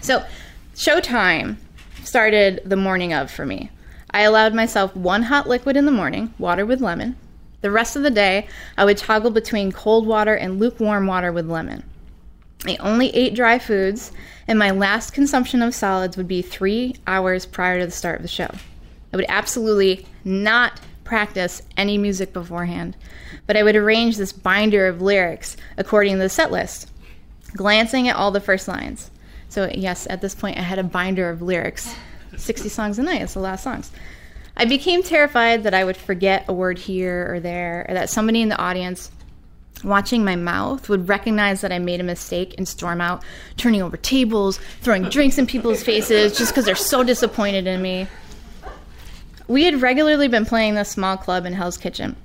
So, 0.00 0.24
showtime 0.74 1.56
started 2.02 2.60
the 2.64 2.76
morning 2.76 3.12
of 3.12 3.30
for 3.30 3.46
me. 3.46 3.70
I 4.10 4.22
allowed 4.22 4.54
myself 4.54 4.94
one 4.96 5.22
hot 5.22 5.48
liquid 5.48 5.76
in 5.76 5.86
the 5.86 5.92
morning, 5.92 6.34
water 6.38 6.66
with 6.66 6.80
lemon. 6.80 7.16
The 7.60 7.70
rest 7.70 7.94
of 7.94 8.02
the 8.02 8.10
day, 8.10 8.48
I 8.76 8.84
would 8.84 8.98
toggle 8.98 9.30
between 9.30 9.70
cold 9.70 10.06
water 10.06 10.34
and 10.34 10.58
lukewarm 10.58 11.06
water 11.06 11.32
with 11.32 11.48
lemon. 11.48 11.84
I 12.66 12.76
only 12.80 13.08
ate 13.14 13.34
dry 13.34 13.58
foods, 13.58 14.12
and 14.46 14.58
my 14.58 14.70
last 14.70 15.12
consumption 15.12 15.62
of 15.62 15.74
solids 15.74 16.16
would 16.16 16.28
be 16.28 16.42
three 16.42 16.96
hours 17.06 17.44
prior 17.44 17.80
to 17.80 17.86
the 17.86 17.92
start 17.92 18.16
of 18.16 18.22
the 18.22 18.28
show. 18.28 18.50
I 19.12 19.16
would 19.16 19.26
absolutely 19.28 20.06
not 20.24 20.80
practice 21.04 21.62
any 21.76 21.98
music 21.98 22.32
beforehand, 22.32 22.96
but 23.46 23.56
I 23.56 23.62
would 23.62 23.76
arrange 23.76 24.16
this 24.16 24.32
binder 24.32 24.86
of 24.86 25.02
lyrics 25.02 25.56
according 25.76 26.14
to 26.14 26.18
the 26.20 26.28
set 26.28 26.52
list, 26.52 26.90
glancing 27.56 28.08
at 28.08 28.16
all 28.16 28.30
the 28.30 28.40
first 28.40 28.68
lines. 28.68 29.10
So, 29.48 29.70
yes, 29.74 30.06
at 30.08 30.20
this 30.20 30.34
point, 30.34 30.58
I 30.58 30.62
had 30.62 30.78
a 30.78 30.84
binder 30.84 31.28
of 31.28 31.42
lyrics 31.42 31.94
60 32.36 32.68
songs 32.70 32.98
a 32.98 33.02
night, 33.02 33.22
it's 33.22 33.34
the 33.34 33.40
last 33.40 33.64
songs. 33.64 33.90
I 34.56 34.66
became 34.66 35.02
terrified 35.02 35.64
that 35.64 35.74
I 35.74 35.84
would 35.84 35.96
forget 35.96 36.44
a 36.46 36.52
word 36.52 36.78
here 36.78 37.26
or 37.34 37.40
there, 37.40 37.86
or 37.88 37.94
that 37.94 38.10
somebody 38.10 38.40
in 38.40 38.48
the 38.48 38.58
audience 38.58 39.10
watching 39.84 40.24
my 40.24 40.36
mouth 40.36 40.88
would 40.88 41.08
recognize 41.08 41.60
that 41.60 41.72
I 41.72 41.78
made 41.78 42.00
a 42.00 42.04
mistake 42.04 42.54
and 42.58 42.66
storm 42.66 43.00
out, 43.00 43.24
turning 43.56 43.82
over 43.82 43.96
tables, 43.96 44.58
throwing 44.80 45.04
drinks 45.04 45.38
in 45.38 45.46
people's 45.46 45.82
faces 45.84 46.36
just 46.36 46.52
because 46.52 46.64
they're 46.64 46.74
so 46.74 47.02
disappointed 47.02 47.66
in 47.66 47.82
me. 47.82 48.06
We 49.48 49.64
had 49.64 49.82
regularly 49.82 50.28
been 50.28 50.46
playing 50.46 50.74
this 50.74 50.88
small 50.88 51.16
club 51.16 51.44
in 51.46 51.52
Hell's 51.52 51.76
Kitchen. 51.76 52.16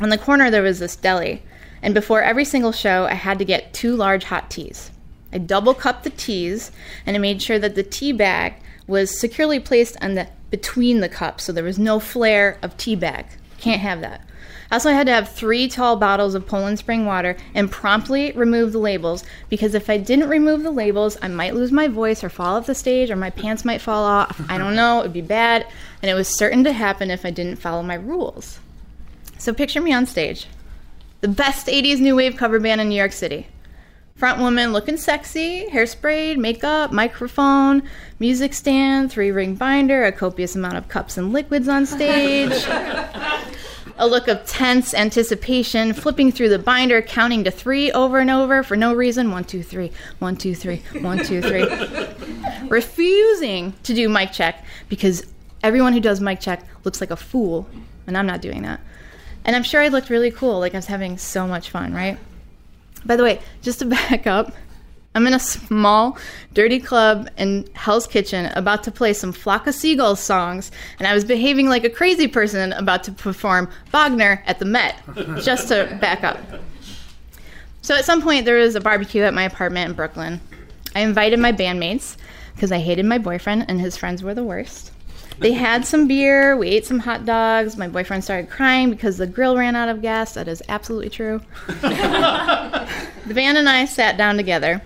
On 0.00 0.08
the 0.08 0.18
corner, 0.18 0.50
there 0.50 0.62
was 0.62 0.78
this 0.78 0.96
deli, 0.96 1.42
and 1.82 1.94
before 1.94 2.22
every 2.22 2.44
single 2.44 2.72
show, 2.72 3.06
I 3.06 3.14
had 3.14 3.38
to 3.38 3.44
get 3.44 3.72
two 3.72 3.96
large 3.96 4.24
hot 4.24 4.50
teas. 4.50 4.90
I 5.32 5.38
double 5.38 5.74
cupped 5.74 6.04
the 6.04 6.10
teas, 6.10 6.70
and 7.06 7.16
I 7.16 7.18
made 7.18 7.42
sure 7.42 7.58
that 7.58 7.74
the 7.74 7.82
tea 7.82 8.12
bag 8.12 8.54
was 8.86 9.18
securely 9.18 9.58
placed 9.58 9.96
on 10.02 10.14
the 10.14 10.28
between 10.50 11.00
the 11.00 11.08
cups, 11.08 11.44
so 11.44 11.52
there 11.52 11.64
was 11.64 11.78
no 11.78 11.98
flare 11.98 12.58
of 12.62 12.76
tea 12.76 12.94
bag. 12.94 13.26
Can't 13.58 13.80
have 13.80 14.00
that. 14.02 14.24
I 14.70 14.76
also 14.76 14.92
had 14.92 15.06
to 15.06 15.12
have 15.12 15.28
three 15.28 15.68
tall 15.68 15.96
bottles 15.96 16.34
of 16.34 16.46
Poland 16.46 16.78
Spring 16.78 17.06
water 17.06 17.36
and 17.54 17.70
promptly 17.70 18.32
remove 18.32 18.72
the 18.72 18.78
labels 18.78 19.24
because 19.48 19.74
if 19.74 19.90
I 19.90 19.98
didn't 19.98 20.28
remove 20.28 20.62
the 20.62 20.70
labels, 20.70 21.16
I 21.22 21.28
might 21.28 21.54
lose 21.54 21.72
my 21.72 21.88
voice 21.88 22.24
or 22.24 22.28
fall 22.28 22.56
off 22.56 22.66
the 22.66 22.74
stage 22.74 23.10
or 23.10 23.16
my 23.16 23.30
pants 23.30 23.64
might 23.64 23.80
fall 23.80 24.04
off. 24.04 24.40
I 24.48 24.58
don't 24.58 24.76
know, 24.76 25.00
it 25.00 25.02
would 25.02 25.12
be 25.12 25.20
bad. 25.20 25.66
And 26.02 26.10
it 26.10 26.14
was 26.14 26.28
certain 26.28 26.64
to 26.64 26.72
happen 26.72 27.10
if 27.10 27.24
I 27.24 27.30
didn't 27.30 27.56
follow 27.56 27.82
my 27.82 27.94
rules. 27.94 28.58
So 29.38 29.52
picture 29.52 29.80
me 29.80 29.92
on 29.92 30.06
stage. 30.06 30.46
The 31.20 31.28
best 31.28 31.66
80s 31.66 32.00
new 32.00 32.16
wave 32.16 32.36
cover 32.36 32.60
band 32.60 32.80
in 32.80 32.88
New 32.88 32.96
York 32.96 33.12
City. 33.12 33.46
Front 34.16 34.38
woman 34.38 34.72
looking 34.72 34.96
sexy, 34.96 35.66
hairsprayed, 35.66 36.36
makeup, 36.36 36.92
microphone, 36.92 37.82
music 38.20 38.54
stand, 38.54 39.10
three 39.10 39.32
ring 39.32 39.56
binder, 39.56 40.04
a 40.04 40.12
copious 40.12 40.54
amount 40.54 40.76
of 40.76 40.88
cups 40.88 41.18
and 41.18 41.32
liquids 41.32 41.68
on 41.68 41.84
stage. 41.84 42.52
a 43.98 44.06
look 44.06 44.28
of 44.28 44.44
tense 44.46 44.94
anticipation, 44.94 45.92
flipping 45.92 46.32
through 46.32 46.48
the 46.48 46.58
binder, 46.58 47.00
counting 47.02 47.44
to 47.44 47.50
three 47.50 47.92
over 47.92 48.18
and 48.18 48.30
over 48.30 48.62
for 48.62 48.76
no 48.76 48.94
reason. 48.94 49.30
One, 49.30 49.44
two, 49.44 49.62
three, 49.62 49.92
one, 50.18 50.36
two, 50.36 50.54
three, 50.54 50.82
one, 51.00 51.18
two, 51.18 51.40
three. 51.40 51.66
Refusing 52.68 53.72
to 53.84 53.94
do 53.94 54.08
mic 54.08 54.32
check 54.32 54.64
because 54.88 55.26
everyone 55.62 55.92
who 55.92 56.00
does 56.00 56.20
mic 56.20 56.40
check 56.40 56.64
looks 56.84 57.00
like 57.00 57.10
a 57.10 57.16
fool, 57.16 57.68
and 58.06 58.18
I'm 58.18 58.26
not 58.26 58.40
doing 58.40 58.62
that. 58.62 58.80
And 59.44 59.54
I'm 59.54 59.62
sure 59.62 59.80
I 59.80 59.88
looked 59.88 60.10
really 60.10 60.30
cool, 60.30 60.58
like 60.58 60.74
I 60.74 60.78
was 60.78 60.86
having 60.86 61.18
so 61.18 61.46
much 61.46 61.70
fun, 61.70 61.92
right? 61.92 62.18
By 63.04 63.16
the 63.16 63.22
way, 63.22 63.40
just 63.62 63.78
to 63.80 63.84
back 63.86 64.26
up, 64.26 64.52
I'm 65.14 65.28
in 65.28 65.34
a 65.34 65.38
small, 65.38 66.18
dirty 66.54 66.80
club 66.80 67.30
in 67.36 67.68
Hell's 67.74 68.06
Kitchen 68.06 68.46
about 68.54 68.82
to 68.84 68.90
play 68.90 69.12
some 69.12 69.32
Flock 69.32 69.68
of 69.68 69.74
Seagulls 69.74 70.18
songs, 70.18 70.72
and 70.98 71.06
I 71.06 71.14
was 71.14 71.24
behaving 71.24 71.68
like 71.68 71.84
a 71.84 71.90
crazy 71.90 72.26
person 72.26 72.72
about 72.72 73.04
to 73.04 73.12
perform 73.12 73.70
Wagner 73.92 74.42
at 74.46 74.58
the 74.58 74.64
Met, 74.64 74.96
just 75.40 75.68
to 75.68 75.96
back 76.00 76.24
up. 76.24 76.38
So 77.82 77.94
at 77.94 78.04
some 78.04 78.22
point, 78.22 78.44
there 78.44 78.56
was 78.56 78.74
a 78.74 78.80
barbecue 78.80 79.22
at 79.22 79.34
my 79.34 79.44
apartment 79.44 79.90
in 79.90 79.96
Brooklyn. 79.96 80.40
I 80.96 81.00
invited 81.00 81.38
my 81.38 81.52
bandmates 81.52 82.16
because 82.54 82.72
I 82.72 82.78
hated 82.78 83.04
my 83.04 83.18
boyfriend, 83.18 83.66
and 83.68 83.80
his 83.80 83.96
friends 83.96 84.22
were 84.22 84.34
the 84.34 84.42
worst. 84.42 84.90
They 85.38 85.52
had 85.52 85.84
some 85.84 86.08
beer, 86.08 86.56
we 86.56 86.68
ate 86.68 86.86
some 86.86 87.00
hot 87.00 87.24
dogs. 87.24 87.76
My 87.76 87.88
boyfriend 87.88 88.24
started 88.24 88.50
crying 88.50 88.90
because 88.90 89.18
the 89.18 89.26
grill 89.26 89.56
ran 89.56 89.74
out 89.76 89.88
of 89.88 90.00
gas. 90.00 90.34
That 90.34 90.48
is 90.48 90.62
absolutely 90.68 91.10
true. 91.10 91.40
the 91.66 92.88
band 93.34 93.58
and 93.58 93.68
I 93.68 93.84
sat 93.84 94.16
down 94.16 94.36
together. 94.36 94.80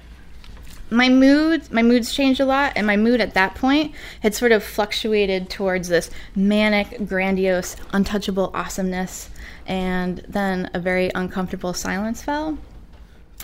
My 0.90 1.10
mood, 1.10 1.70
my 1.70 1.82
moods 1.82 2.14
changed 2.14 2.40
a 2.40 2.46
lot, 2.46 2.72
and 2.74 2.86
my 2.86 2.96
mood 2.96 3.20
at 3.20 3.34
that 3.34 3.54
point 3.54 3.94
had 4.22 4.34
sort 4.34 4.52
of 4.52 4.64
fluctuated 4.64 5.50
towards 5.50 5.88
this 5.88 6.10
manic, 6.34 7.06
grandiose, 7.06 7.76
untouchable 7.92 8.50
awesomeness, 8.54 9.28
and 9.66 10.24
then 10.26 10.70
a 10.72 10.78
very 10.78 11.10
uncomfortable 11.14 11.74
silence 11.74 12.22
fell, 12.22 12.56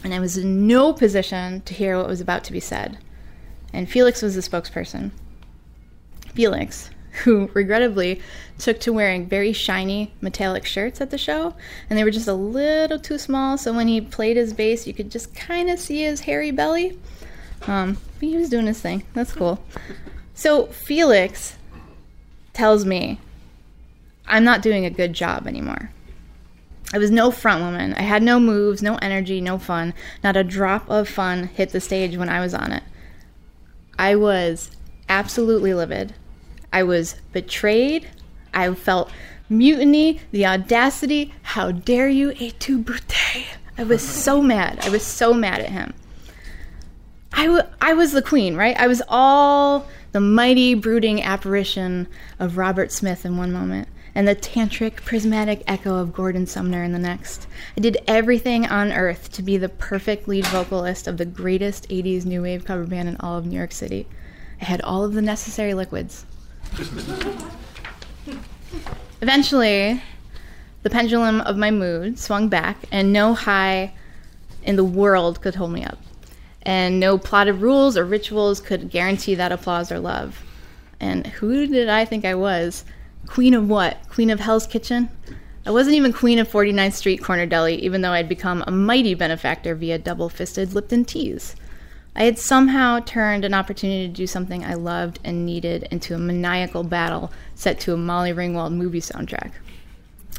and 0.03 0.15
I 0.15 0.21
was 0.21 0.39
in 0.39 0.67
no 0.67 0.95
position 0.95 1.61
to 1.63 1.75
hear 1.75 1.99
what 1.99 2.09
was 2.09 2.23
about 2.23 2.45
to 2.45 2.53
be 2.53 2.61
said. 2.61 2.97
And 3.75 3.91
Felix 3.91 4.23
was 4.23 4.35
the 4.35 4.41
spokesperson. 4.41 5.11
Felix, 6.33 6.89
who 7.25 7.51
regrettably 7.53 8.23
took 8.59 8.81
to 8.81 8.93
wearing 8.93 9.27
very 9.27 9.53
shiny 9.53 10.15
metallic 10.23 10.65
shirts 10.65 11.01
at 11.01 11.11
the 11.11 11.19
show, 11.19 11.55
and 11.91 11.99
they 11.99 12.05
were 12.05 12.11
just 12.11 12.29
a 12.29 12.33
little 12.33 12.99
too 12.99 13.19
small, 13.19 13.59
so 13.59 13.73
when 13.73 13.89
he 13.89 14.01
played 14.01 14.39
his 14.39 14.55
bass, 14.55 14.87
you 14.87 14.95
could 14.95 15.11
just 15.11 15.35
kind 15.35 15.69
of 15.69 15.79
see 15.79 16.03
his 16.03 16.21
hairy 16.21 16.51
belly. 16.51 16.99
Um, 17.67 17.99
but 18.19 18.29
he 18.29 18.37
was 18.37 18.49
doing 18.49 18.67
his 18.67 18.81
thing. 18.81 19.05
That's 19.15 19.33
cool. 19.33 19.63
So 20.35 20.67
Felix 20.67 21.57
tells 22.53 22.85
me 22.85 23.21
I'm 24.27 24.45
not 24.45 24.63
doing 24.63 24.85
a 24.85 24.91
good 24.91 25.13
job 25.13 25.47
anymore. 25.47 25.91
I 26.93 26.99
was 26.99 27.11
no 27.11 27.31
front 27.31 27.63
woman. 27.63 27.95
I 27.95 28.03
had 28.03 28.23
no 28.23 28.39
moves, 28.39 28.83
no 28.83 28.97
energy, 28.97 29.41
no 29.41 29.59
fun. 29.59 29.95
Not 30.23 30.37
a 30.37 30.45
drop 30.45 30.89
of 30.89 31.09
fun 31.09 31.45
hit 31.49 31.71
the 31.71 31.81
stage 31.81 32.17
when 32.17 32.29
I 32.29 32.41
was 32.41 32.55
on 32.55 32.73
it. 32.73 32.83
I 33.99 34.15
was 34.15 34.71
absolutely 35.09 35.75
livid. 35.75 36.15
I 36.73 36.83
was 36.83 37.17
betrayed. 37.33 38.09
I 38.53 38.73
felt 38.75 39.11
mutiny, 39.49 40.21
the 40.31 40.47
audacity. 40.47 41.35
How 41.43 41.73
dare 41.73 42.09
you, 42.09 42.33
et 42.41 42.61
tu 42.61 42.79
brute? 42.79 43.47
I 43.77 43.85
was 43.85 44.03
so 44.03 44.41
mad. 44.41 44.79
I 44.83 44.89
was 44.89 45.03
so 45.03 45.35
mad 45.35 45.61
at 45.61 45.71
him. 45.71 45.95
I, 47.35 47.47
w- 47.47 47.65
I 47.81 47.95
was 47.95 48.13
the 48.13 48.23
queen, 48.23 48.55
right? 48.57 48.77
I 48.79 48.87
was 48.87 49.03
all 49.09 49.89
the 50.13 50.21
mighty, 50.21 50.75
brooding 50.75 51.23
apparition 51.23 52.07
of 52.39 52.57
Robert 52.57 52.93
Smith 52.93 53.27
in 53.27 53.37
one 53.37 53.53
moment, 53.53 53.89
and 54.15 54.29
the 54.29 54.37
tantric, 54.37 55.05
prismatic 55.05 55.65
echo 55.67 55.97
of 55.97 56.13
Gordon 56.13 56.47
Sumner 56.47 56.85
in 56.85 56.93
the 56.93 56.99
next. 57.01 57.49
I 57.77 57.81
did 57.81 57.99
everything 58.07 58.67
on 58.67 58.93
earth 58.93 59.33
to 59.33 59.43
be 59.43 59.57
the 59.57 59.69
perfect 59.69 60.29
lead 60.29 60.47
vocalist 60.47 61.09
of 61.09 61.17
the 61.17 61.25
greatest 61.25 61.89
80s 61.89 62.25
new 62.25 62.43
wave 62.43 62.65
cover 62.65 62.87
band 62.87 63.09
in 63.09 63.17
all 63.19 63.37
of 63.37 63.47
New 63.47 63.57
York 63.57 63.73
City. 63.73 64.07
I 64.61 64.67
had 64.67 64.81
all 64.83 65.05
of 65.05 65.15
the 65.15 65.23
necessary 65.23 65.75
liquids. 65.75 66.25
Eventually, 69.21 70.01
the 70.85 70.91
pendulum 70.91 71.41
of 71.41 71.57
my 71.57 71.73
mood 71.73 72.19
swung 72.19 72.49
back, 72.49 72.77
and 72.93 73.13
no 73.13 73.35
high 73.35 73.93
in 74.63 74.77
the 74.77 74.85
world 74.85 75.41
could 75.41 75.57
hold 75.57 75.73
me 75.73 75.85
up. 75.85 75.99
And 76.65 76.99
no 76.99 77.19
plotted 77.19 77.57
rules 77.57 77.97
or 77.97 78.05
rituals 78.05 78.61
could 78.61 78.91
guarantee 78.91 79.35
that 79.35 79.53
applause 79.53 79.93
or 79.93 79.99
love. 79.99 80.43
And 81.01 81.27
who 81.27 81.67
did 81.67 81.89
I 81.89 82.05
think 82.05 82.25
I 82.25 82.35
was? 82.35 82.85
Queen 83.27 83.55
of 83.55 83.69
what? 83.69 84.09
Queen 84.09 84.31
of 84.31 84.41
Hell's 84.41 84.67
Kitchen? 84.67 85.09
I 85.67 85.71
wasn't 85.71 85.97
even 85.97 86.13
queen 86.13 86.39
of 86.39 86.49
49th 86.49 86.93
Street 86.93 87.23
Corner 87.23 87.47
Deli, 87.47 87.77
even 87.77 88.03
though 88.03 88.13
I'd 88.13 88.29
become 88.29 88.63
a 88.67 88.71
mighty 88.71 89.15
benefactor 89.15 89.75
via 89.75 89.99
double 89.99 90.29
fisted 90.29 90.75
Lipton 90.75 91.05
teas. 91.05 91.57
I 92.17 92.25
had 92.25 92.39
somehow 92.39 93.01
turned 93.01 93.45
an 93.45 93.55
opportunity 93.55 94.07
to 94.07 94.13
do 94.13 94.27
something 94.27 94.65
I 94.65 94.75
loved 94.75 95.19
and 95.25 95.45
needed 95.45 95.89
into 95.91 96.15
a 96.15 96.19
maniacal 96.19 96.85
battle 96.85 97.33
set 97.55 97.81
to 97.81 97.95
a 97.95 97.97
Molly 97.97 98.33
Ringwald 98.33 98.73
movie 98.73 99.01
soundtrack. 99.01 99.53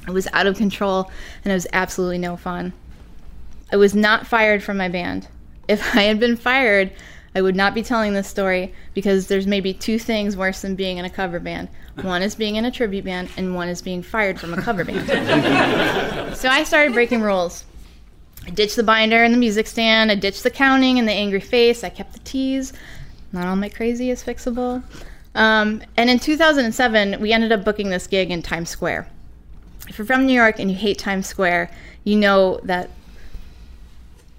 I 0.07 0.11
was 0.11 0.27
out 0.31 0.47
of 0.47 0.57
control 0.57 1.11
and 1.43 1.51
it 1.51 1.55
was 1.55 1.67
absolutely 1.73 2.19
no 2.19 2.37
fun. 2.37 2.73
I 3.73 3.77
was 3.77 3.95
not 3.95 4.27
fired 4.27 4.63
from 4.63 4.77
my 4.77 4.87
band. 4.87 5.27
If 5.67 5.95
I 5.95 6.03
had 6.03 6.19
been 6.19 6.37
fired, 6.37 6.91
I 7.35 7.41
would 7.41 7.55
not 7.55 7.73
be 7.73 7.83
telling 7.83 8.13
this 8.13 8.27
story 8.27 8.73
because 8.93 9.27
there's 9.27 9.45
maybe 9.45 9.73
two 9.73 9.99
things 9.99 10.37
worse 10.37 10.61
than 10.61 10.75
being 10.75 10.97
in 10.97 11.05
a 11.05 11.09
cover 11.09 11.39
band. 11.39 11.67
One 12.01 12.21
is 12.21 12.33
being 12.33 12.55
in 12.55 12.65
a 12.65 12.71
tribute 12.71 13.05
band, 13.05 13.29
and 13.35 13.55
one 13.55 13.67
is 13.67 13.81
being 13.81 14.01
fired 14.01 14.39
from 14.39 14.53
a 14.53 14.61
cover 14.61 14.85
band. 14.85 15.05
so 16.37 16.49
I 16.49 16.63
started 16.63 16.93
breaking 16.93 17.21
rules. 17.21 17.65
I 18.45 18.51
ditched 18.51 18.75
the 18.75 18.83
binder 18.83 19.23
and 19.23 19.33
the 19.33 19.37
music 19.37 19.67
stand. 19.67 20.11
I 20.11 20.15
ditched 20.15 20.43
the 20.43 20.49
counting 20.49 20.99
and 20.99 21.07
the 21.07 21.13
angry 21.13 21.39
face. 21.39 21.83
I 21.83 21.89
kept 21.89 22.13
the 22.13 22.19
teas. 22.19 22.73
Not 23.33 23.47
all 23.47 23.55
my 23.55 23.69
crazy 23.69 24.11
is 24.11 24.23
fixable. 24.23 24.83
Um, 25.33 25.81
and 25.97 26.09
in 26.09 26.19
2007, 26.19 27.19
we 27.19 27.33
ended 27.33 27.51
up 27.51 27.65
booking 27.65 27.89
this 27.89 28.07
gig 28.07 28.31
in 28.31 28.41
Times 28.41 28.69
Square. 28.69 29.07
If 29.87 29.97
you're 29.97 30.07
from 30.07 30.25
New 30.25 30.33
York 30.33 30.59
and 30.59 30.69
you 30.69 30.77
hate 30.77 30.97
Times 30.97 31.27
Square, 31.27 31.71
you 32.05 32.15
know 32.15 32.59
that 32.63 32.89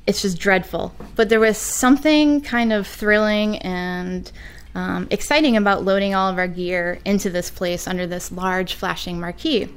it's 0.06 0.22
just 0.22 0.38
dreadful. 0.38 0.94
But 1.14 1.28
there 1.28 1.40
was 1.40 1.58
something 1.58 2.40
kind 2.40 2.72
of 2.72 2.86
thrilling 2.86 3.58
and 3.58 4.30
um, 4.74 5.08
exciting 5.10 5.56
about 5.56 5.84
loading 5.84 6.14
all 6.14 6.30
of 6.30 6.38
our 6.38 6.46
gear 6.46 6.98
into 7.04 7.30
this 7.30 7.50
place 7.50 7.88
under 7.88 8.06
this 8.06 8.30
large 8.30 8.74
flashing 8.74 9.18
marquee. 9.18 9.68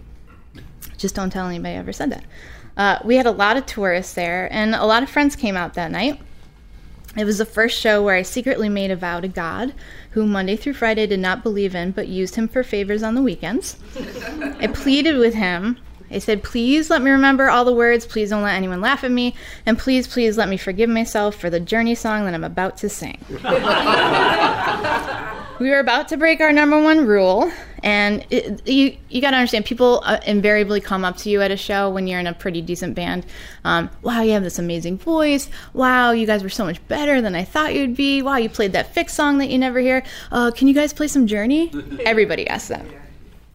Just 0.97 1.15
don't 1.15 1.29
tell 1.29 1.47
anybody 1.47 1.75
I 1.75 1.77
ever 1.77 1.93
said 1.93 2.11
that. 2.11 2.23
Uh, 2.75 2.99
we 3.03 3.15
had 3.15 3.25
a 3.25 3.31
lot 3.31 3.57
of 3.57 3.65
tourists 3.65 4.13
there, 4.13 4.47
and 4.51 4.75
a 4.75 4.85
lot 4.85 5.03
of 5.03 5.09
friends 5.09 5.35
came 5.35 5.57
out 5.57 5.73
that 5.73 5.91
night. 5.91 6.21
It 7.17 7.25
was 7.25 7.39
the 7.39 7.45
first 7.45 7.79
show 7.79 8.03
where 8.03 8.15
I 8.15 8.21
secretly 8.21 8.69
made 8.69 8.91
a 8.91 8.95
vow 8.95 9.19
to 9.19 9.27
God, 9.27 9.73
who 10.11 10.25
Monday 10.25 10.55
through 10.55 10.73
Friday 10.73 11.07
did 11.07 11.19
not 11.19 11.43
believe 11.43 11.75
in, 11.75 11.91
but 11.91 12.07
used 12.07 12.35
him 12.35 12.47
for 12.47 12.63
favors 12.63 13.03
on 13.03 13.15
the 13.15 13.21
weekends. 13.21 13.77
I 14.59 14.67
pleaded 14.67 15.17
with 15.17 15.33
him. 15.33 15.77
I 16.11 16.19
said, 16.19 16.43
Please 16.43 16.89
let 16.89 17.01
me 17.01 17.11
remember 17.11 17.49
all 17.49 17.65
the 17.65 17.73
words. 17.73 18.05
Please 18.05 18.29
don't 18.29 18.43
let 18.43 18.55
anyone 18.55 18.81
laugh 18.81 19.03
at 19.03 19.11
me. 19.11 19.35
And 19.65 19.77
please, 19.77 20.07
please 20.07 20.37
let 20.37 20.49
me 20.49 20.57
forgive 20.57 20.89
myself 20.89 21.35
for 21.35 21.49
the 21.49 21.59
journey 21.59 21.95
song 21.95 22.25
that 22.25 22.33
I'm 22.33 22.43
about 22.43 22.77
to 22.77 22.89
sing. 22.89 23.17
we 25.59 25.69
were 25.69 25.79
about 25.79 26.07
to 26.09 26.17
break 26.17 26.39
our 26.41 26.51
number 26.51 26.81
one 26.81 27.05
rule, 27.05 27.51
and 27.83 28.25
it, 28.29 28.67
you 28.67 28.97
you 29.09 29.21
got 29.21 29.31
to 29.31 29.37
understand, 29.37 29.65
people 29.65 30.01
uh, 30.05 30.19
invariably 30.25 30.81
come 30.81 31.03
up 31.05 31.17
to 31.17 31.29
you 31.29 31.41
at 31.41 31.51
a 31.51 31.57
show 31.57 31.89
when 31.89 32.07
you're 32.07 32.19
in 32.19 32.27
a 32.27 32.33
pretty 32.33 32.61
decent 32.61 32.95
band. 32.95 33.25
Um, 33.63 33.89
wow, 34.01 34.21
you 34.21 34.31
have 34.31 34.43
this 34.43 34.59
amazing 34.59 34.97
voice. 34.97 35.49
Wow, 35.73 36.11
you 36.11 36.25
guys 36.25 36.43
were 36.43 36.49
so 36.49 36.65
much 36.65 36.85
better 36.87 37.21
than 37.21 37.35
I 37.35 37.43
thought 37.43 37.75
you'd 37.75 37.95
be. 37.95 38.21
Wow, 38.21 38.37
you 38.37 38.49
played 38.49 38.73
that 38.73 38.95
Fixx 38.95 39.11
song 39.11 39.37
that 39.39 39.49
you 39.49 39.57
never 39.57 39.79
hear. 39.79 40.03
Uh, 40.31 40.51
can 40.51 40.67
you 40.67 40.73
guys 40.73 40.93
play 40.93 41.07
some 41.07 41.27
Journey? 41.27 41.71
Everybody 42.05 42.47
asks 42.47 42.69
that. 42.69 42.85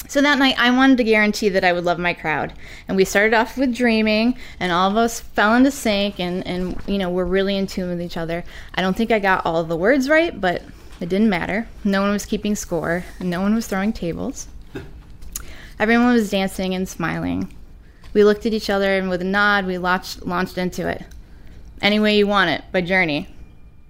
So 0.06 0.20
that 0.20 0.38
night, 0.38 0.56
I 0.58 0.70
wanted 0.70 0.98
to 0.98 1.04
guarantee 1.04 1.48
that 1.48 1.64
I 1.64 1.72
would 1.72 1.84
love 1.84 1.98
my 1.98 2.12
crowd, 2.12 2.52
and 2.86 2.96
we 2.96 3.04
started 3.04 3.34
off 3.34 3.56
with 3.56 3.74
dreaming, 3.74 4.36
and 4.60 4.70
all 4.70 4.90
of 4.90 4.96
us 4.96 5.20
fell 5.20 5.54
into 5.54 5.70
sync, 5.70 6.20
and 6.20 6.46
and 6.46 6.78
you 6.86 6.98
know 6.98 7.08
we're 7.10 7.24
really 7.24 7.56
in 7.56 7.66
tune 7.66 7.88
with 7.88 8.02
each 8.02 8.16
other. 8.16 8.44
I 8.74 8.82
don't 8.82 8.96
think 8.96 9.10
I 9.10 9.18
got 9.18 9.46
all 9.46 9.64
the 9.64 9.76
words 9.76 10.08
right, 10.08 10.38
but 10.38 10.62
It 11.00 11.08
didn't 11.08 11.28
matter. 11.28 11.66
No 11.82 12.02
one 12.02 12.12
was 12.12 12.24
keeping 12.24 12.54
score, 12.54 13.04
and 13.18 13.28
no 13.28 13.40
one 13.40 13.54
was 13.54 13.66
throwing 13.66 13.92
tables. 13.92 14.46
Everyone 15.78 16.14
was 16.14 16.30
dancing 16.30 16.74
and 16.74 16.88
smiling. 16.88 17.52
We 18.12 18.22
looked 18.22 18.46
at 18.46 18.54
each 18.54 18.70
other, 18.70 18.96
and 18.96 19.10
with 19.10 19.20
a 19.20 19.24
nod, 19.24 19.66
we 19.66 19.76
launched, 19.76 20.24
launched 20.24 20.56
into 20.56 20.88
it. 20.88 21.02
Any 21.82 21.98
Way 21.98 22.16
You 22.16 22.28
Want 22.28 22.50
It 22.50 22.62
by 22.70 22.80
Journey. 22.80 23.28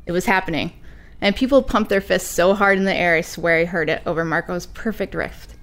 It 0.06 0.12
was 0.12 0.24
happening. 0.24 0.72
And 1.20 1.36
people 1.36 1.62
pumped 1.62 1.90
their 1.90 2.00
fists 2.00 2.30
so 2.30 2.54
hard 2.54 2.78
in 2.78 2.84
the 2.84 2.94
air, 2.94 3.16
I 3.16 3.20
swear 3.20 3.58
I 3.58 3.64
heard 3.66 3.90
it 3.90 4.02
over 4.06 4.24
Marco's 4.24 4.66
perfect 4.66 5.14
riff. 5.14 5.53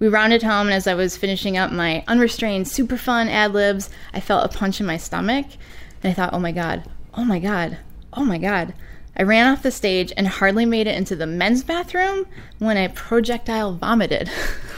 We 0.00 0.08
rounded 0.08 0.42
home, 0.42 0.66
and 0.68 0.74
as 0.74 0.86
I 0.86 0.94
was 0.94 1.18
finishing 1.18 1.58
up 1.58 1.70
my 1.70 2.02
unrestrained, 2.08 2.66
super 2.66 2.96
fun 2.96 3.28
ad 3.28 3.52
libs, 3.52 3.90
I 4.14 4.20
felt 4.20 4.46
a 4.46 4.58
punch 4.58 4.80
in 4.80 4.86
my 4.86 4.96
stomach. 4.96 5.44
And 6.02 6.10
I 6.10 6.14
thought, 6.14 6.32
oh 6.32 6.38
my 6.38 6.52
God, 6.52 6.88
oh 7.12 7.24
my 7.24 7.38
God, 7.38 7.76
oh 8.14 8.24
my 8.24 8.38
God. 8.38 8.72
I 9.14 9.24
ran 9.24 9.52
off 9.52 9.62
the 9.62 9.70
stage 9.70 10.10
and 10.16 10.26
hardly 10.26 10.64
made 10.64 10.86
it 10.86 10.96
into 10.96 11.14
the 11.14 11.26
men's 11.26 11.62
bathroom 11.62 12.26
when 12.58 12.78
I 12.78 12.88
projectile 12.88 13.74
vomited. 13.74 14.30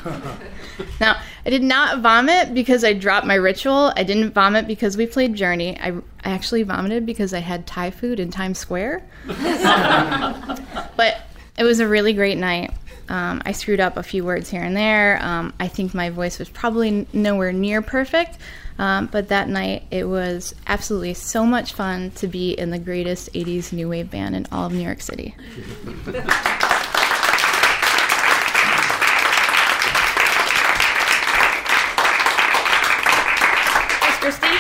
now, 1.01 1.21
I 1.47 1.51
did 1.51 1.63
not 1.63 2.01
vomit 2.01 2.53
because 2.53 2.83
I 2.83 2.93
dropped 2.93 3.25
my 3.25 3.37
ritual. 3.37 3.93
I 3.95 4.03
didn't 4.03 4.33
vomit 4.33 4.67
because 4.67 4.97
we 4.97 5.07
played 5.07 5.37
Journey. 5.37 5.79
I, 5.79 5.93
I 6.25 6.31
actually 6.31 6.65
vomited 6.65 7.07
because 7.07 7.33
I 7.33 7.39
had 7.39 7.65
Thai 7.69 7.93
food 7.93 8.19
in 8.19 8.33
Times 8.33 8.59
Square. 8.59 9.09
but 9.27 11.21
it 11.57 11.63
was 11.63 11.79
a 11.79 11.87
really 11.87 12.13
great 12.13 12.39
night. 12.39 12.73
Um, 13.09 13.43
I 13.45 13.53
screwed 13.53 13.81
up 13.81 13.97
a 13.97 14.03
few 14.03 14.25
words 14.25 14.51
here 14.51 14.63
and 14.63 14.77
there. 14.77 15.23
Um, 15.23 15.53
I 15.61 15.69
think 15.69 15.95
my 15.95 16.11
voice 16.11 16.39
was 16.39 16.49
probably 16.49 17.07
nowhere 17.13 17.53
near 17.53 17.83
perfect, 17.83 18.39
um, 18.79 19.07
but 19.07 19.29
that 19.29 19.49
night 19.49 19.85
it 19.91 20.05
was 20.05 20.55
absolutely 20.67 21.15
so 21.15 21.45
much 21.45 21.73
fun 21.75 22.11
to 22.13 22.27
be 22.27 22.53
in 22.53 22.71
the 22.71 22.79
greatest 22.79 23.33
80s 23.33 23.73
new 23.73 23.89
wave 23.89 24.11
band 24.11 24.35
in 24.37 24.47
all 24.51 24.67
of 24.67 24.73
New 24.73 24.83
York 24.85 25.01
City. 25.01 25.35
Thanks, 34.01 34.19
Christy. 34.19 34.57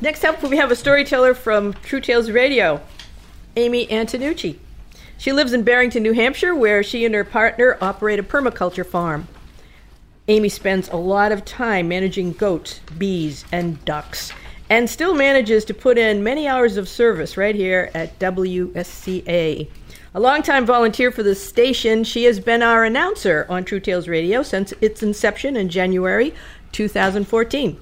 Next 0.00 0.24
up, 0.24 0.42
we 0.42 0.56
have 0.56 0.70
a 0.70 0.76
storyteller 0.76 1.34
from 1.34 1.72
True 1.74 2.00
Tales 2.00 2.30
Radio, 2.30 2.80
Amy 3.56 3.86
Antonucci. 3.86 4.58
She 5.18 5.32
lives 5.32 5.52
in 5.52 5.62
Barrington, 5.62 6.02
New 6.02 6.12
Hampshire, 6.12 6.54
where 6.54 6.82
she 6.82 7.04
and 7.04 7.14
her 7.14 7.24
partner 7.24 7.78
operate 7.80 8.18
a 8.18 8.22
permaculture 8.22 8.86
farm. 8.86 9.28
Amy 10.28 10.48
spends 10.48 10.88
a 10.88 10.96
lot 10.96 11.32
of 11.32 11.44
time 11.44 11.88
managing 11.88 12.32
goats, 12.32 12.80
bees, 12.98 13.44
and 13.52 13.82
ducks, 13.84 14.32
and 14.68 14.90
still 14.90 15.14
manages 15.14 15.64
to 15.64 15.74
put 15.74 15.96
in 15.96 16.24
many 16.24 16.48
hours 16.48 16.76
of 16.76 16.88
service 16.88 17.36
right 17.36 17.54
here 17.54 17.90
at 17.94 18.18
WSCA. 18.18 19.68
A 20.14 20.20
longtime 20.20 20.66
volunteer 20.66 21.10
for 21.12 21.22
the 21.22 21.34
station, 21.34 22.02
she 22.02 22.24
has 22.24 22.40
been 22.40 22.62
our 22.62 22.84
announcer 22.84 23.46
on 23.48 23.64
True 23.64 23.80
Tales 23.80 24.08
Radio 24.08 24.42
since 24.42 24.72
its 24.80 25.02
inception 25.02 25.56
in 25.56 25.68
January 25.68 26.34
2014. 26.72 27.80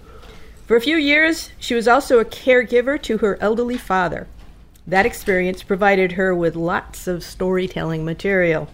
For 0.66 0.76
a 0.76 0.80
few 0.80 0.96
years, 0.96 1.50
she 1.58 1.74
was 1.74 1.88
also 1.88 2.18
a 2.18 2.24
caregiver 2.24 3.00
to 3.02 3.18
her 3.18 3.38
elderly 3.40 3.76
father. 3.76 4.26
That 4.86 5.06
experience 5.06 5.62
provided 5.62 6.12
her 6.12 6.34
with 6.34 6.56
lots 6.56 7.06
of 7.06 7.24
storytelling 7.24 8.04
material. 8.04 8.68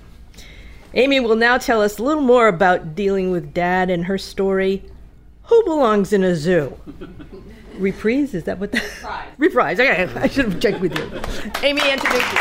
Amy 0.94 1.20
will 1.20 1.36
now 1.36 1.56
tell 1.56 1.80
us 1.80 1.98
a 1.98 2.02
little 2.02 2.22
more 2.22 2.48
about 2.48 2.96
dealing 2.96 3.30
with 3.30 3.54
dad 3.54 3.90
and 3.90 4.06
her 4.06 4.18
story 4.18 4.82
Who 5.44 5.62
Belongs 5.64 6.12
in 6.12 6.24
a 6.24 6.34
Zoo? 6.34 6.76
Reprise? 7.78 8.34
Is 8.34 8.44
that 8.44 8.58
what 8.58 8.72
the. 8.72 8.78
Reprise. 8.78 9.28
Reprise. 9.38 9.80
Okay, 9.80 10.08
I 10.16 10.28
should 10.28 10.46
have 10.46 10.60
checked 10.60 10.80
with 10.80 10.96
you. 10.98 11.04
Amy 11.62 11.80
Antonucci. 11.80 12.36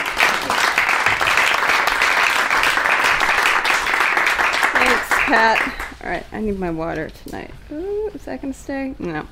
Thanks, 4.73 5.07
Pat. 5.09 5.95
All 6.03 6.09
right, 6.09 6.25
I 6.31 6.41
need 6.41 6.59
my 6.59 6.71
water 6.71 7.09
tonight. 7.23 7.51
Ooh, 7.71 8.09
is 8.13 8.25
that 8.25 8.41
going 8.41 8.53
to 8.53 8.59
stay? 8.59 8.95
No. 8.99 9.27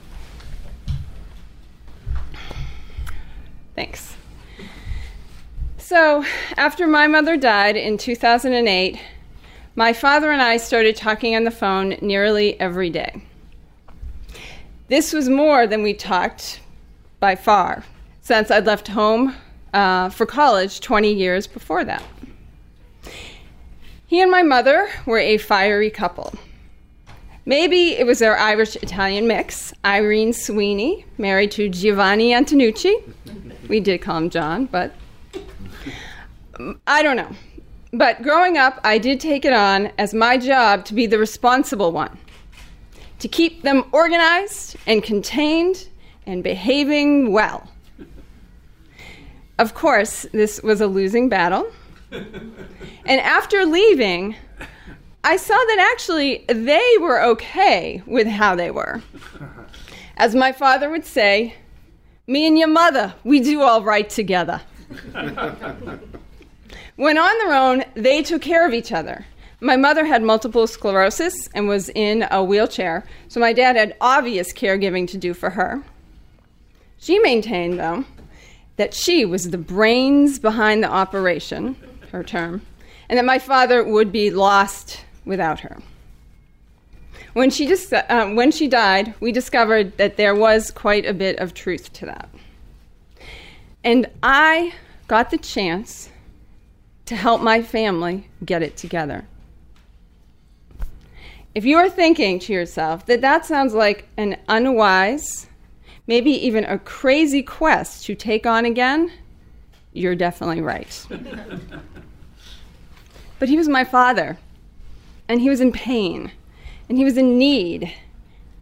Thanks. 3.75 4.16
So, 5.88 6.25
after 6.57 6.85
my 6.85 7.07
mother 7.07 7.38
died 7.38 7.77
in 7.77 7.97
2008, 7.97 8.99
my 9.77 9.93
father 9.93 10.33
and 10.33 10.41
I 10.41 10.57
started 10.57 10.97
talking 10.97 11.33
on 11.33 11.45
the 11.45 11.49
phone 11.49 11.95
nearly 12.01 12.59
every 12.59 12.89
day. 12.89 13.21
This 14.89 15.13
was 15.13 15.29
more 15.29 15.65
than 15.65 15.83
we 15.83 15.93
talked 15.93 16.59
by 17.21 17.35
far 17.35 17.85
since 18.19 18.51
I'd 18.51 18.65
left 18.65 18.89
home 18.89 19.33
uh, 19.73 20.09
for 20.09 20.25
college 20.25 20.81
20 20.81 21.13
years 21.13 21.47
before 21.47 21.85
that. 21.85 22.03
He 24.07 24.19
and 24.19 24.29
my 24.29 24.43
mother 24.43 24.89
were 25.05 25.19
a 25.19 25.38
fiery 25.38 25.89
couple. 25.89 26.33
Maybe 27.45 27.91
it 27.91 28.05
was 28.05 28.19
their 28.19 28.38
Irish 28.38 28.75
Italian 28.75 29.25
mix. 29.25 29.73
Irene 29.85 30.33
Sweeney, 30.33 31.05
married 31.17 31.51
to 31.51 31.69
Giovanni 31.69 32.31
Antonucci. 32.31 33.13
We 33.69 33.79
did 33.79 34.01
call 34.01 34.17
him 34.17 34.29
John, 34.29 34.65
but 34.65 34.91
I 36.88 37.03
don't 37.03 37.18
know. 37.18 37.32
But 37.93 38.22
growing 38.22 38.58
up, 38.58 38.80
I 38.84 38.97
did 38.97 39.20
take 39.20 39.45
it 39.45 39.53
on 39.53 39.91
as 39.97 40.14
my 40.14 40.38
job 40.38 40.86
to 40.86 40.93
be 40.93 41.05
the 41.05 41.18
responsible 41.18 41.91
one, 41.91 42.18
to 43.20 43.28
keep 43.28 43.64
them 43.64 43.86
organized 43.91 44.76
and 44.86 45.01
contained 45.01 45.88
and 46.26 46.43
behaving 46.43 47.32
well. 47.32 47.72
Of 49.58 49.74
course, 49.74 50.26
this 50.34 50.62
was 50.62 50.82
a 50.82 50.88
losing 50.88 51.30
battle. 51.30 51.72
and 52.12 53.22
after 53.22 53.66
leaving, 53.66 54.36
I 55.24 55.38
saw 55.38 55.55
that 55.55 55.91
actually 55.93 56.45
they 56.47 56.97
were 56.99 57.22
okay 57.24 58.03
with 58.05 58.28
how 58.28 58.55
they 58.55 58.72
were. 58.72 59.01
As 60.18 60.36
my 60.36 60.51
father 60.51 60.89
would 60.89 61.05
say, 61.05 61.55
me 62.28 62.45
and 62.45 62.58
your 62.58 62.68
mother, 62.68 63.14
we 63.24 63.39
do 63.39 63.62
all 63.62 63.84
right 63.84 64.10
together. 64.10 64.62
When 66.98 67.18
on 67.20 67.38
their 67.38 67.54
own, 67.56 67.84
they 67.93 68.24
took 68.24 68.41
care 68.41 68.68
of 68.68 68.74
each 68.74 68.91
other. 68.91 69.26
My 69.60 69.78
mother 69.78 70.04
had 70.04 70.24
multiple 70.24 70.66
sclerosis 70.66 71.48
and 71.54 71.68
was 71.68 71.89
in 71.89 72.28
a 72.32 72.43
wheelchair, 72.43 73.06
so 73.28 73.39
my 73.39 73.54
dad 73.54 73.76
had 73.76 73.95
obvious 74.02 74.52
caregiving 74.52 75.08
to 75.10 75.18
do 75.18 75.36
for 75.36 75.52
her. 75.52 75.84
She 76.98 77.20
maintained, 77.20 77.80
though, 77.80 78.04
that 78.78 78.95
she 78.95 79.26
was 79.26 79.52
the 79.52 79.60
brains 79.60 80.39
behind 80.39 80.84
the 80.84 80.89
operation, 80.89 81.76
her 82.12 82.24
term, 82.24 82.64
and 83.10 83.18
that 83.18 83.26
my 83.26 83.38
father 83.38 83.84
would 83.84 84.12
be 84.12 84.32
lost 84.32 85.06
without 85.24 85.60
her. 85.60 85.78
When 87.34 87.52
she, 87.52 87.68
dis- 87.68 87.93
uh, 87.93 88.32
when 88.34 88.50
she 88.50 88.68
died, 88.68 89.14
we 89.20 89.32
discovered 89.32 89.95
that 89.98 90.18
there 90.18 90.34
was 90.34 90.72
quite 90.72 91.06
a 91.06 91.14
bit 91.14 91.38
of 91.38 91.54
truth 91.54 91.93
to 91.93 92.08
that. 92.08 92.30
And 93.84 94.10
I 94.24 94.74
got 95.08 95.30
the 95.30 95.38
chance 95.38 96.10
to 97.08 97.16
help 97.16 97.41
my 97.41 97.62
family 97.62 98.28
get 98.45 98.62
it 98.62 98.78
together. 98.78 99.26
If 101.55 101.66
you 101.66 101.78
are 101.78 101.89
thinking 101.89 102.38
to 102.39 102.53
yourself 102.53 103.05
that 103.08 103.22
that 103.22 103.45
sounds 103.45 103.74
like 103.74 104.08
an 104.18 104.38
unwise, 104.47 105.47
maybe 106.05 106.32
even 106.32 106.66
a 106.66 106.78
crazy 106.78 107.41
quest 107.41 108.05
to 108.05 108.14
take 108.14 108.45
on 108.45 108.66
again, 108.66 109.12
you're 109.93 110.16
definitely 110.16 110.62
right. 110.62 111.08
but 113.39 113.49
he 113.49 113.58
was 113.58 113.70
my 113.70 113.84
father, 113.84 114.38
and 115.28 115.41
he 115.41 115.49
was 115.49 115.62
in 115.62 115.72
pain, 115.72 116.32
and 116.89 116.97
he 116.97 117.05
was 117.05 117.18
in 117.18 117.38
need, 117.38 117.91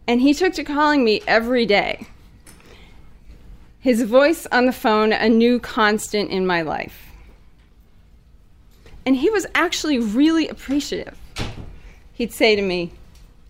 and 0.06 0.20
he 0.20 0.32
took 0.32 0.54
to 0.54 0.64
calling 0.64 1.04
me 1.04 1.20
every 1.26 1.66
day. 1.66 2.06
His 3.80 4.02
voice 4.02 4.46
on 4.52 4.66
the 4.66 4.72
phone, 4.72 5.12
a 5.12 5.28
new 5.28 5.58
constant 5.58 6.30
in 6.30 6.46
my 6.46 6.62
life. 6.62 7.05
And 9.06 9.16
he 9.16 9.30
was 9.30 9.46
actually 9.54 9.98
really 9.98 10.48
appreciative. 10.48 11.16
He'd 12.12 12.32
say 12.32 12.56
to 12.56 12.62
me, 12.62 12.92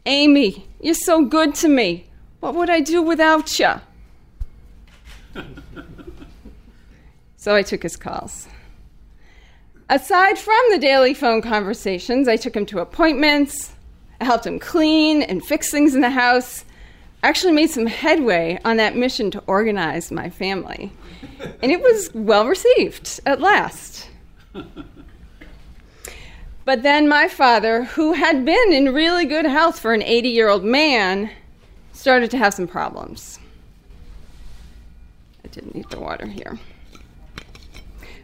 Amy, 0.04 0.66
you're 0.80 0.94
so 0.94 1.24
good 1.24 1.54
to 1.56 1.68
me. 1.68 2.06
What 2.40 2.54
would 2.54 2.68
I 2.68 2.80
do 2.80 3.02
without 3.02 3.58
you? 3.58 3.72
so 7.36 7.56
I 7.56 7.62
took 7.62 7.82
his 7.82 7.96
calls. 7.96 8.46
Aside 9.88 10.38
from 10.38 10.60
the 10.70 10.78
daily 10.78 11.14
phone 11.14 11.40
conversations, 11.40 12.28
I 12.28 12.36
took 12.36 12.54
him 12.54 12.66
to 12.66 12.80
appointments, 12.80 13.72
I 14.20 14.24
helped 14.24 14.46
him 14.46 14.58
clean 14.58 15.22
and 15.22 15.44
fix 15.44 15.70
things 15.70 15.94
in 15.94 16.00
the 16.00 16.10
house. 16.10 16.64
I 17.22 17.28
actually 17.28 17.52
made 17.52 17.70
some 17.70 17.86
headway 17.86 18.58
on 18.64 18.76
that 18.76 18.96
mission 18.96 19.30
to 19.32 19.42
organize 19.46 20.10
my 20.10 20.28
family. 20.28 20.92
And 21.62 21.72
it 21.72 21.80
was 21.80 22.10
well 22.14 22.46
received 22.46 23.20
at 23.26 23.40
last. 23.40 24.08
But 26.66 26.82
then 26.82 27.08
my 27.08 27.28
father, 27.28 27.84
who 27.84 28.14
had 28.14 28.44
been 28.44 28.72
in 28.72 28.92
really 28.92 29.24
good 29.24 29.44
health 29.44 29.78
for 29.78 29.94
an 29.94 30.02
80 30.02 30.28
year 30.30 30.48
old 30.48 30.64
man, 30.64 31.30
started 31.92 32.28
to 32.32 32.38
have 32.38 32.54
some 32.54 32.66
problems. 32.66 33.38
I 35.44 35.48
didn't 35.48 35.76
need 35.76 35.88
the 35.90 36.00
water 36.00 36.26
here. 36.26 36.58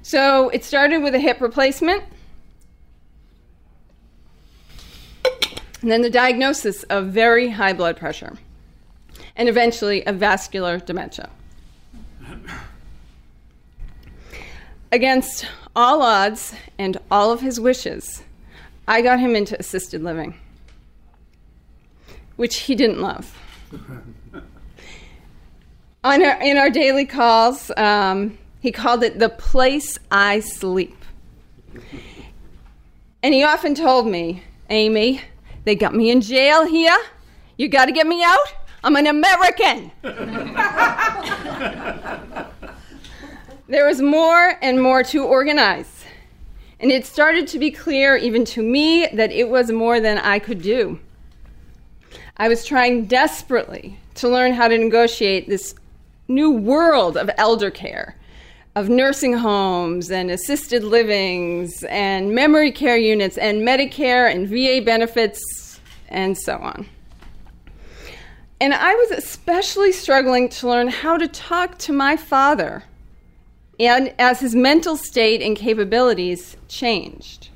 So 0.02 0.48
it 0.48 0.64
started 0.64 1.04
with 1.04 1.14
a 1.14 1.20
hip 1.20 1.40
replacement, 1.40 2.02
and 5.80 5.88
then 5.88 6.02
the 6.02 6.10
diagnosis 6.10 6.82
of 6.84 7.06
very 7.06 7.48
high 7.48 7.72
blood 7.72 7.96
pressure, 7.96 8.36
and 9.36 9.48
eventually 9.48 10.02
a 10.04 10.12
vascular 10.12 10.80
dementia. 10.80 11.30
Against 14.90 15.46
all 15.76 16.02
odds 16.02 16.52
and 16.76 16.98
all 17.08 17.30
of 17.30 17.40
his 17.40 17.60
wishes, 17.60 18.24
I 18.86 19.02
got 19.02 19.20
him 19.20 19.36
into 19.36 19.58
assisted 19.58 20.02
living, 20.02 20.34
which 22.36 22.56
he 22.60 22.74
didn't 22.74 23.00
love. 23.00 23.38
On 26.04 26.20
our, 26.24 26.42
in 26.42 26.56
our 26.56 26.68
daily 26.68 27.06
calls, 27.06 27.70
um, 27.76 28.36
he 28.60 28.72
called 28.72 29.04
it 29.04 29.20
the 29.20 29.28
place 29.28 29.98
I 30.10 30.40
sleep. 30.40 30.96
And 33.22 33.32
he 33.32 33.44
often 33.44 33.76
told 33.76 34.08
me, 34.08 34.42
Amy, 34.68 35.20
they 35.64 35.76
got 35.76 35.94
me 35.94 36.10
in 36.10 36.20
jail 36.20 36.66
here. 36.66 36.96
You 37.56 37.68
got 37.68 37.84
to 37.84 37.92
get 37.92 38.06
me 38.06 38.24
out. 38.24 38.54
I'm 38.82 38.96
an 38.96 39.06
American. 39.06 39.92
there 43.68 43.86
was 43.86 44.02
more 44.02 44.58
and 44.60 44.82
more 44.82 45.04
to 45.04 45.22
organize. 45.24 46.01
And 46.82 46.90
it 46.90 47.06
started 47.06 47.46
to 47.48 47.60
be 47.60 47.70
clear, 47.70 48.16
even 48.16 48.44
to 48.46 48.62
me, 48.62 49.06
that 49.12 49.30
it 49.30 49.48
was 49.48 49.70
more 49.70 50.00
than 50.00 50.18
I 50.18 50.40
could 50.40 50.60
do. 50.60 50.98
I 52.38 52.48
was 52.48 52.64
trying 52.64 53.04
desperately 53.04 53.96
to 54.16 54.28
learn 54.28 54.52
how 54.52 54.66
to 54.66 54.76
negotiate 54.76 55.48
this 55.48 55.76
new 56.26 56.50
world 56.50 57.16
of 57.16 57.30
elder 57.38 57.70
care, 57.70 58.16
of 58.74 58.88
nursing 58.88 59.34
homes 59.34 60.10
and 60.10 60.28
assisted 60.28 60.82
livings 60.82 61.84
and 61.84 62.34
memory 62.34 62.72
care 62.72 62.96
units 62.96 63.38
and 63.38 63.62
Medicare 63.62 64.34
and 64.34 64.48
VA 64.48 64.84
benefits 64.84 65.80
and 66.08 66.36
so 66.36 66.56
on. 66.56 66.88
And 68.60 68.74
I 68.74 68.92
was 68.94 69.12
especially 69.12 69.92
struggling 69.92 70.48
to 70.48 70.68
learn 70.68 70.88
how 70.88 71.16
to 71.16 71.28
talk 71.28 71.78
to 71.78 71.92
my 71.92 72.16
father 72.16 72.82
and 73.78 74.14
as 74.18 74.40
his 74.40 74.54
mental 74.54 74.96
state 74.96 75.42
and 75.42 75.56
capabilities 75.56 76.56
changed. 76.68 77.48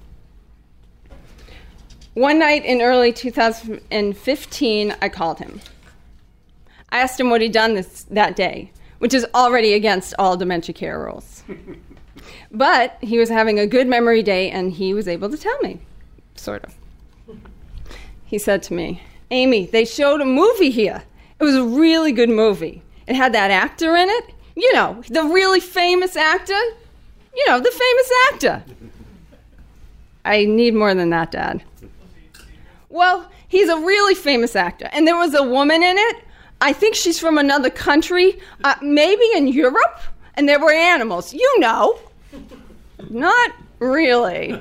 One 2.14 2.38
night 2.38 2.64
in 2.64 2.80
early 2.80 3.12
2015, 3.12 4.96
I 5.02 5.08
called 5.08 5.38
him. 5.38 5.60
I 6.88 7.00
asked 7.00 7.20
him 7.20 7.28
what 7.28 7.42
he'd 7.42 7.52
done 7.52 7.74
this, 7.74 8.04
that 8.04 8.36
day, 8.36 8.72
which 8.98 9.12
is 9.12 9.26
already 9.34 9.74
against 9.74 10.14
all 10.18 10.36
dementia 10.36 10.74
care 10.74 10.98
rules. 10.98 11.44
but 12.50 12.96
he 13.02 13.18
was 13.18 13.28
having 13.28 13.58
a 13.58 13.66
good 13.66 13.86
memory 13.86 14.22
day 14.22 14.50
and 14.50 14.72
he 14.72 14.94
was 14.94 15.06
able 15.06 15.28
to 15.28 15.36
tell 15.36 15.58
me, 15.60 15.80
sort 16.36 16.64
of. 16.64 16.74
He 18.24 18.38
said 18.38 18.62
to 18.64 18.74
me, 18.74 19.02
Amy, 19.30 19.66
they 19.66 19.84
showed 19.84 20.20
a 20.20 20.24
movie 20.24 20.70
here. 20.70 21.02
It 21.38 21.44
was 21.44 21.54
a 21.54 21.64
really 21.64 22.12
good 22.12 22.30
movie. 22.30 22.82
It 23.06 23.14
had 23.14 23.34
that 23.34 23.50
actor 23.50 23.94
in 23.94 24.08
it 24.08 24.32
you 24.56 24.72
know, 24.72 25.02
the 25.08 25.22
really 25.22 25.60
famous 25.60 26.16
actor. 26.16 26.58
You 27.34 27.46
know, 27.46 27.60
the 27.60 27.70
famous 27.70 28.12
actor. 28.32 28.62
I 30.24 30.46
need 30.46 30.74
more 30.74 30.94
than 30.94 31.10
that, 31.10 31.30
Dad. 31.30 31.62
Well, 32.88 33.30
he's 33.46 33.68
a 33.68 33.76
really 33.76 34.14
famous 34.14 34.56
actor, 34.56 34.88
and 34.92 35.06
there 35.06 35.16
was 35.16 35.34
a 35.34 35.42
woman 35.42 35.82
in 35.82 35.96
it. 35.98 36.24
I 36.60 36.72
think 36.72 36.94
she's 36.94 37.18
from 37.18 37.36
another 37.36 37.68
country, 37.68 38.40
uh, 38.64 38.74
maybe 38.80 39.24
in 39.34 39.46
Europe, 39.48 40.00
and 40.34 40.48
there 40.48 40.58
were 40.58 40.72
animals. 40.72 41.34
You 41.34 41.60
know. 41.60 41.98
Not 43.10 43.52
really. 43.78 44.58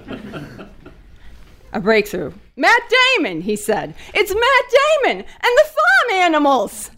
A 1.71 1.79
breakthrough. 1.79 2.33
Matt 2.57 2.81
Damon, 3.15 3.41
he 3.41 3.55
said. 3.55 3.95
It's 4.13 4.33
Matt 4.33 5.03
Damon 5.03 5.17
and 5.19 5.57
the 5.57 5.63
farm 5.63 6.21
animals. 6.21 6.91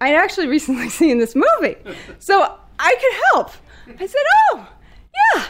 I'd 0.00 0.14
actually 0.14 0.48
recently 0.48 0.88
seen 1.00 1.18
this 1.18 1.34
movie, 1.34 1.76
so 2.18 2.58
I 2.78 2.94
could 3.00 3.20
help. 3.32 3.52
I 4.00 4.06
said, 4.06 4.22
Oh, 4.52 4.68
yeah, 5.34 5.44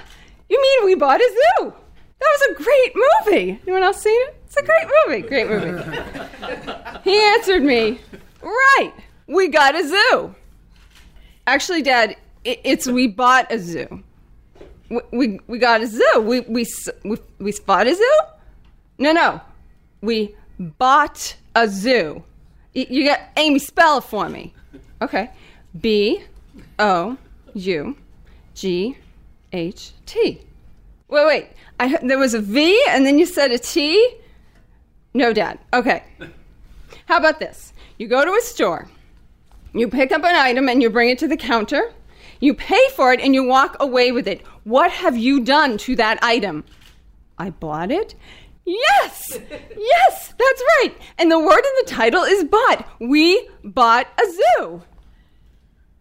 you 0.49 0.61
mean 0.61 0.85
we 0.87 0.95
bought 0.95 1.21
a 1.21 1.29
zoo? 1.59 1.73
That 2.19 2.39
was 2.39 2.51
a 2.51 2.63
great 2.63 2.93
movie. 2.95 3.61
Anyone 3.63 3.83
else 3.83 4.03
seen 4.03 4.21
it? 4.29 4.37
It's 4.47 4.57
a 4.57 4.63
great 4.63 4.87
movie. 5.07 5.23
Great 5.23 5.49
movie. 5.49 5.99
he 7.05 7.19
answered 7.19 7.63
me, 7.63 8.01
Right, 8.43 8.93
we 9.27 9.49
got 9.49 9.75
a 9.75 9.87
zoo. 9.87 10.35
Actually, 11.47 11.83
Dad, 11.83 12.17
it's 12.45 12.87
we 12.87 13.07
bought 13.07 13.51
a 13.53 13.59
zoo. 13.59 14.03
We, 14.89 15.01
we, 15.13 15.41
we 15.47 15.59
got 15.59 15.81
a 15.83 15.87
zoo. 15.87 16.21
We, 16.21 16.41
we, 16.41 16.67
we, 17.05 17.17
we 17.39 17.55
bought 17.65 17.87
a 17.87 17.95
zoo? 17.95 18.19
No, 18.99 19.13
no. 19.13 19.41
We 20.01 20.35
bought 20.59 21.37
a 21.55 21.69
zoo. 21.69 22.25
You 22.73 23.05
got 23.05 23.21
Amy, 23.37 23.59
spell 23.59 23.99
it 23.99 24.05
for 24.05 24.29
me. 24.29 24.55
Okay. 25.03 25.31
B 25.81 26.23
O 26.79 27.17
U 27.55 27.97
G 28.55 28.97
H 29.53 29.93
T. 30.07 30.41
Wait, 31.09 31.27
wait. 31.27 31.49
I, 31.81 31.99
there 32.03 32.19
was 32.19 32.35
a 32.35 32.41
V 32.41 32.81
and 32.91 33.05
then 33.05 33.19
you 33.19 33.27
said 33.27 33.51
a 33.51 33.59
T? 33.59 34.17
No, 35.15 35.33
Dad. 35.33 35.59
Okay. 35.73 36.05
How 37.07 37.19
about 37.19 37.41
this? 37.41 37.73
You 37.99 38.07
go 38.07 38.25
to 38.25 38.33
a 38.33 38.41
store, 38.41 38.89
you 39.75 39.89
pick 39.89 40.13
up 40.13 40.23
an 40.23 40.37
item 40.37 40.69
and 40.69 40.81
you 40.83 40.89
bring 40.89 41.11
it 41.11 41.19
to 41.19 41.29
the 41.29 41.37
counter, 41.37 41.93
you 42.39 42.55
pay 42.55 42.89
for 42.95 43.13
it 43.13 43.21
and 43.21 43.35
you 43.35 43.45
walk 43.45 43.77
away 43.81 44.13
with 44.13 44.29
it. 44.29 44.47
What 44.65 44.91
have 44.91 45.17
you 45.17 45.41
done 45.41 45.77
to 45.79 45.97
that 45.97 46.19
item? 46.23 46.65
I 47.39 47.51
bought 47.51 47.91
it. 47.91 48.15
Yes! 48.71 49.39
Yes, 49.77 50.35
that's 50.39 50.63
right. 50.79 50.93
And 51.19 51.31
the 51.31 51.39
word 51.39 51.59
in 51.59 51.85
the 51.85 51.87
title 51.87 52.23
is 52.23 52.45
bought. 52.45 52.89
We 53.01 53.49
bought 53.65 54.07
a 54.17 54.31
zoo. 54.31 54.83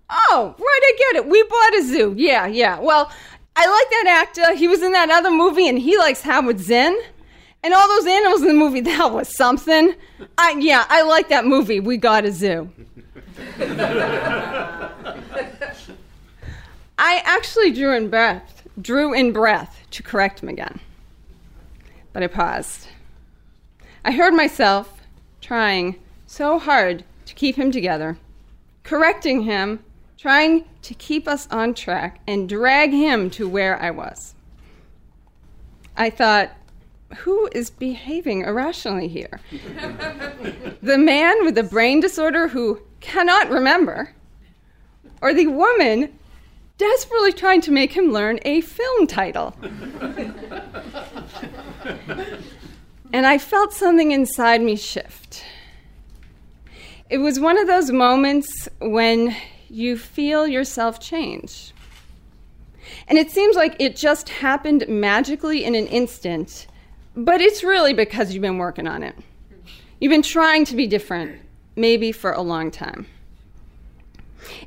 Oh, 0.10 0.56
right, 0.58 0.82
I 0.84 0.96
get 0.98 1.16
it. 1.18 1.28
We 1.28 1.42
bought 1.44 1.76
a 1.76 1.84
zoo. 1.84 2.14
Yeah, 2.16 2.46
yeah. 2.46 2.80
Well, 2.80 3.12
I 3.56 3.68
like 3.68 3.90
that 3.90 4.06
actor. 4.08 4.56
He 4.56 4.68
was 4.68 4.84
in 4.84 4.92
that 4.92 5.10
other 5.10 5.32
movie 5.32 5.68
and 5.68 5.80
he 5.80 5.98
likes 5.98 6.22
Howard 6.22 6.60
Zinn. 6.60 7.00
And 7.64 7.74
all 7.74 7.88
those 7.88 8.06
animals 8.06 8.42
in 8.42 8.48
the 8.50 8.54
movie, 8.54 8.82
that 8.92 9.12
was 9.12 9.36
something. 9.36 9.96
I, 10.38 10.52
yeah, 10.60 10.86
I 10.90 11.02
like 11.02 11.30
that 11.30 11.46
movie. 11.46 11.80
We 11.80 11.98
got 11.98 12.26
a 12.26 12.32
zoo. 12.32 12.70
I 17.00 17.22
actually 17.24 17.72
drew 17.72 17.96
in 17.96 18.10
breath, 18.10 18.68
drew 18.82 19.14
in 19.14 19.32
breath 19.32 19.80
to 19.92 20.04
correct 20.04 20.44
him 20.44 20.50
again 20.50 20.80
but 22.14 22.24
I 22.24 22.28
paused. 22.28 22.88
I 24.04 24.12
heard 24.12 24.34
myself 24.34 25.02
trying 25.42 25.96
so 26.26 26.60
hard 26.60 27.04
to 27.26 27.34
keep 27.34 27.56
him 27.56 27.72
together, 27.72 28.18
correcting 28.84 29.44
him, 29.44 29.84
trying 30.18 30.66
to 30.82 30.94
keep 30.94 31.28
us 31.28 31.48
on 31.52 31.74
track 31.74 32.20
and 32.28 32.50
drag 32.50 32.92
him 32.92 33.30
to 33.32 33.48
where 33.48 33.82
I 33.82 33.92
was. 33.92 34.36
I 35.96 36.10
thought, 36.10 36.52
who 37.20 37.50
is 37.54 37.70
behaving 37.70 38.42
irrationally 38.42 39.08
here? 39.08 39.40
the 40.82 40.98
man 40.98 41.44
with 41.44 41.56
the 41.56 41.64
brain 41.64 42.00
disorder 42.00 42.48
who 42.48 42.82
cannot 43.00 43.50
remember, 43.50 44.14
or 45.22 45.34
the 45.34 45.48
woman 45.48 46.14
desperately 46.78 47.34
trying 47.34 47.62
to 47.62 47.72
make 47.72 47.94
him 47.94 48.12
learn 48.12 48.40
a 48.44 48.62
film 48.62 49.08
title? 49.08 49.56
and 53.14 53.26
I 53.26 53.38
felt 53.38 53.74
something 53.74 54.12
inside 54.12 54.62
me 54.62 54.76
shift. 54.76 55.44
It 57.10 57.18
was 57.18 57.40
one 57.40 57.58
of 57.58 57.68
those 57.68 57.92
moments 57.92 58.70
when 58.80 59.36
you 59.70 59.98
feel 59.98 60.48
yourself 60.48 61.00
change. 61.00 61.74
And 63.08 63.18
it 63.18 63.32
seems 63.32 63.56
like 63.56 63.76
it 63.80 63.96
just 63.96 64.30
happened 64.30 64.88
magically 64.88 65.64
in 65.64 65.76
an 65.76 65.88
instant, 65.88 66.68
but 67.16 67.42
it's 67.42 67.64
really 67.64 67.94
because 67.94 68.34
you've 68.34 68.42
been 68.42 68.58
working 68.58 68.88
on 68.88 69.04
it. 69.04 69.16
You've 70.00 70.12
been 70.12 70.22
trying 70.22 70.66
to 70.66 70.76
be 70.76 70.88
different, 70.88 71.42
maybe 71.76 72.12
for 72.12 72.32
a 72.32 72.42
long 72.42 72.72
time. 72.72 73.08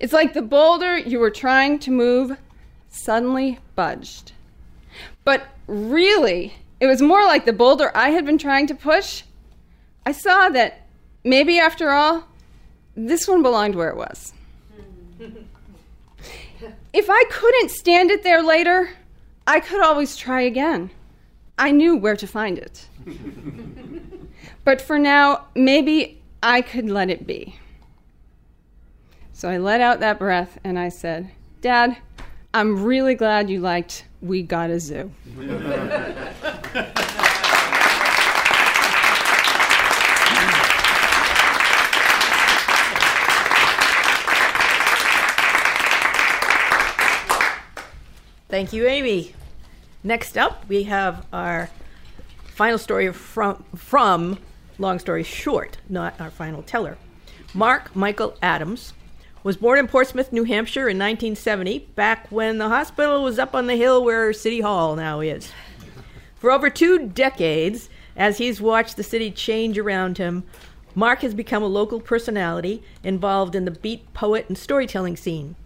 It's 0.01 0.13
like 0.13 0.35
the 0.35 0.43
boulder 0.43 0.99
you 0.99 1.19
were 1.19 1.31
trying 1.31 1.79
to 1.81 1.91
move 1.91 2.37
suddenly 2.91 3.59
budged. 3.75 4.33
But 5.25 5.47
really, 5.67 6.55
it 6.83 6.89
was 6.89 7.01
more 7.01 7.25
like 7.25 7.45
the 7.45 7.53
boulder 7.53 7.93
I 7.95 8.11
had 8.11 8.27
been 8.27 8.39
trying 8.39 8.67
to 8.67 8.75
push. 8.75 9.23
I 10.05 10.11
saw 10.11 10.49
that 10.49 10.85
maybe 11.23 11.61
after 11.61 11.93
all, 11.93 12.27
this 12.97 13.29
one 13.29 13.41
belonged 13.41 13.77
where 13.77 13.91
it 13.91 13.97
was. 13.97 14.33
if 16.93 17.09
I 17.09 17.25
couldn't 17.31 17.71
stand 17.71 18.11
it 18.11 18.25
there 18.25 18.43
later, 18.43 18.91
I 19.47 19.61
could 19.61 19.81
always 19.81 20.17
try 20.17 20.41
again. 20.41 20.91
I 21.57 21.71
knew 21.71 21.95
where 21.95 22.17
to 22.17 22.27
find 22.27 22.59
it. 22.59 22.89
but 24.65 24.81
for 24.81 24.99
now, 24.99 25.47
maybe 25.55 26.21
I 26.43 26.63
could 26.63 26.91
let 26.91 27.11
it 27.11 27.29
be. 27.29 27.61
So 29.33 29.49
I 29.49 29.59
let 29.59 29.81
out 29.81 30.01
that 30.01 30.19
breath 30.19 30.59
and 30.65 30.81
I 30.81 30.89
said, 30.89 31.31
Dad, 31.61 31.97
I'm 32.53 32.83
really 32.83 33.15
glad 33.15 33.49
you 33.49 33.61
liked 33.61 34.05
We 34.23 34.43
Got 34.43 34.71
a 34.71 34.79
Zoo. 34.79 35.11
Thank 48.49 48.73
you, 48.73 48.87
Amy. 48.87 49.35
Next 50.05 50.39
up, 50.39 50.69
we 50.69 50.85
have 50.85 51.27
our 51.33 51.69
final 52.45 52.79
story 52.79 53.13
from, 53.13 53.65
from 53.75 54.39
Long 54.79 54.99
Story 54.99 55.25
Short, 55.25 55.79
not 55.89 56.21
our 56.21 56.31
final 56.31 56.63
teller. 56.63 56.97
Mark 57.55 57.97
Michael 57.97 58.37
Adams 58.41 58.93
was 59.43 59.57
born 59.57 59.79
in 59.79 59.89
Portsmouth, 59.89 60.33
New 60.33 60.45
Hampshire 60.45 60.89
in 60.89 60.99
1970, 60.99 61.81
back 61.97 62.29
when 62.31 62.59
the 62.59 62.69
hospital 62.69 63.25
was 63.25 63.39
up 63.39 63.55
on 63.55 63.67
the 63.67 63.77
hill 63.77 64.05
where 64.05 64.33
City 64.33 64.61
Hall 64.61 64.95
now 64.95 65.21
is. 65.21 65.51
For 66.37 66.51
over 66.51 66.71
two 66.71 67.09
decades, 67.09 67.89
as 68.17 68.39
he's 68.39 68.61
watched 68.61 68.97
the 68.97 69.03
city 69.03 69.31
change 69.31 69.79
around 69.79 70.19
him, 70.19 70.45
Mark 70.95 71.23
has 71.23 71.35
become 71.35 71.63
a 71.63 71.67
local 71.67 72.01
personality 72.01 72.83
involved 73.03 73.55
in 73.55 73.65
the 73.65 73.71
beat 73.71 74.13
poet 74.13 74.47
and 74.49 74.57
storytelling 74.57 75.17
scene. 75.17 75.57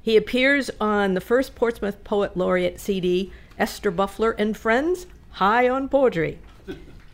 He 0.00 0.16
appears 0.16 0.70
on 0.80 1.14
the 1.14 1.20
first 1.20 1.54
Portsmouth 1.54 2.02
Poet 2.02 2.36
Laureate 2.36 2.80
CD, 2.80 3.32
Esther 3.58 3.92
Buffler 3.92 4.32
and 4.32 4.56
Friends, 4.56 5.06
High 5.32 5.68
on 5.68 5.88
Poetry, 5.88 6.38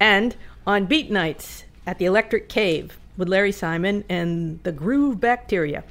and 0.01 0.37
on 0.67 0.87
Beat 0.87 1.11
Nights 1.11 1.65
at 1.87 1.99
the 1.99 2.07
Electric 2.07 2.49
Cave 2.49 2.99
with 3.19 3.29
Larry 3.29 3.53
Simon 3.53 4.05
and 4.09 4.61
the 4.63 4.73
Groove 4.73 5.21
Bacteria. 5.21 5.85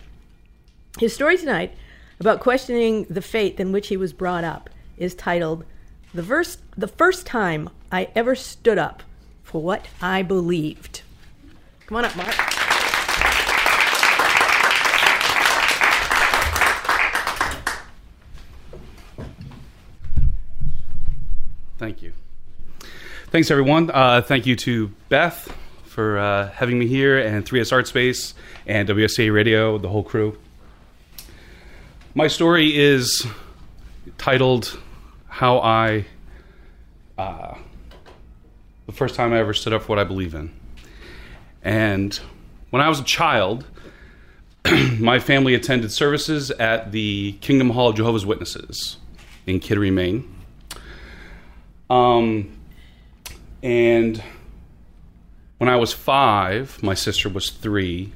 His 0.98 1.14
story 1.14 1.38
tonight 1.38 1.76
about 2.20 2.39
questioning 2.39 3.04
the 3.04 3.22
faith 3.22 3.60
in 3.60 3.72
which 3.72 3.89
he 3.89 3.98
was 3.98 4.14
brought 4.14 4.43
up 4.43 4.68
is 4.98 5.14
titled 5.14 5.64
the, 6.12 6.24
verse, 6.24 6.58
the 6.76 6.88
First 6.88 7.28
Time 7.28 7.70
I 7.91 8.10
Ever 8.16 8.34
Stood 8.34 8.80
Up 8.80 9.04
for 9.43 9.62
What 9.62 9.86
I 10.02 10.24
Believed. 10.24 11.04
Come 11.86 11.98
on 11.98 12.06
up, 12.06 12.16
Mark. 12.18 12.34
Thank 21.78 22.02
you. 22.02 22.14
Thanks, 23.28 23.52
everyone. 23.52 23.91
Uh, 23.91 24.24
thank 24.24 24.48
you 24.48 24.56
to 24.56 24.88
Beth 25.10 25.56
for 25.84 26.18
uh, 26.18 26.50
having 26.50 26.80
me 26.80 26.88
here, 26.88 27.20
and 27.20 27.45
3S 27.45 27.72
Art 27.72 27.88
Space, 27.88 28.34
and 28.66 28.89
WSA 28.89 29.32
Radio, 29.32 29.78
the 29.78 29.89
whole 29.89 30.04
crew. 30.04 30.36
My 32.18 32.30
story 32.30 32.76
is 32.76 33.28
titled 34.18 34.80
How 35.28 35.59
I, 35.59 36.07
uh, 37.15 37.53
the 38.88 38.91
first 38.91 39.13
time 39.13 39.34
I 39.34 39.38
ever 39.38 39.53
stood 39.53 39.72
up 39.72 39.84
for 39.84 39.89
what 39.89 39.99
I 39.99 40.03
believe 40.03 40.34
in. 40.34 40.51
And 41.63 42.20
when 42.72 42.82
I 42.82 42.89
was 42.89 42.99
a 42.99 43.03
child, 43.03 43.65
my 44.97 45.20
family 45.20 45.53
attended 45.53 45.91
services 45.91 46.49
at 46.49 46.91
the 46.91 47.34
Kingdom 47.34 47.70
Hall 47.70 47.89
of 47.89 47.95
Jehovah's 47.95 48.26
Witnesses 48.26 48.97
in 49.45 49.59
Kittery, 49.59 49.91
Maine. 49.91 50.28
Um, 51.88 52.57
and 53.61 54.24
when 55.59 55.70
I 55.70 55.76
was 55.76 55.93
five, 55.93 56.82
my 56.82 56.95
sister 56.95 57.30
was 57.30 57.51
three, 57.51 58.11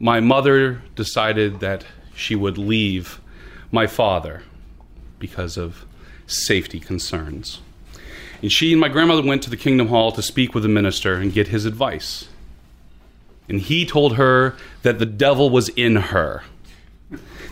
my 0.00 0.18
mother 0.18 0.82
decided 0.96 1.60
that 1.60 1.84
she 2.12 2.34
would 2.34 2.58
leave 2.58 3.19
my 3.70 3.86
father 3.86 4.42
because 5.18 5.56
of 5.56 5.84
safety 6.26 6.80
concerns. 6.80 7.60
And 8.42 8.50
she 8.50 8.72
and 8.72 8.80
my 8.80 8.88
grandmother 8.88 9.22
went 9.22 9.42
to 9.42 9.50
the 9.50 9.56
Kingdom 9.56 9.88
Hall 9.88 10.12
to 10.12 10.22
speak 10.22 10.54
with 10.54 10.62
the 10.62 10.68
minister 10.68 11.14
and 11.14 11.32
get 11.32 11.48
his 11.48 11.66
advice. 11.66 12.28
And 13.48 13.60
he 13.60 13.84
told 13.84 14.16
her 14.16 14.56
that 14.82 14.98
the 14.98 15.06
devil 15.06 15.50
was 15.50 15.68
in 15.70 15.96
her, 15.96 16.44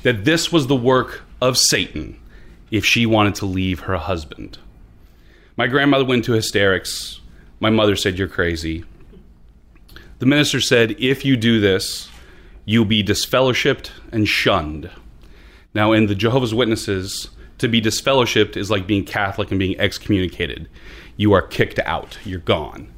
that 0.02 0.24
this 0.24 0.52
was 0.52 0.66
the 0.66 0.76
work 0.76 1.22
of 1.40 1.58
Satan 1.58 2.18
if 2.70 2.84
she 2.84 3.04
wanted 3.04 3.34
to 3.36 3.46
leave 3.46 3.80
her 3.80 3.96
husband. 3.96 4.58
My 5.56 5.66
grandmother 5.66 6.04
went 6.04 6.20
into 6.20 6.32
hysterics. 6.32 7.20
My 7.60 7.70
mother 7.70 7.96
said, 7.96 8.18
You're 8.18 8.28
crazy. 8.28 8.84
The 10.20 10.26
minister 10.26 10.60
said, 10.60 10.96
If 10.98 11.24
you 11.24 11.36
do 11.36 11.60
this, 11.60 12.08
you'll 12.64 12.84
be 12.84 13.02
disfellowshipped 13.02 13.90
and 14.12 14.28
shunned. 14.28 14.90
Now, 15.78 15.92
in 15.92 16.06
the 16.06 16.16
Jehovah's 16.16 16.52
Witnesses, 16.52 17.28
to 17.58 17.68
be 17.68 17.80
disfellowshipped 17.80 18.56
is 18.56 18.68
like 18.68 18.88
being 18.88 19.04
Catholic 19.04 19.52
and 19.52 19.60
being 19.60 19.78
excommunicated. 19.78 20.68
You 21.16 21.34
are 21.34 21.40
kicked 21.40 21.78
out, 21.78 22.18
you're 22.24 22.40
gone. 22.40 22.92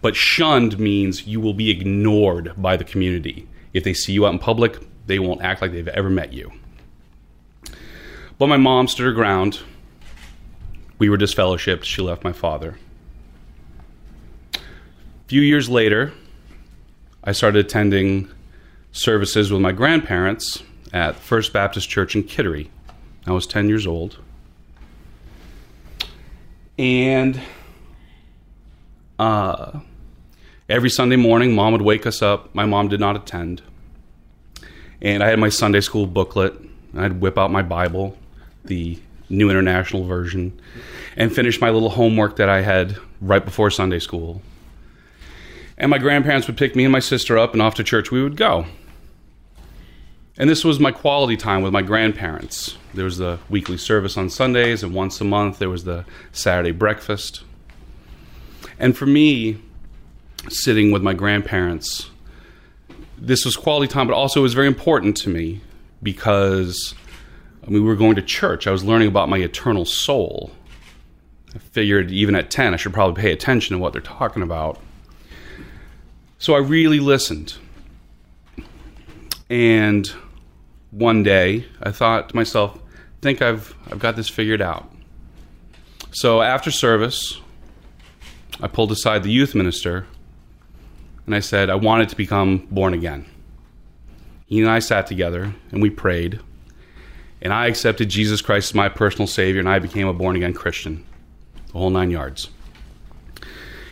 But 0.00 0.14
shunned 0.14 0.78
means 0.78 1.26
you 1.26 1.40
will 1.40 1.54
be 1.54 1.70
ignored 1.70 2.52
by 2.56 2.76
the 2.76 2.84
community. 2.84 3.48
If 3.74 3.82
they 3.82 3.94
see 3.94 4.12
you 4.12 4.26
out 4.28 4.32
in 4.32 4.38
public, 4.38 4.78
they 5.06 5.18
won't 5.18 5.42
act 5.42 5.60
like 5.60 5.72
they've 5.72 5.88
ever 5.88 6.08
met 6.08 6.32
you. 6.32 6.52
But 8.38 8.46
my 8.46 8.58
mom 8.58 8.86
stood 8.86 9.06
her 9.06 9.12
ground 9.12 9.58
we 11.00 11.08
were 11.08 11.18
disfellowshipped. 11.18 11.82
She 11.82 12.00
left 12.00 12.22
my 12.22 12.32
father. 12.32 12.78
A 14.54 14.58
few 15.26 15.40
years 15.40 15.68
later, 15.68 16.12
I 17.24 17.32
started 17.32 17.66
attending 17.66 18.30
services 18.92 19.50
with 19.50 19.60
my 19.60 19.72
grandparents 19.72 20.62
at 20.92 21.16
First 21.16 21.52
Baptist 21.52 21.88
Church 21.88 22.14
in 22.14 22.24
Kittery. 22.24 22.70
I 23.26 23.32
was 23.32 23.46
10 23.46 23.68
years 23.68 23.86
old. 23.86 24.18
And 26.78 27.40
uh, 29.18 29.80
every 30.68 30.90
Sunday 30.90 31.16
morning, 31.16 31.54
mom 31.54 31.72
would 31.72 31.82
wake 31.82 32.06
us 32.06 32.22
up. 32.22 32.54
My 32.54 32.64
mom 32.64 32.88
did 32.88 33.00
not 33.00 33.16
attend. 33.16 33.62
And 35.02 35.22
I 35.22 35.28
had 35.28 35.38
my 35.38 35.48
Sunday 35.48 35.80
school 35.80 36.06
booklet. 36.06 36.54
I'd 36.96 37.20
whip 37.20 37.38
out 37.38 37.50
my 37.50 37.62
Bible, 37.62 38.16
the 38.64 38.98
New 39.28 39.48
International 39.50 40.04
Version, 40.04 40.60
and 41.16 41.32
finish 41.32 41.60
my 41.60 41.70
little 41.70 41.90
homework 41.90 42.36
that 42.36 42.48
I 42.48 42.62
had 42.62 42.96
right 43.20 43.44
before 43.44 43.70
Sunday 43.70 43.98
school. 44.00 44.42
And 45.78 45.90
my 45.90 45.98
grandparents 45.98 46.46
would 46.46 46.56
pick 46.56 46.74
me 46.74 46.84
and 46.84 46.92
my 46.92 46.98
sister 46.98 47.38
up, 47.38 47.52
and 47.52 47.62
off 47.62 47.74
to 47.76 47.84
church 47.84 48.10
we 48.10 48.22
would 48.22 48.36
go. 48.36 48.66
And 50.40 50.48
this 50.48 50.64
was 50.64 50.80
my 50.80 50.90
quality 50.90 51.36
time 51.36 51.60
with 51.60 51.74
my 51.74 51.82
grandparents. 51.82 52.78
There 52.94 53.04
was 53.04 53.18
the 53.18 53.38
weekly 53.50 53.76
service 53.76 54.16
on 54.16 54.30
Sundays, 54.30 54.82
and 54.82 54.94
once 54.94 55.20
a 55.20 55.24
month 55.24 55.58
there 55.58 55.68
was 55.68 55.84
the 55.84 56.06
Saturday 56.32 56.70
breakfast. 56.70 57.42
And 58.78 58.96
for 58.96 59.04
me, 59.04 59.58
sitting 60.48 60.92
with 60.92 61.02
my 61.02 61.12
grandparents, 61.12 62.08
this 63.18 63.44
was 63.44 63.54
quality 63.54 63.86
time, 63.86 64.06
but 64.06 64.14
also 64.14 64.40
it 64.40 64.42
was 64.42 64.54
very 64.54 64.66
important 64.66 65.14
to 65.18 65.28
me 65.28 65.60
because 66.02 66.94
I 67.62 67.66
mean, 67.66 67.82
we 67.82 67.88
were 67.88 67.94
going 67.94 68.16
to 68.16 68.22
church. 68.22 68.66
I 68.66 68.70
was 68.70 68.82
learning 68.82 69.08
about 69.08 69.28
my 69.28 69.36
eternal 69.36 69.84
soul. 69.84 70.52
I 71.54 71.58
figured 71.58 72.10
even 72.10 72.34
at 72.34 72.50
10, 72.50 72.72
I 72.72 72.78
should 72.78 72.94
probably 72.94 73.20
pay 73.20 73.32
attention 73.32 73.76
to 73.76 73.78
what 73.78 73.92
they're 73.92 74.00
talking 74.00 74.42
about. 74.42 74.80
So 76.38 76.54
I 76.54 76.60
really 76.60 76.98
listened. 76.98 77.56
And 79.50 80.10
one 80.90 81.22
day, 81.22 81.66
I 81.82 81.90
thought 81.90 82.30
to 82.30 82.36
myself, 82.36 82.78
think 83.22 83.42
I've, 83.42 83.74
I've 83.90 83.98
got 83.98 84.16
this 84.16 84.28
figured 84.28 84.62
out. 84.62 84.90
So 86.12 86.42
after 86.42 86.70
service, 86.70 87.40
I 88.60 88.68
pulled 88.68 88.92
aside 88.92 89.22
the 89.22 89.30
youth 89.30 89.54
minister 89.54 90.06
and 91.26 91.34
I 91.34 91.40
said, 91.40 91.70
I 91.70 91.76
wanted 91.76 92.08
to 92.08 92.16
become 92.16 92.66
born 92.70 92.94
again. 92.94 93.26
He 94.46 94.60
and 94.60 94.70
I 94.70 94.80
sat 94.80 95.06
together 95.06 95.54
and 95.70 95.80
we 95.80 95.90
prayed 95.90 96.40
and 97.42 97.52
I 97.52 97.66
accepted 97.66 98.08
Jesus 98.08 98.42
Christ 98.42 98.70
as 98.70 98.74
my 98.74 98.88
personal 98.88 99.26
Savior, 99.26 99.60
and 99.60 99.68
I 99.68 99.78
became 99.78 100.06
a 100.06 100.12
born 100.12 100.36
again 100.36 100.52
Christian, 100.52 101.04
the 101.68 101.78
whole 101.78 101.90
nine 101.90 102.10
yards. 102.10 102.50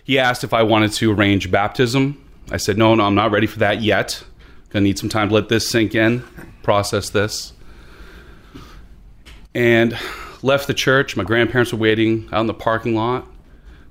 He 0.05 0.19
asked 0.19 0.45
if 0.45 0.53
I 0.53 0.63
wanted 0.63 0.93
to 0.95 1.13
arrange 1.13 1.51
baptism. 1.51 2.23
I 2.51 2.57
said, 2.59 2.79
No, 2.79 2.95
no, 2.95 3.05
I'm 3.05 3.15
not 3.15 3.31
ready 3.31 3.47
for 3.47 3.59
that 3.61 3.83
yet. 3.83 4.23
Gonna 4.71 4.85
need 4.85 4.99
some 4.99 5.09
time 5.09 5.29
to 5.29 5.35
let 5.35 5.49
this 5.49 5.69
sink 5.69 5.95
in, 5.95 6.23
process 6.69 7.09
this. 7.09 7.55
And 9.55 9.99
left 10.43 10.67
the 10.67 10.75
church. 10.75 11.17
My 11.17 11.25
grandparents 11.25 11.73
were 11.73 11.79
waiting 11.79 12.29
out 12.31 12.43
in 12.43 12.47
the 12.47 12.53
parking 12.53 12.95
lot. 12.95 13.27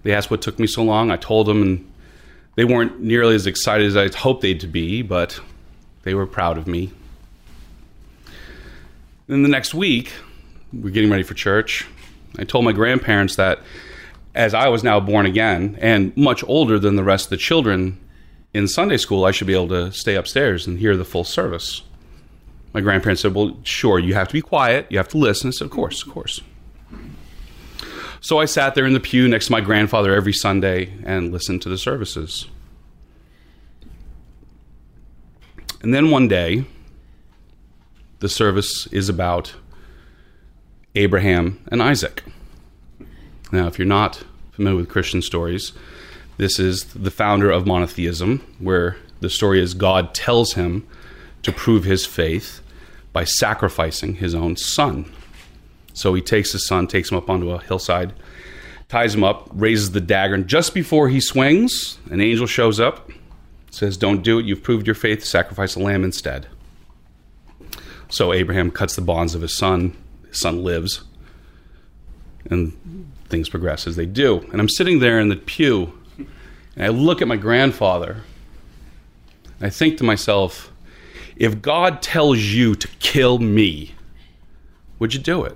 They 0.04 0.14
asked 0.14 0.30
what 0.30 0.44
took 0.44 0.60
me 0.60 0.68
so 0.68 0.84
long. 0.84 1.10
I 1.10 1.18
told 1.18 1.48
them, 1.48 1.64
and 1.64 1.92
they 2.54 2.66
weren't 2.66 3.00
nearly 3.00 3.34
as 3.34 3.48
excited 3.48 3.88
as 3.88 3.98
I 3.98 4.16
hoped 4.16 4.44
they'd 4.44 4.72
be, 4.72 5.02
but 5.02 5.40
they 6.04 6.14
were 6.14 6.28
proud 6.28 6.60
of 6.60 6.68
me. 6.68 6.92
Then 9.26 9.42
the 9.42 9.50
next 9.50 9.74
week, 9.74 10.14
we're 10.72 10.92
getting 10.92 11.10
ready 11.10 11.24
for 11.24 11.34
church. 11.34 11.88
I 12.38 12.44
told 12.44 12.64
my 12.64 12.74
grandparents 12.74 13.38
that 13.38 13.60
as 14.36 14.54
I 14.54 14.68
was 14.68 14.84
now 14.84 15.00
born 15.00 15.26
again 15.26 15.80
and 15.82 16.16
much 16.16 16.44
older 16.44 16.78
than 16.78 16.96
the 16.96 17.04
rest 17.04 17.26
of 17.26 17.30
the 17.32 17.38
children 17.38 18.00
in 18.54 18.68
Sunday 18.68 18.98
school, 18.98 19.26
I 19.26 19.32
should 19.32 19.48
be 19.48 19.56
able 19.56 19.70
to 19.70 19.92
stay 19.92 20.14
upstairs 20.14 20.68
and 20.68 20.78
hear 20.78 20.96
the 20.96 21.06
full 21.06 21.24
service. 21.24 21.82
My 22.74 22.82
grandparents 22.82 23.22
said, 23.22 23.34
Well, 23.34 23.58
sure, 23.64 24.00
you 24.00 24.14
have 24.14 24.28
to 24.28 24.34
be 24.34 24.42
quiet. 24.42 24.88
You 24.90 24.98
have 24.98 25.08
to 25.10 25.18
listen. 25.18 25.50
I 25.50 25.52
said, 25.52 25.66
Of 25.66 25.72
course, 25.72 26.06
of 26.06 26.12
course. 26.12 26.42
So 28.20 28.40
I 28.40 28.46
sat 28.46 28.76
there 28.76 28.86
in 28.86 28.94
the 28.94 29.00
pew 29.00 29.28
next 29.28 29.46
to 29.48 29.52
my 29.52 29.62
grandfather 29.62 30.14
every 30.14 30.34
Sunday 30.34 30.94
and 31.06 31.32
listened 31.32 31.62
to 31.62 31.70
the 31.70 31.78
services. 31.78 32.48
And 35.82 35.94
then 35.94 36.10
one 36.10 36.28
day, 36.28 36.66
the 38.20 38.30
service 38.30 38.88
is 38.88 39.10
about 39.10 39.54
Abraham 40.96 41.60
and 41.72 41.82
Isaac. 41.82 42.24
Now, 43.52 43.68
if 43.68 43.78
you're 43.78 43.88
not 43.88 44.24
familiar 44.52 44.78
with 44.78 44.90
Christian 44.90 45.22
stories, 45.22 45.72
this 46.38 46.60
is 46.60 46.86
the 46.86 47.12
founder 47.12 47.52
of 47.52 47.68
monotheism, 47.68 48.40
where 48.60 48.98
the 49.22 49.30
story 49.30 49.62
is 49.62 49.74
God 49.74 50.14
tells 50.14 50.54
him 50.54 50.88
to 51.44 51.52
prove 51.52 51.84
his 51.84 52.06
faith 52.06 52.62
by 53.14 53.24
sacrificing 53.24 54.16
his 54.16 54.36
own 54.36 54.56
son. 54.56 55.12
So 55.94 56.14
he 56.14 56.22
takes 56.22 56.52
his 56.52 56.68
son, 56.68 56.88
takes 56.88 57.12
him 57.12 57.18
up 57.18 57.30
onto 57.30 57.52
a 57.52 57.60
hillside, 57.60 58.14
ties 58.90 59.16
him 59.16 59.24
up, 59.24 59.50
raises 59.52 59.92
the 59.92 60.02
dagger, 60.02 60.36
and 60.36 60.48
just 60.48 60.74
before 60.74 61.10
he 61.10 61.20
swings, 61.20 61.98
an 62.12 62.22
angel 62.22 62.46
shows 62.46 62.80
up, 62.80 63.10
says, 63.72 63.98
Don't 63.98 64.22
do 64.22 64.40
it, 64.40 64.46
you've 64.46 64.64
proved 64.64 64.86
your 64.86 64.96
faith, 64.96 65.24
sacrifice 65.24 65.76
a 65.76 65.80
lamb 65.80 66.04
instead. 66.04 66.48
So 68.10 68.32
Abraham 68.34 68.72
cuts 68.72 68.96
the 68.96 69.02
bonds 69.02 69.36
of 69.36 69.42
his 69.42 69.58
son, 69.58 69.96
his 70.28 70.40
son 70.40 70.64
lives, 70.64 71.04
and 72.50 73.12
things 73.30 73.50
progress 73.50 73.88
as 73.88 73.96
they 73.96 74.06
do. 74.06 74.40
And 74.52 74.62
I'm 74.62 74.70
sitting 74.70 75.00
there 75.00 75.20
in 75.20 75.30
the 75.30 75.36
pew, 75.36 75.92
and 76.76 76.86
I 76.86 76.90
look 76.90 77.22
at 77.22 77.28
my 77.28 77.36
grandfather, 77.36 78.24
and 79.60 79.66
I 79.66 79.70
think 79.70 79.98
to 79.98 80.04
myself, 80.04 80.72
if 81.38 81.62
God 81.62 82.02
tells 82.02 82.40
you 82.40 82.76
to 82.76 82.88
kill 83.00 83.40
me, 83.40 83.94
would 85.00 85.14
you 85.14 85.20
do 85.20 85.44
it? 85.44 85.56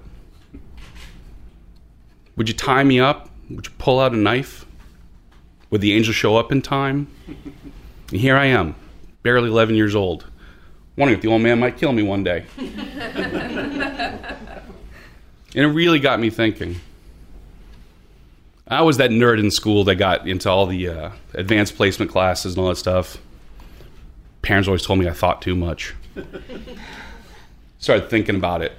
Would 2.35 2.47
you 2.47 2.53
tie 2.53 2.83
me 2.83 2.99
up? 2.99 3.29
Would 3.49 3.67
you 3.67 3.73
pull 3.77 3.99
out 3.99 4.13
a 4.13 4.17
knife? 4.17 4.65
Would 5.69 5.81
the 5.81 5.93
angel 5.93 6.13
show 6.13 6.37
up 6.37 6.51
in 6.51 6.61
time? 6.61 7.07
And 7.27 8.19
here 8.19 8.37
I 8.37 8.45
am, 8.45 8.75
barely 9.23 9.49
11 9.49 9.75
years 9.75 9.95
old, 9.95 10.25
wondering 10.95 11.17
if 11.17 11.23
the 11.23 11.29
old 11.29 11.41
man 11.41 11.59
might 11.59 11.77
kill 11.77 11.91
me 11.93 12.03
one 12.03 12.23
day. 12.23 12.45
and 12.57 14.21
it 15.55 15.67
really 15.67 15.99
got 15.99 16.19
me 16.19 16.29
thinking. 16.29 16.79
I 18.67 18.83
was 18.83 18.97
that 18.97 19.09
nerd 19.09 19.39
in 19.39 19.51
school 19.51 19.83
that 19.85 19.95
got 19.95 20.27
into 20.27 20.49
all 20.49 20.65
the 20.65 20.87
uh, 20.87 21.11
advanced 21.33 21.75
placement 21.75 22.11
classes 22.11 22.53
and 22.53 22.61
all 22.61 22.69
that 22.69 22.77
stuff. 22.77 23.17
Parents 24.41 24.67
always 24.67 24.85
told 24.85 24.99
me 24.99 25.07
I 25.07 25.13
thought 25.13 25.41
too 25.41 25.55
much. 25.55 25.93
Started 27.79 28.09
thinking 28.09 28.35
about 28.35 28.61
it. 28.61 28.77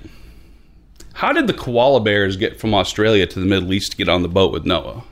How 1.15 1.33
did 1.33 1.47
the 1.47 1.55
koala 1.55 2.01
bears 2.01 2.37
get 2.37 2.59
from 2.61 2.75
Australia 2.75 3.27
to 3.27 3.41
the 3.41 3.47
Middle 3.47 3.73
East 3.73 3.93
to 3.93 3.97
get 3.97 4.09
on 4.09 4.23
the 4.23 4.29
boat 4.29 4.53
with 4.53 4.65
Noah? 4.65 5.05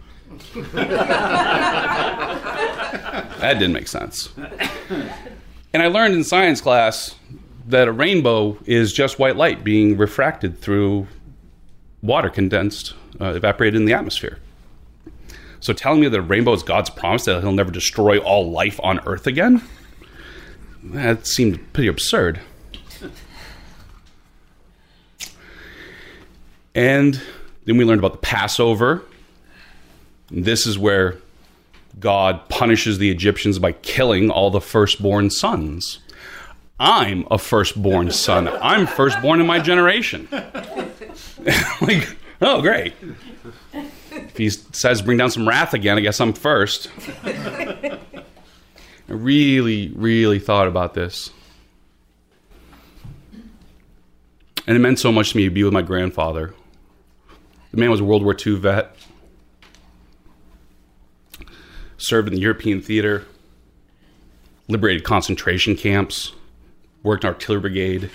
that 3.40 3.54
didn't 3.54 3.72
make 3.72 3.88
sense. 3.88 4.30
And 5.72 5.82
I 5.82 5.86
learned 5.86 6.14
in 6.14 6.24
science 6.24 6.60
class 6.60 7.14
that 7.66 7.86
a 7.86 7.92
rainbow 7.92 8.58
is 8.64 8.92
just 8.92 9.18
white 9.18 9.36
light 9.36 9.62
being 9.62 9.96
refracted 9.96 10.60
through 10.60 11.06
water 12.02 12.28
condensed, 12.30 12.94
uh, 13.20 13.34
evaporated 13.34 13.76
in 13.76 13.84
the 13.84 13.92
atmosphere. 13.92 14.38
So 15.60 15.72
telling 15.72 16.00
me 16.00 16.08
that 16.08 16.18
a 16.18 16.22
rainbow 16.22 16.54
is 16.54 16.62
God's 16.62 16.90
promise 16.90 17.26
that 17.26 17.42
he'll 17.42 17.52
never 17.52 17.70
destroy 17.70 18.18
all 18.18 18.50
life 18.50 18.80
on 18.82 18.98
earth 19.06 19.26
again? 19.26 19.62
That 20.82 21.26
seemed 21.26 21.72
pretty 21.72 21.88
absurd. 21.88 22.40
And 26.74 27.20
then 27.64 27.76
we 27.76 27.84
learned 27.84 27.98
about 27.98 28.12
the 28.12 28.18
Passover. 28.18 29.02
This 30.30 30.66
is 30.66 30.78
where 30.78 31.16
God 31.98 32.48
punishes 32.48 32.98
the 32.98 33.10
Egyptians 33.10 33.58
by 33.58 33.72
killing 33.72 34.30
all 34.30 34.50
the 34.50 34.60
firstborn 34.60 35.30
sons. 35.30 35.98
I'm 36.78 37.26
a 37.30 37.36
firstborn 37.36 38.10
son. 38.10 38.48
I'm 38.48 38.86
firstborn 38.86 39.40
in 39.40 39.46
my 39.46 39.58
generation. 39.58 40.28
like, 41.82 42.16
oh, 42.40 42.62
great. 42.62 42.94
If 44.10 44.36
he 44.36 44.48
says 44.48 45.02
bring 45.02 45.18
down 45.18 45.30
some 45.30 45.46
wrath 45.46 45.74
again, 45.74 45.98
I 45.98 46.00
guess 46.00 46.20
I'm 46.20 46.32
first. 46.32 46.88
I 49.10 49.14
really, 49.14 49.88
really 49.96 50.38
thought 50.38 50.68
about 50.68 50.94
this. 50.94 51.30
And 54.68 54.76
it 54.76 54.78
meant 54.78 55.00
so 55.00 55.10
much 55.10 55.32
to 55.32 55.36
me 55.36 55.44
to 55.44 55.50
be 55.50 55.64
with 55.64 55.72
my 55.72 55.82
grandfather. 55.82 56.54
The 57.72 57.76
man 57.76 57.90
was 57.90 57.98
a 57.98 58.04
World 58.04 58.22
War 58.22 58.36
II 58.46 58.54
vet, 58.56 58.94
served 61.98 62.28
in 62.28 62.34
the 62.34 62.40
European 62.40 62.80
theater, 62.80 63.26
liberated 64.68 65.02
concentration 65.02 65.74
camps, 65.74 66.32
worked 67.02 67.24
in 67.24 67.28
artillery 67.28 67.62
brigade, 67.62 68.10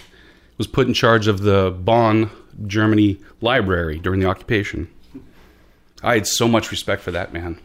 was 0.57 0.67
put 0.67 0.87
in 0.87 0.93
charge 0.93 1.27
of 1.27 1.41
the 1.41 1.75
Bonn, 1.77 2.29
Germany 2.67 3.19
library 3.41 3.99
during 3.99 4.21
the 4.21 4.27
occupation. 4.27 4.87
I 6.01 6.13
had 6.13 6.27
so 6.27 6.47
much 6.47 6.71
respect 6.71 7.01
for 7.01 7.11
that 7.11 7.33
man. 7.33 7.59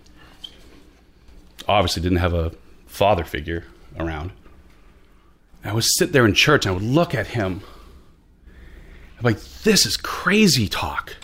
Obviously, 1.69 2.03
didn't 2.03 2.19
have 2.19 2.35
a 2.35 2.51
father 2.91 3.25
figure 3.25 3.65
around. 3.99 4.33
I 5.65 5.73
would 5.73 5.85
sit 5.85 6.13
there 6.13 6.27
in 6.27 6.35
church 6.35 6.67
and 6.67 6.73
I 6.73 6.75
would 6.75 6.87
look 6.87 7.15
at 7.15 7.29
him. 7.29 7.63
I'm 9.19 9.25
like, 9.25 9.41
this 9.63 9.87
is 9.87 9.97
crazy 9.97 10.69
talk. 10.69 11.17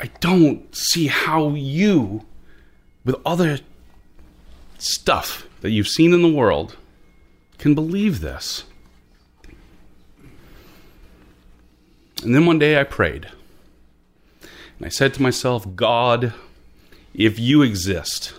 I 0.00 0.06
don't 0.20 0.74
see 0.74 1.08
how 1.08 1.50
you, 1.50 2.24
with 3.04 3.16
other 3.26 3.58
stuff 4.78 5.46
that 5.60 5.70
you've 5.70 5.88
seen 5.88 6.14
in 6.14 6.22
the 6.22 6.32
world, 6.32 6.76
can 7.58 7.74
believe 7.74 8.20
this. 8.20 8.64
And 12.22 12.34
then 12.34 12.46
one 12.46 12.58
day 12.58 12.80
I 12.80 12.84
prayed. 12.84 13.28
And 14.42 14.86
I 14.86 14.88
said 14.88 15.12
to 15.14 15.22
myself, 15.22 15.66
God, 15.74 16.32
if 17.12 17.38
you 17.38 17.62
exist, 17.62 18.32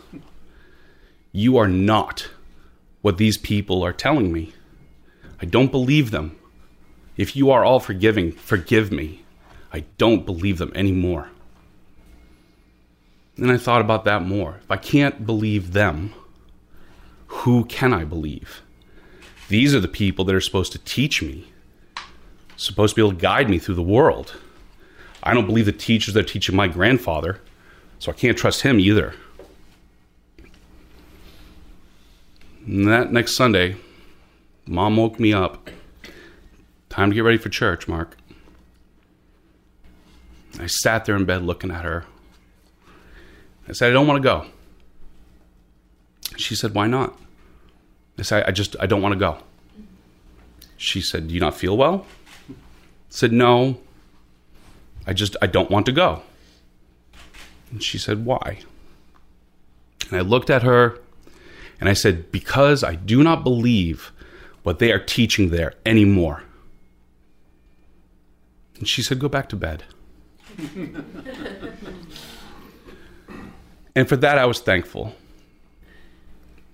you 1.32 1.58
are 1.58 1.68
not 1.68 2.30
what 3.02 3.18
these 3.18 3.38
people 3.38 3.84
are 3.84 3.94
telling 3.94 4.32
me. 4.32 4.54
I 5.42 5.46
don't 5.46 5.72
believe 5.72 6.12
them. 6.12 6.38
If 7.18 7.36
you 7.36 7.52
are 7.52 7.64
all 7.64 7.80
forgiving, 7.80 8.32
forgive 8.32 8.92
me. 8.92 9.24
I 9.72 9.86
don't 9.98 10.26
believe 10.26 10.58
them 10.58 10.72
anymore. 10.76 11.30
And 13.38 13.52
I 13.52 13.58
thought 13.58 13.82
about 13.82 14.06
that 14.06 14.24
more. 14.24 14.60
If 14.64 14.72
I 14.72 14.78
can't 14.78 15.26
believe 15.26 15.74
them, 15.74 16.14
who 17.28 17.66
can 17.66 17.94
I 17.94 18.04
believe? 18.04 18.62
These 19.48 19.74
are 19.74 19.80
the 19.80 19.88
people 19.88 20.26
that 20.26 20.36
are 20.36 20.42
supposed 20.42 20.72
to 20.74 20.80
teach 20.80 21.22
me, 21.22 21.48
supposed 22.58 22.96
to 22.96 23.02
be 23.02 23.08
able 23.08 23.18
to 23.18 23.22
guide 23.22 23.50
me 23.50 23.60
through 23.60 23.76
the 23.76 23.82
world. 23.82 24.36
I 25.24 25.34
don't 25.34 25.46
believe 25.46 25.66
the 25.66 25.72
teachers 25.72 26.14
that 26.16 26.26
are 26.26 26.34
teaching 26.34 26.56
my 26.56 26.68
grandfather, 26.68 27.40
so 28.00 28.12
I 28.12 28.16
can't 28.16 28.38
trust 28.38 28.62
him 28.62 28.80
either. 28.80 29.14
And 32.70 32.88
that 32.88 33.12
next 33.12 33.36
Sunday, 33.36 33.78
mom 34.68 34.96
woke 34.96 35.20
me 35.20 35.34
up. 35.34 35.72
Time 36.90 37.10
to 37.10 37.16
get 37.16 37.24
ready 37.24 37.40
for 37.40 37.50
church, 37.50 37.88
Mark. 37.88 38.16
I 40.60 40.68
sat 40.68 41.06
there 41.06 41.16
in 41.16 41.26
bed 41.26 41.42
looking 41.42 41.72
at 41.72 41.84
her. 41.84 42.06
I 43.68 43.72
said, 43.72 43.90
I 43.90 43.94
don't 43.94 44.06
want 44.06 44.22
to 44.22 44.24
go. 44.24 44.46
She 46.38 46.54
said, 46.54 46.76
Why 46.76 46.86
not? 46.86 47.18
I 48.20 48.22
said, 48.22 48.44
I 48.46 48.52
just, 48.52 48.76
I 48.80 48.86
don't 48.86 49.02
want 49.02 49.14
to 49.14 49.20
go. 49.20 49.40
She 50.78 51.02
said, 51.02 51.28
Do 51.28 51.34
you 51.34 51.40
not 51.40 51.56
feel 51.56 51.76
well? 51.76 52.06
I 52.52 52.54
said, 53.10 53.32
No. 53.32 53.80
I 55.08 55.14
just, 55.14 55.36
I 55.42 55.48
don't 55.48 55.72
want 55.72 55.88
to 55.88 55.92
go. 55.92 56.22
And 57.72 57.82
she 57.82 57.98
said, 57.98 58.26
Why? 58.26 58.60
And 60.12 60.20
I 60.20 60.22
looked 60.22 60.52
at 60.52 60.62
her 60.62 61.00
and 61.80 61.90
I 61.90 61.94
said, 61.94 62.32
Because 62.32 62.84
I 62.84 62.96
do 62.96 63.24
not 63.24 63.44
believe 63.44 64.12
what 64.64 64.80
they 64.80 64.92
are 64.92 65.00
teaching 65.00 65.50
there 65.50 65.74
anymore. 65.86 66.44
And 68.78 68.88
she 68.88 69.02
said, 69.02 69.20
Go 69.20 69.30
back 69.30 69.50
to 69.50 69.56
bed. 69.56 69.84
and 73.96 74.08
for 74.08 74.18
that, 74.18 74.38
I 74.38 74.46
was 74.46 74.60
thankful. 74.60 75.16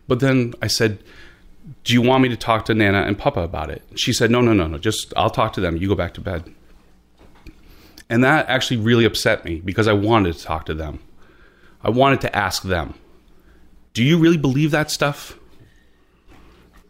But 0.07 0.19
then 0.19 0.53
I 0.61 0.67
said, 0.67 0.99
Do 1.83 1.93
you 1.93 2.01
want 2.01 2.23
me 2.23 2.29
to 2.29 2.37
talk 2.37 2.65
to 2.65 2.73
Nana 2.73 3.01
and 3.01 3.17
Papa 3.17 3.41
about 3.41 3.69
it? 3.69 3.83
She 3.95 4.13
said, 4.13 4.31
No, 4.31 4.41
no, 4.41 4.53
no, 4.53 4.67
no. 4.67 4.77
Just, 4.77 5.13
I'll 5.15 5.29
talk 5.29 5.53
to 5.53 5.61
them. 5.61 5.77
You 5.77 5.87
go 5.87 5.95
back 5.95 6.13
to 6.15 6.21
bed. 6.21 6.53
And 8.09 8.23
that 8.23 8.47
actually 8.47 8.77
really 8.77 9.05
upset 9.05 9.43
me 9.45 9.61
because 9.61 9.87
I 9.87 9.93
wanted 9.93 10.35
to 10.35 10.43
talk 10.43 10.65
to 10.67 10.75
them. 10.75 10.99
I 11.83 11.89
wanted 11.89 12.21
to 12.21 12.35
ask 12.35 12.63
them, 12.63 12.93
Do 13.95 14.03
you 14.03 14.19
really 14.19 14.37
believe 14.37 14.71
that 14.71 14.91
stuff? 14.91 15.39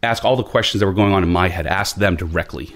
ask 0.02 0.24
all 0.24 0.36
the 0.36 0.42
questions 0.42 0.80
that 0.80 0.86
were 0.86 0.92
going 0.92 1.12
on 1.12 1.22
in 1.22 1.28
my 1.28 1.48
head, 1.48 1.66
ask 1.66 1.96
them 1.96 2.16
directly. 2.16 2.74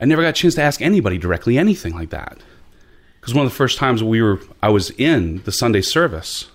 I 0.00 0.04
never 0.04 0.22
got 0.22 0.28
a 0.28 0.32
chance 0.32 0.54
to 0.54 0.62
ask 0.62 0.80
anybody 0.80 1.18
directly 1.18 1.58
anything 1.58 1.94
like 1.94 2.10
that. 2.10 2.38
Because 3.20 3.34
one 3.34 3.44
of 3.44 3.52
the 3.52 3.56
first 3.56 3.78
times 3.78 4.02
we 4.02 4.22
were, 4.22 4.40
I 4.62 4.68
was 4.68 4.90
in 4.92 5.42
the 5.42 5.52
Sunday 5.52 5.82
service. 5.82 6.50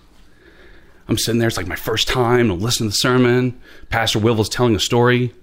I'm 1.08 1.18
sitting 1.18 1.38
there, 1.38 1.48
it's 1.48 1.58
like 1.58 1.66
my 1.66 1.76
first 1.76 2.08
time, 2.08 2.48
to 2.48 2.54
listen 2.54 2.86
to 2.86 2.90
the 2.90 2.96
sermon. 2.96 3.60
Pastor 3.90 4.18
Wivel's 4.18 4.48
telling 4.48 4.74
a 4.74 4.80
story. 4.80 5.34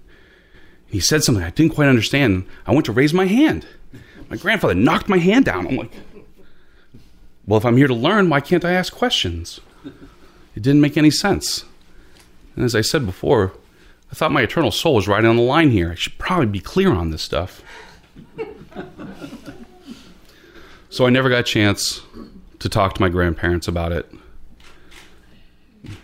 He 0.87 0.99
said 0.99 1.23
something 1.23 1.43
I 1.43 1.51
didn't 1.51 1.75
quite 1.75 1.87
understand. 1.87 2.45
I 2.65 2.73
went 2.73 2.85
to 2.87 2.91
raise 2.91 3.13
my 3.13 3.27
hand. 3.27 3.67
My 4.29 4.37
grandfather 4.37 4.73
knocked 4.73 5.07
my 5.07 5.19
hand 5.19 5.45
down. 5.45 5.67
I'm 5.67 5.75
like, 5.75 5.93
well, 7.45 7.57
if 7.57 7.65
I'm 7.65 7.77
here 7.77 7.87
to 7.87 7.93
learn, 7.93 8.29
why 8.29 8.39
can't 8.41 8.65
I 8.65 8.71
ask 8.71 8.91
questions? 8.93 9.59
It 10.55 10.63
didn't 10.63 10.81
make 10.81 10.97
any 10.97 11.11
sense. 11.11 11.65
And 12.55 12.65
as 12.65 12.75
I 12.75 12.81
said 12.81 13.05
before, 13.05 13.53
I 14.11 14.15
thought 14.15 14.31
my 14.31 14.41
eternal 14.41 14.71
soul 14.71 14.95
was 14.95 15.07
right 15.07 15.23
on 15.23 15.37
the 15.37 15.41
line 15.41 15.71
here. 15.71 15.91
I 15.91 15.95
should 15.95 16.17
probably 16.17 16.47
be 16.47 16.59
clear 16.59 16.91
on 16.91 17.11
this 17.11 17.21
stuff. 17.21 17.63
so 20.89 21.05
I 21.05 21.09
never 21.09 21.29
got 21.29 21.39
a 21.39 21.43
chance 21.43 22.01
to 22.59 22.67
talk 22.67 22.93
to 22.95 23.01
my 23.01 23.09
grandparents 23.09 23.67
about 23.67 23.93
it. 23.93 24.11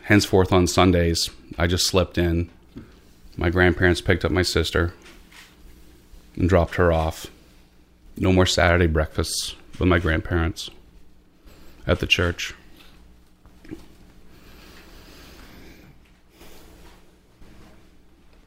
Henceforth, 0.03 0.53
on 0.53 0.67
Sundays, 0.67 1.29
I 1.57 1.67
just 1.67 1.85
slept 1.85 2.17
in. 2.17 2.49
My 3.35 3.49
grandparents 3.49 4.01
picked 4.01 4.23
up 4.23 4.31
my 4.31 4.41
sister 4.41 4.93
and 6.35 6.47
dropped 6.47 6.75
her 6.75 6.91
off. 6.91 7.27
No 8.15 8.31
more 8.31 8.45
Saturday 8.45 8.87
breakfasts 8.87 9.55
with 9.77 9.89
my 9.89 9.99
grandparents 9.99 10.69
at 11.85 11.99
the 11.99 12.07
church. 12.07 12.55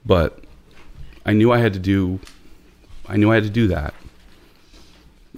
But 0.05 0.45
I 1.25 1.33
knew 1.33 1.53
I 1.53 1.59
had 1.59 1.73
to 1.75 1.79
do 1.79 2.21
I 3.09 3.17
knew 3.17 3.31
I 3.31 3.35
had 3.35 3.45
to 3.45 3.51
do 3.51 3.67
that. 3.69 3.95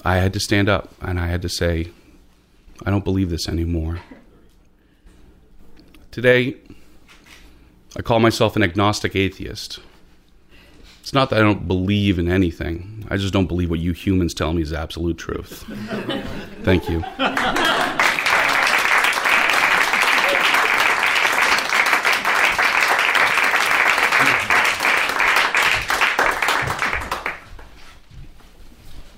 I 0.04 0.16
had 0.16 0.32
to 0.34 0.40
stand 0.40 0.68
up 0.68 0.92
and 1.00 1.18
I 1.18 1.28
had 1.28 1.42
to 1.42 1.48
say 1.48 1.90
I 2.84 2.90
don't 2.90 3.04
believe 3.04 3.30
this 3.30 3.48
anymore. 3.48 4.00
Today 6.10 6.56
I 7.96 8.02
call 8.02 8.20
myself 8.20 8.56
an 8.56 8.62
agnostic 8.62 9.16
atheist. 9.16 9.80
It's 11.00 11.12
not 11.12 11.30
that 11.30 11.40
I 11.40 11.42
don't 11.42 11.66
believe 11.66 12.18
in 12.18 12.28
anything. 12.28 13.06
I 13.10 13.16
just 13.16 13.32
don't 13.32 13.48
believe 13.48 13.70
what 13.70 13.80
you 13.80 13.92
humans 13.92 14.34
tell 14.34 14.52
me 14.52 14.62
is 14.62 14.72
absolute 14.72 15.18
truth. 15.18 15.64
Thank 16.62 16.88
you. 16.88 17.04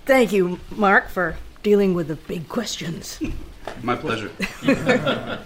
Thank 0.07 0.33
you, 0.33 0.61
Mark, 0.71 1.09
for 1.09 1.37
dealing 1.63 1.95
with 1.95 2.09
the 2.09 2.17
big 2.17 2.49
questions. 2.49 3.19
My 3.83 3.97
pleasure. 3.97 4.31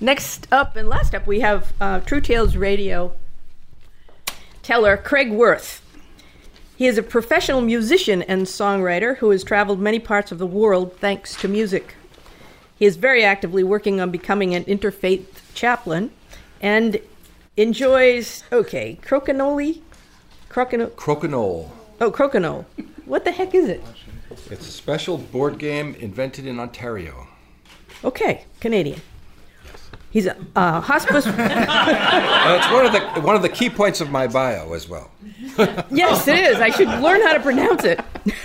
Next 0.00 0.46
up 0.52 0.76
and 0.76 0.88
last 0.88 1.14
up, 1.14 1.26
we 1.26 1.40
have 1.40 1.72
uh, 1.80 2.00
True 2.00 2.20
Tales 2.20 2.56
Radio 2.56 3.14
teller 4.62 4.96
Craig 4.96 5.32
Worth. 5.32 5.80
He 6.76 6.86
is 6.86 6.98
a 6.98 7.02
professional 7.02 7.60
musician 7.60 8.22
and 8.22 8.42
songwriter 8.46 9.16
who 9.18 9.30
has 9.30 9.42
traveled 9.42 9.80
many 9.80 9.98
parts 9.98 10.30
of 10.30 10.38
the 10.38 10.46
world 10.46 10.96
thanks 10.98 11.34
to 11.36 11.48
music. 11.48 11.94
He 12.78 12.86
is 12.86 12.96
very 12.96 13.24
actively 13.24 13.64
working 13.64 14.00
on 14.00 14.10
becoming 14.10 14.54
an 14.54 14.64
interfaith 14.64 15.26
chaplain 15.54 16.10
and 16.60 17.00
enjoys, 17.56 18.44
okay, 18.52 18.98
crokinole? 19.02 19.80
Crokinole? 20.48 20.90
Crokinole. 20.92 21.70
Oh, 22.00 22.10
crokinole. 22.10 22.64
What 23.06 23.24
the 23.24 23.32
heck 23.32 23.54
is 23.54 23.68
it? 23.68 23.82
It's 24.50 24.66
a 24.66 24.72
special 24.72 25.18
board 25.18 25.58
game 25.58 25.94
invented 25.96 26.46
in 26.46 26.58
Ontario. 26.58 27.28
Okay, 28.02 28.44
Canadian. 28.60 29.00
He's 30.10 30.26
a 30.26 30.36
uh, 30.54 30.80
hospice. 30.80 31.26
Uh, 32.46 32.58
it's 32.58 32.70
one 32.70 32.84
of 32.84 32.92
the 32.92 33.20
one 33.22 33.34
of 33.34 33.40
the 33.40 33.48
key 33.48 33.70
points 33.70 34.02
of 34.02 34.10
my 34.10 34.26
bio 34.26 34.74
as 34.74 34.86
well. 34.86 35.10
yes, 35.90 36.28
it 36.28 36.38
is. 36.38 36.60
I 36.60 36.68
should 36.68 36.88
learn 36.88 37.22
how 37.22 37.32
to 37.32 37.40
pronounce 37.40 37.84
it. 37.84 38.00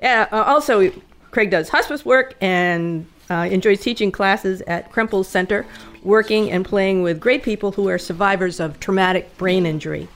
yeah, 0.00 0.28
uh, 0.30 0.44
also, 0.46 0.92
Craig 1.32 1.50
does 1.50 1.68
hospice 1.68 2.04
work 2.04 2.34
and 2.40 3.04
uh, 3.28 3.48
enjoys 3.50 3.80
teaching 3.80 4.12
classes 4.12 4.60
at 4.62 4.92
Krempel 4.92 5.24
Center, 5.24 5.66
working 6.04 6.52
and 6.52 6.64
playing 6.64 7.02
with 7.02 7.18
great 7.18 7.42
people 7.42 7.72
who 7.72 7.88
are 7.88 7.98
survivors 7.98 8.60
of 8.60 8.78
traumatic 8.78 9.36
brain 9.38 9.66
injury. 9.66 10.06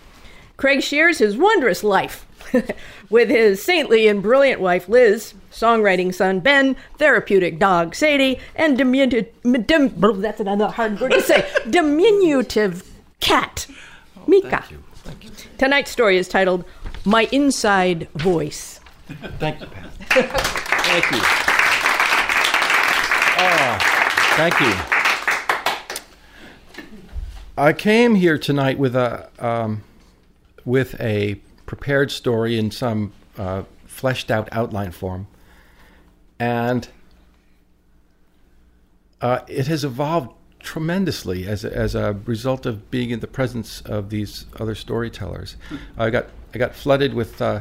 Craig 0.61 0.83
shares 0.83 1.17
his 1.17 1.39
wondrous 1.39 1.83
life 1.83 2.27
with 3.11 3.31
his 3.31 3.63
saintly 3.63 4.07
and 4.07 4.23
brilliant 4.23 4.61
wife 4.61 4.91
Liz, 4.91 5.33
songwriting 5.51 6.15
son 6.15 6.41
Ben, 6.41 6.77
therapeutic 6.99 7.59
dog 7.59 7.95
Sadie, 7.95 8.39
and 8.55 8.77
diminutive, 8.77 9.27
dim, 9.67 9.89
that's 10.21 10.39
another 10.39 10.69
hard 10.69 11.01
word 11.01 11.13
to 11.13 11.23
say, 11.23 11.51
diminutive 11.71 12.87
cat 13.21 13.67
Mika. 14.27 14.63
Thank 14.97 15.25
you. 15.25 15.31
Tonight's 15.57 15.91
story 15.91 16.19
is 16.19 16.29
titled 16.29 16.67
My 17.07 17.27
Inside 17.33 18.11
Voice. 18.17 18.81
Thank 19.39 19.61
you, 19.63 19.67
Pat. 19.67 19.91
Thank 20.11 21.11
you. 21.11 21.21
Ah, 23.43 23.79
thank 24.37 24.61
you. 24.61 24.75
I 27.57 27.73
came 27.73 28.15
here 28.17 28.37
tonight 28.37 28.79
with 28.79 28.95
a 28.95 29.31
um, 29.39 29.85
with 30.65 31.01
a 31.01 31.41
prepared 31.67 32.11
story 32.11 32.59
in 32.59 32.71
some 32.71 33.13
uh, 33.39 33.63
fleshed 33.87 34.31
out 34.31 34.49
outline 34.53 34.91
form, 34.91 35.27
and 36.39 36.89
uh, 39.21 39.41
it 39.47 39.67
has 39.67 39.85
evolved 39.85 40.33
tremendously 40.59 41.47
as 41.47 41.65
a, 41.65 41.75
as 41.75 41.95
a 41.95 42.17
result 42.25 42.67
of 42.67 42.91
being 42.91 43.11
in 43.11 43.21
the 43.21 43.27
presence 43.27 43.81
of 43.83 44.11
these 44.11 44.47
other 44.59 44.75
storytellers. 44.75 45.57
I 45.97 46.11
got 46.11 46.27
I 46.55 46.59
got 46.59 46.75
flooded 46.75 47.15
with 47.15 47.41
uh, 47.41 47.61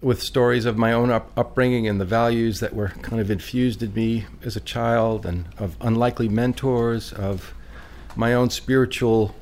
with 0.00 0.22
stories 0.22 0.64
of 0.64 0.78
my 0.78 0.92
own 0.92 1.10
up, 1.10 1.30
upbringing 1.36 1.86
and 1.86 2.00
the 2.00 2.06
values 2.06 2.60
that 2.60 2.74
were 2.74 2.88
kind 3.02 3.20
of 3.20 3.30
infused 3.30 3.82
in 3.82 3.92
me 3.92 4.24
as 4.42 4.56
a 4.56 4.60
child, 4.60 5.26
and 5.26 5.44
of 5.58 5.76
unlikely 5.80 6.28
mentors, 6.28 7.12
of 7.12 7.54
my 8.16 8.32
own 8.32 8.50
spiritual 8.50 9.34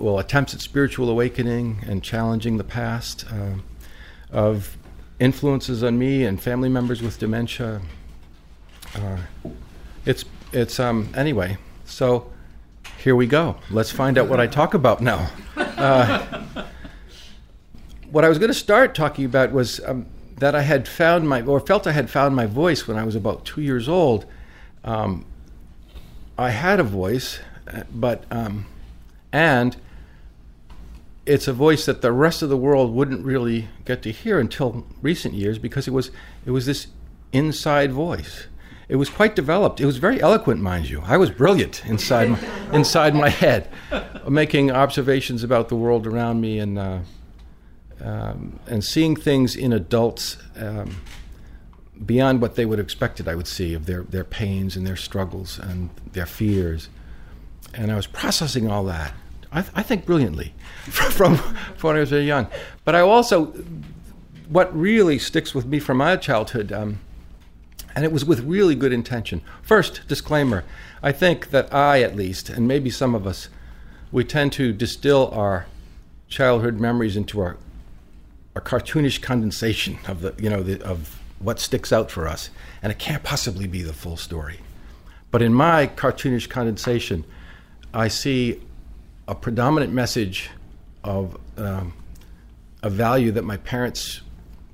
well 0.00 0.18
attempts 0.18 0.54
at 0.54 0.60
spiritual 0.60 1.08
awakening 1.08 1.84
and 1.86 2.02
challenging 2.02 2.56
the 2.56 2.64
past, 2.64 3.24
uh, 3.30 3.54
of 4.32 4.76
influences 5.18 5.82
on 5.82 5.98
me 5.98 6.24
and 6.24 6.40
family 6.42 6.68
members 6.68 7.02
with 7.02 7.18
dementia. 7.18 7.80
Uh, 8.94 9.18
it's 10.06 10.24
it's 10.52 10.80
um 10.80 11.08
anyway. 11.14 11.56
So 11.84 12.30
here 12.98 13.16
we 13.16 13.26
go. 13.26 13.56
Let's 13.70 13.90
find 13.90 14.18
out 14.18 14.28
what 14.28 14.40
I 14.40 14.46
talk 14.46 14.74
about 14.74 15.00
now. 15.00 15.30
Uh, 15.56 16.42
what 18.10 18.24
I 18.24 18.28
was 18.28 18.38
going 18.38 18.50
to 18.50 18.54
start 18.54 18.94
talking 18.94 19.24
about 19.24 19.52
was 19.52 19.80
um, 19.86 20.06
that 20.38 20.54
I 20.54 20.62
had 20.62 20.86
found 20.88 21.28
my, 21.28 21.42
or 21.42 21.60
felt 21.60 21.86
I 21.86 21.92
had 21.92 22.10
found 22.10 22.34
my 22.36 22.46
voice 22.46 22.86
when 22.86 22.98
I 22.98 23.04
was 23.04 23.14
about 23.14 23.44
two 23.44 23.62
years 23.62 23.88
old. 23.88 24.26
Um, 24.84 25.24
I 26.36 26.50
had 26.50 26.80
a 26.80 26.82
voice, 26.82 27.40
uh, 27.72 27.84
but, 27.90 28.24
um, 28.30 28.66
and 29.32 29.76
it's 31.30 31.46
a 31.46 31.52
voice 31.52 31.86
that 31.86 32.02
the 32.02 32.10
rest 32.10 32.42
of 32.42 32.48
the 32.48 32.56
world 32.56 32.92
wouldn't 32.92 33.24
really 33.24 33.68
get 33.84 34.02
to 34.02 34.10
hear 34.10 34.40
until 34.40 34.84
recent 35.00 35.32
years 35.32 35.58
because 35.58 35.86
it 35.86 35.92
was, 35.92 36.10
it 36.44 36.50
was 36.50 36.66
this 36.66 36.88
inside 37.32 37.92
voice. 37.92 38.46
It 38.88 38.96
was 38.96 39.08
quite 39.08 39.36
developed. 39.36 39.80
It 39.80 39.86
was 39.86 39.98
very 39.98 40.20
eloquent, 40.20 40.60
mind 40.60 40.90
you. 40.90 41.00
I 41.04 41.16
was 41.16 41.30
brilliant 41.30 41.86
inside 41.86 42.30
my, 42.30 42.38
inside 42.72 43.14
my 43.14 43.28
head, 43.28 43.68
making 44.28 44.72
observations 44.72 45.44
about 45.44 45.68
the 45.68 45.76
world 45.76 46.04
around 46.04 46.40
me 46.40 46.58
and 46.58 46.76
uh, 46.76 46.98
um, 48.02 48.58
and 48.66 48.82
seeing 48.82 49.14
things 49.14 49.54
in 49.54 49.72
adults 49.72 50.38
um, 50.56 50.96
beyond 52.04 52.40
what 52.40 52.54
they 52.56 52.64
would 52.64 52.78
have 52.78 52.86
expected 52.86 53.28
I 53.28 53.34
would 53.34 53.46
see 53.46 53.74
of 53.74 53.86
their, 53.86 54.02
their 54.02 54.24
pains 54.24 54.74
and 54.74 54.86
their 54.86 54.96
struggles 54.96 55.58
and 55.58 55.90
their 56.12 56.26
fears. 56.26 56.88
And 57.74 57.92
I 57.92 57.96
was 57.96 58.06
processing 58.06 58.70
all 58.70 58.84
that, 58.84 59.12
I, 59.52 59.62
th- 59.62 59.72
I 59.74 59.82
think 59.82 60.06
brilliantly, 60.06 60.54
from, 60.82 61.36
from 61.36 61.88
when 61.88 61.96
I 61.96 62.00
was 62.00 62.10
very 62.10 62.24
young. 62.24 62.46
But 62.84 62.94
I 62.94 63.00
also, 63.00 63.46
what 64.48 64.76
really 64.76 65.18
sticks 65.18 65.54
with 65.54 65.66
me 65.66 65.78
from 65.78 65.98
my 65.98 66.16
childhood, 66.16 66.72
um, 66.72 67.00
and 67.94 68.04
it 68.04 68.12
was 68.12 68.24
with 68.24 68.40
really 68.40 68.74
good 68.74 68.92
intention. 68.92 69.42
First, 69.62 70.02
disclaimer 70.06 70.64
I 71.02 71.12
think 71.12 71.50
that 71.50 71.72
I, 71.72 72.02
at 72.02 72.14
least, 72.14 72.50
and 72.50 72.68
maybe 72.68 72.90
some 72.90 73.14
of 73.14 73.26
us, 73.26 73.48
we 74.12 74.24
tend 74.24 74.52
to 74.54 74.72
distill 74.72 75.30
our 75.32 75.66
childhood 76.28 76.78
memories 76.78 77.16
into 77.16 77.40
our 77.40 77.56
a 78.56 78.60
cartoonish 78.60 79.22
condensation 79.22 79.98
of 80.08 80.22
the 80.22 80.34
you 80.38 80.50
know 80.50 80.62
the, 80.62 80.82
of 80.84 81.20
what 81.38 81.58
sticks 81.58 81.92
out 81.92 82.10
for 82.10 82.28
us, 82.28 82.50
and 82.82 82.92
it 82.92 82.98
can't 82.98 83.22
possibly 83.22 83.66
be 83.66 83.82
the 83.82 83.92
full 83.92 84.16
story. 84.16 84.60
But 85.30 85.40
in 85.40 85.54
my 85.54 85.86
cartoonish 85.86 86.48
condensation, 86.50 87.24
I 87.94 88.08
see 88.08 88.60
a 89.30 89.34
predominant 89.34 89.92
message 89.92 90.50
of 91.04 91.38
um, 91.56 91.92
a 92.82 92.90
value 92.90 93.30
that 93.30 93.44
my 93.44 93.56
parents 93.58 94.22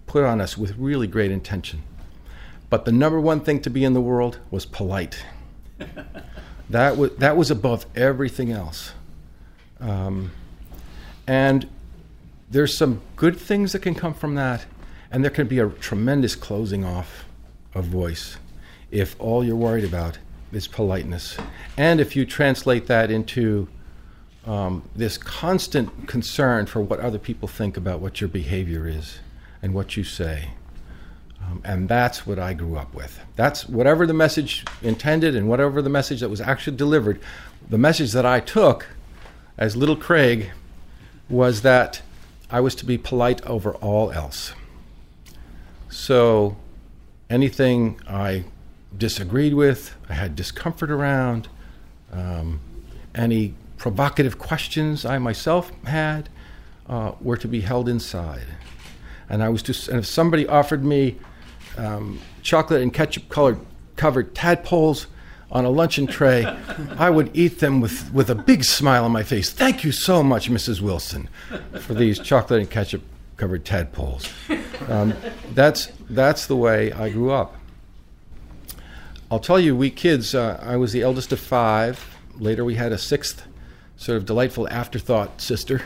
put 0.06 0.24
on 0.24 0.40
us 0.40 0.56
with 0.56 0.74
really 0.78 1.06
great 1.06 1.30
intention. 1.30 1.82
But 2.70 2.86
the 2.86 2.90
number 2.90 3.20
one 3.20 3.40
thing 3.40 3.60
to 3.60 3.70
be 3.70 3.84
in 3.84 3.92
the 3.92 4.00
world 4.00 4.38
was 4.50 4.64
polite. 4.64 5.22
that 6.70 6.96
was 6.96 7.14
that 7.16 7.36
was 7.36 7.50
above 7.50 7.84
everything 7.94 8.50
else. 8.50 8.92
Um, 9.78 10.32
and 11.26 11.68
there's 12.50 12.74
some 12.74 13.02
good 13.14 13.36
things 13.36 13.72
that 13.72 13.80
can 13.80 13.94
come 13.94 14.14
from 14.14 14.36
that, 14.36 14.64
and 15.10 15.22
there 15.22 15.30
can 15.30 15.48
be 15.48 15.58
a 15.58 15.68
tremendous 15.68 16.34
closing 16.34 16.82
off 16.82 17.26
of 17.74 17.84
voice 17.84 18.38
if 18.90 19.16
all 19.20 19.44
you're 19.44 19.54
worried 19.54 19.84
about 19.84 20.18
is 20.50 20.66
politeness. 20.66 21.36
And 21.76 22.00
if 22.00 22.16
you 22.16 22.24
translate 22.24 22.86
that 22.86 23.10
into 23.10 23.68
um, 24.46 24.88
this 24.94 25.18
constant 25.18 26.06
concern 26.06 26.66
for 26.66 26.80
what 26.80 27.00
other 27.00 27.18
people 27.18 27.48
think 27.48 27.76
about 27.76 28.00
what 28.00 28.20
your 28.20 28.28
behavior 28.28 28.86
is 28.86 29.18
and 29.60 29.74
what 29.74 29.96
you 29.96 30.04
say. 30.04 30.50
Um, 31.42 31.60
and 31.64 31.88
that's 31.88 32.26
what 32.26 32.38
I 32.38 32.54
grew 32.54 32.76
up 32.76 32.94
with. 32.94 33.20
That's 33.34 33.68
whatever 33.68 34.06
the 34.06 34.14
message 34.14 34.64
intended 34.82 35.34
and 35.34 35.48
whatever 35.48 35.82
the 35.82 35.90
message 35.90 36.20
that 36.20 36.28
was 36.28 36.40
actually 36.40 36.76
delivered. 36.76 37.20
The 37.68 37.78
message 37.78 38.12
that 38.12 38.24
I 38.24 38.40
took 38.40 38.86
as 39.58 39.76
little 39.76 39.96
Craig 39.96 40.50
was 41.28 41.62
that 41.62 42.02
I 42.50 42.60
was 42.60 42.74
to 42.76 42.84
be 42.84 42.98
polite 42.98 43.44
over 43.46 43.74
all 43.76 44.12
else. 44.12 44.52
So 45.88 46.56
anything 47.28 48.00
I 48.08 48.44
disagreed 48.96 49.54
with, 49.54 49.94
I 50.08 50.14
had 50.14 50.36
discomfort 50.36 50.90
around, 50.90 51.48
um, 52.12 52.60
any 53.14 53.54
provocative 53.76 54.38
questions 54.38 55.04
I 55.04 55.18
myself 55.18 55.70
had 55.84 56.28
uh, 56.88 57.12
were 57.20 57.36
to 57.36 57.48
be 57.48 57.60
held 57.60 57.88
inside. 57.88 58.46
And 59.28 59.42
I 59.42 59.48
was 59.48 59.62
just, 59.62 59.88
and 59.88 59.98
if 59.98 60.06
somebody 60.06 60.46
offered 60.46 60.84
me 60.84 61.16
um, 61.76 62.20
chocolate 62.42 62.82
and 62.82 62.92
ketchup 62.92 63.28
colored 63.28 63.60
covered 63.96 64.34
tadpoles 64.34 65.06
on 65.50 65.64
a 65.64 65.70
luncheon 65.70 66.06
tray, 66.06 66.44
I 66.98 67.10
would 67.10 67.30
eat 67.34 67.60
them 67.60 67.80
with, 67.80 68.12
with 68.12 68.30
a 68.30 68.34
big 68.34 68.64
smile 68.64 69.04
on 69.04 69.12
my 69.12 69.22
face. 69.22 69.50
Thank 69.50 69.84
you 69.84 69.92
so 69.92 70.22
much, 70.22 70.50
Mrs. 70.50 70.80
Wilson, 70.80 71.28
for 71.80 71.94
these 71.94 72.18
chocolate 72.18 72.60
and 72.60 72.70
ketchup 72.70 73.02
covered 73.36 73.64
tadpoles. 73.64 74.32
Um, 74.88 75.14
that's, 75.54 75.86
that's 76.10 76.46
the 76.46 76.56
way 76.56 76.92
I 76.92 77.10
grew 77.10 77.30
up. 77.30 77.56
I'll 79.30 79.40
tell 79.40 79.58
you, 79.58 79.74
we 79.74 79.90
kids, 79.90 80.34
uh, 80.34 80.62
I 80.62 80.76
was 80.76 80.92
the 80.92 81.02
eldest 81.02 81.32
of 81.32 81.40
five. 81.40 82.16
Later, 82.38 82.64
we 82.64 82.74
had 82.74 82.92
a 82.92 82.98
sixth 82.98 83.46
sort 83.96 84.18
of 84.18 84.26
delightful 84.26 84.68
afterthought 84.68 85.40
sister. 85.40 85.82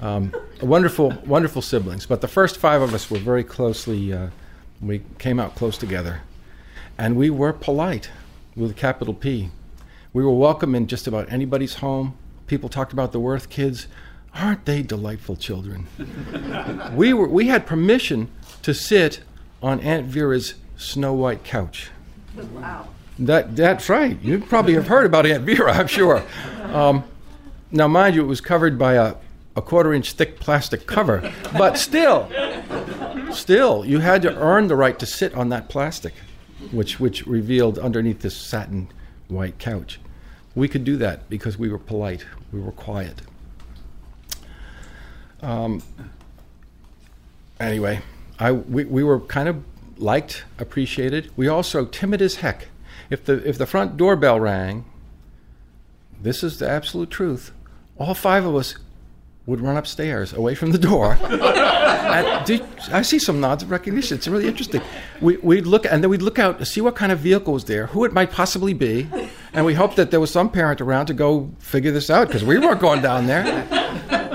Um, 0.00 0.34
wonderful, 0.62 1.10
wonderful 1.26 1.62
siblings. 1.62 2.06
But 2.06 2.20
the 2.20 2.28
first 2.28 2.56
five 2.56 2.82
of 2.82 2.94
us 2.94 3.10
were 3.10 3.18
very 3.18 3.44
closely, 3.44 4.12
uh, 4.12 4.28
we 4.80 5.02
came 5.18 5.38
out 5.38 5.54
close 5.54 5.76
together. 5.76 6.22
And 6.96 7.16
we 7.16 7.30
were 7.30 7.52
polite 7.52 8.10
with 8.56 8.70
a 8.70 8.74
capital 8.74 9.14
P. 9.14 9.50
We 10.12 10.24
were 10.24 10.34
welcome 10.34 10.74
in 10.74 10.86
just 10.86 11.06
about 11.06 11.30
anybody's 11.30 11.74
home. 11.74 12.16
People 12.46 12.68
talked 12.68 12.92
about 12.92 13.12
the 13.12 13.20
Worth 13.20 13.48
kids. 13.48 13.86
Aren't 14.34 14.64
they 14.64 14.82
delightful 14.82 15.36
children? 15.36 15.86
we, 16.94 17.12
were, 17.12 17.28
we 17.28 17.48
had 17.48 17.66
permission 17.66 18.28
to 18.62 18.74
sit 18.74 19.20
on 19.62 19.80
Aunt 19.80 20.06
Vera's 20.06 20.54
snow 20.76 21.12
white 21.12 21.44
couch. 21.44 21.90
Wow. 22.54 22.88
That, 23.18 23.54
that's 23.54 23.88
right. 23.88 24.20
You 24.22 24.40
probably 24.40 24.74
have 24.74 24.86
heard 24.86 25.04
about 25.06 25.26
Aunt 25.26 25.44
Vera, 25.44 25.72
I'm 25.72 25.86
sure. 25.86 26.22
Um, 26.72 27.04
now, 27.72 27.86
mind 27.86 28.16
you, 28.16 28.22
it 28.22 28.26
was 28.26 28.40
covered 28.40 28.78
by 28.78 28.94
a, 28.94 29.14
a 29.54 29.62
quarter 29.62 29.92
inch 29.92 30.12
thick 30.12 30.40
plastic 30.40 30.86
cover, 30.86 31.32
but 31.56 31.78
still, 31.78 32.28
still, 33.32 33.84
you 33.84 34.00
had 34.00 34.22
to 34.22 34.36
earn 34.36 34.66
the 34.66 34.76
right 34.76 34.98
to 34.98 35.06
sit 35.06 35.34
on 35.34 35.50
that 35.50 35.68
plastic, 35.68 36.14
which, 36.72 36.98
which 36.98 37.26
revealed 37.26 37.78
underneath 37.78 38.20
this 38.22 38.36
satin 38.36 38.88
white 39.28 39.58
couch. 39.58 40.00
We 40.54 40.66
could 40.66 40.84
do 40.84 40.96
that 40.96 41.30
because 41.30 41.58
we 41.58 41.68
were 41.68 41.78
polite, 41.78 42.26
we 42.52 42.60
were 42.60 42.72
quiet. 42.72 43.22
Um, 45.42 45.82
anyway, 47.60 48.00
I, 48.38 48.52
we, 48.52 48.84
we 48.84 49.04
were 49.04 49.20
kind 49.20 49.48
of 49.48 49.62
liked, 49.96 50.44
appreciated. 50.58 51.30
We 51.36 51.46
also 51.46 51.84
timid 51.86 52.20
as 52.20 52.36
heck. 52.36 52.66
If 53.10 53.24
the 53.24 53.46
if 53.48 53.58
the 53.58 53.66
front 53.66 53.96
doorbell 53.96 54.38
rang, 54.38 54.84
this 56.20 56.44
is 56.44 56.58
the 56.58 56.68
absolute 56.68 57.10
truth 57.10 57.52
all 58.00 58.14
five 58.14 58.46
of 58.46 58.56
us 58.56 58.74
would 59.46 59.60
run 59.60 59.76
upstairs 59.76 60.32
away 60.32 60.54
from 60.54 60.72
the 60.72 60.78
door. 60.78 61.16
did, 62.44 62.64
I 62.92 63.02
see 63.02 63.18
some 63.18 63.40
nods 63.40 63.62
of 63.62 63.70
recognition. 63.70 64.16
It's 64.16 64.28
really 64.28 64.46
interesting. 64.46 64.80
We, 65.20 65.36
we'd 65.38 65.66
look, 65.66 65.84
and 65.84 66.02
then 66.02 66.10
we'd 66.10 66.22
look 66.22 66.38
out 66.38 66.58
to 66.58 66.64
see 66.64 66.80
what 66.80 66.94
kind 66.96 67.12
of 67.12 67.18
vehicle 67.18 67.52
was 67.52 67.64
there, 67.64 67.86
who 67.88 68.04
it 68.04 68.12
might 68.12 68.30
possibly 68.30 68.74
be, 68.74 69.08
and 69.52 69.66
we 69.66 69.74
hoped 69.74 69.96
that 69.96 70.10
there 70.10 70.20
was 70.20 70.30
some 70.30 70.50
parent 70.50 70.80
around 70.80 71.06
to 71.06 71.14
go 71.14 71.50
figure 71.58 71.90
this 71.90 72.10
out 72.10 72.28
because 72.28 72.44
we 72.44 72.58
weren't 72.58 72.80
going 72.80 73.02
down 73.02 73.26
there. 73.26 73.66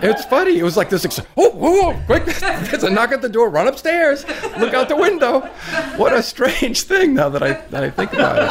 It's 0.03 0.25
funny. 0.25 0.59
It 0.59 0.63
was 0.63 0.77
like 0.77 0.89
this. 0.89 1.05
oh, 1.37 1.51
oh, 1.59 2.03
quick! 2.05 2.25
There's 2.25 2.83
a 2.83 2.89
knock 2.89 3.11
at 3.11 3.21
the 3.21 3.29
door. 3.29 3.49
Run 3.49 3.67
upstairs. 3.67 4.25
Look 4.59 4.73
out 4.73 4.89
the 4.89 4.95
window. 4.95 5.39
What 5.95 6.13
a 6.13 6.21
strange 6.21 6.81
thing. 6.81 7.13
Now 7.13 7.29
that 7.29 7.41
I, 7.41 7.53
that 7.53 7.83
I 7.83 7.89
think 7.89 8.13
about 8.13 8.37
it, 8.37 8.49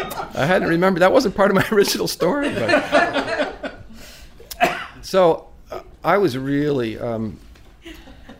um, 0.00 0.13
I 0.34 0.46
hadn't 0.46 0.68
remembered. 0.68 1.00
That 1.00 1.12
wasn't 1.12 1.34
part 1.34 1.50
of 1.50 1.54
my 1.54 1.66
original 1.72 2.08
story. 2.08 2.52
But. 2.52 3.54
So 5.04 5.48
uh, 5.70 5.82
I 6.02 6.16
was 6.16 6.36
really 6.36 6.98
um, 6.98 7.38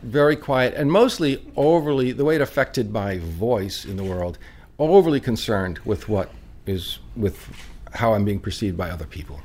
very 0.01 0.35
quiet 0.35 0.73
and 0.73 0.91
mostly 0.91 1.45
overly 1.55 2.11
the 2.11 2.25
way 2.25 2.35
it 2.35 2.41
affected 2.41 2.91
my 2.91 3.19
voice 3.19 3.85
in 3.85 3.97
the 3.97 4.03
world. 4.03 4.39
Overly 4.79 5.21
concerned 5.21 5.79
with 5.85 6.09
what 6.09 6.31
is 6.65 6.99
with 7.15 7.47
how 7.93 8.13
I'm 8.13 8.25
being 8.25 8.39
perceived 8.39 8.75
by 8.75 8.89
other 8.89 9.05
people 9.05 9.39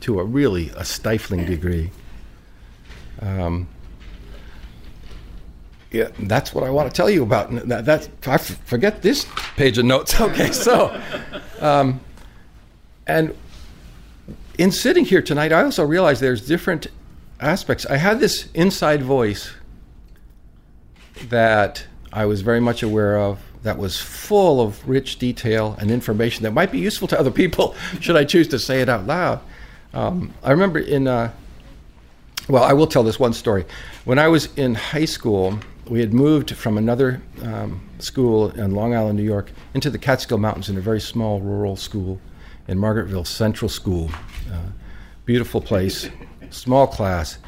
to 0.00 0.18
a 0.18 0.24
really 0.24 0.70
a 0.70 0.84
stifling 0.84 1.44
degree. 1.44 1.90
Um, 3.20 3.68
yeah, 5.90 6.08
that's 6.18 6.52
what 6.54 6.64
I 6.64 6.70
want 6.70 6.90
to 6.90 6.96
tell 6.96 7.08
you 7.08 7.22
about. 7.22 7.50
That, 7.68 8.08
I 8.26 8.38
forget 8.38 9.02
this 9.02 9.26
page 9.56 9.78
of 9.78 9.84
notes. 9.84 10.20
Okay, 10.26 10.50
so, 10.50 11.00
um, 11.60 12.00
and 13.06 13.34
in 14.58 14.72
sitting 14.72 15.04
here 15.04 15.22
tonight, 15.22 15.52
I 15.52 15.62
also 15.62 15.84
realized 15.84 16.20
there's 16.20 16.46
different 16.46 16.88
aspects. 17.40 17.86
I 17.86 17.96
had 17.96 18.20
this 18.20 18.48
inside 18.54 19.02
voice 19.02 19.52
that 21.28 21.86
I 22.12 22.26
was 22.26 22.42
very 22.42 22.60
much 22.60 22.82
aware 22.82 23.18
of 23.18 23.38
that 23.62 23.78
was 23.78 24.00
full 24.00 24.60
of 24.60 24.88
rich 24.88 25.18
detail 25.18 25.76
and 25.80 25.90
information 25.90 26.44
that 26.44 26.52
might 26.52 26.70
be 26.70 26.78
useful 26.78 27.08
to 27.08 27.18
other 27.18 27.30
people 27.30 27.74
should 28.00 28.16
I 28.16 28.24
choose 28.24 28.48
to 28.48 28.58
say 28.58 28.80
it 28.80 28.88
out 28.88 29.06
loud. 29.06 29.40
Um, 29.92 30.34
I 30.42 30.50
remember 30.50 30.78
in, 30.78 31.08
uh, 31.08 31.32
well, 32.48 32.62
I 32.62 32.72
will 32.74 32.86
tell 32.86 33.02
this 33.02 33.18
one 33.18 33.32
story. 33.32 33.64
When 34.04 34.18
I 34.18 34.28
was 34.28 34.54
in 34.56 34.74
high 34.74 35.04
school, 35.04 35.58
we 35.88 36.00
had 36.00 36.12
moved 36.12 36.54
from 36.54 36.78
another 36.78 37.22
um, 37.42 37.88
school 37.98 38.50
in 38.50 38.72
Long 38.72 38.94
Island, 38.94 39.16
New 39.16 39.24
York, 39.24 39.50
into 39.74 39.90
the 39.90 39.98
Catskill 39.98 40.38
Mountains 40.38 40.68
in 40.68 40.76
a 40.76 40.80
very 40.80 41.00
small 41.00 41.40
rural 41.40 41.76
school 41.76 42.20
in 42.66 42.78
Margaretville 42.78 43.26
Central 43.26 43.68
School. 43.68 44.10
Uh, 44.52 44.70
beautiful 45.24 45.60
place, 45.60 46.08
small 46.50 46.86
class. 46.86 47.38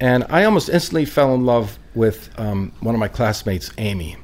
And 0.00 0.24
I 0.28 0.44
almost 0.44 0.68
instantly 0.68 1.04
fell 1.04 1.34
in 1.34 1.46
love 1.46 1.78
with 1.94 2.30
um, 2.38 2.72
one 2.80 2.94
of 2.94 2.98
my 2.98 3.08
classmates, 3.08 3.70
Amy. 3.78 4.16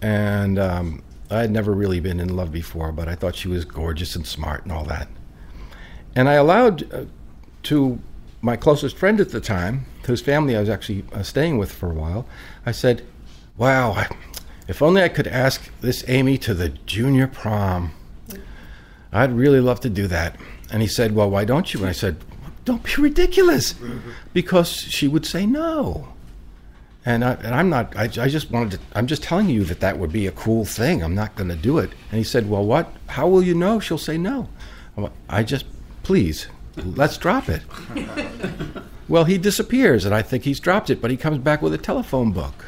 And 0.00 0.58
um, 0.58 1.02
I 1.30 1.40
had 1.40 1.50
never 1.50 1.72
really 1.72 2.00
been 2.00 2.20
in 2.20 2.36
love 2.36 2.52
before, 2.52 2.92
but 2.92 3.08
I 3.08 3.14
thought 3.14 3.34
she 3.34 3.48
was 3.48 3.64
gorgeous 3.64 4.14
and 4.14 4.26
smart 4.26 4.64
and 4.64 4.72
all 4.72 4.84
that. 4.84 5.08
And 6.14 6.28
I 6.28 6.34
allowed 6.34 6.92
uh, 6.92 7.04
to 7.64 8.00
my 8.42 8.56
closest 8.56 8.96
friend 8.96 9.20
at 9.20 9.30
the 9.30 9.40
time, 9.40 9.86
whose 10.04 10.20
family 10.20 10.56
I 10.56 10.60
was 10.60 10.68
actually 10.68 11.04
uh, 11.12 11.22
staying 11.22 11.58
with 11.58 11.72
for 11.72 11.90
a 11.90 11.94
while, 11.94 12.26
I 12.66 12.72
said, 12.72 13.06
Wow, 13.56 14.06
if 14.66 14.82
only 14.82 15.02
I 15.02 15.08
could 15.08 15.28
ask 15.28 15.70
this 15.80 16.04
Amy 16.08 16.36
to 16.38 16.52
the 16.52 16.70
junior 16.70 17.28
prom. 17.28 17.92
I'd 19.12 19.32
really 19.32 19.60
love 19.60 19.80
to 19.80 19.90
do 19.90 20.06
that. 20.08 20.36
And 20.70 20.82
he 20.82 20.88
said, 20.88 21.14
Well, 21.14 21.30
why 21.30 21.44
don't 21.44 21.72
you? 21.72 21.80
And 21.80 21.88
I 21.88 21.92
said, 21.92 22.16
Don't 22.64 22.82
be 22.82 22.94
ridiculous. 23.00 23.74
Because 24.32 24.70
she 24.70 25.06
would 25.06 25.24
say 25.24 25.46
no. 25.46 26.08
And, 27.04 27.24
I, 27.24 27.36
am 27.42 27.68
not, 27.68 27.96
I, 27.96 28.04
I, 28.04 28.28
just 28.28 28.50
wanted 28.52 28.72
to, 28.72 28.78
I'm 28.94 29.08
just 29.08 29.24
telling 29.24 29.48
you 29.48 29.64
that 29.64 29.80
that 29.80 29.98
would 29.98 30.12
be 30.12 30.28
a 30.28 30.32
cool 30.32 30.64
thing. 30.64 31.02
I'm 31.02 31.16
not 31.16 31.34
going 31.34 31.48
to 31.48 31.56
do 31.56 31.78
it. 31.78 31.90
And 32.10 32.18
he 32.18 32.24
said, 32.24 32.48
Well, 32.48 32.64
what? 32.64 32.92
How 33.08 33.28
will 33.28 33.42
you 33.42 33.54
know 33.54 33.78
she'll 33.78 33.98
say 33.98 34.18
no? 34.18 34.48
I 35.28 35.42
just 35.42 35.64
please, 36.02 36.46
let's 36.76 37.16
drop 37.16 37.48
it. 37.48 37.62
well, 39.08 39.24
he 39.24 39.38
disappears, 39.38 40.04
and 40.04 40.14
I 40.14 40.22
think 40.22 40.44
he's 40.44 40.60
dropped 40.60 40.90
it, 40.90 41.00
but 41.00 41.10
he 41.10 41.16
comes 41.16 41.38
back 41.38 41.62
with 41.62 41.74
a 41.74 41.78
telephone 41.78 42.32
book. 42.32 42.64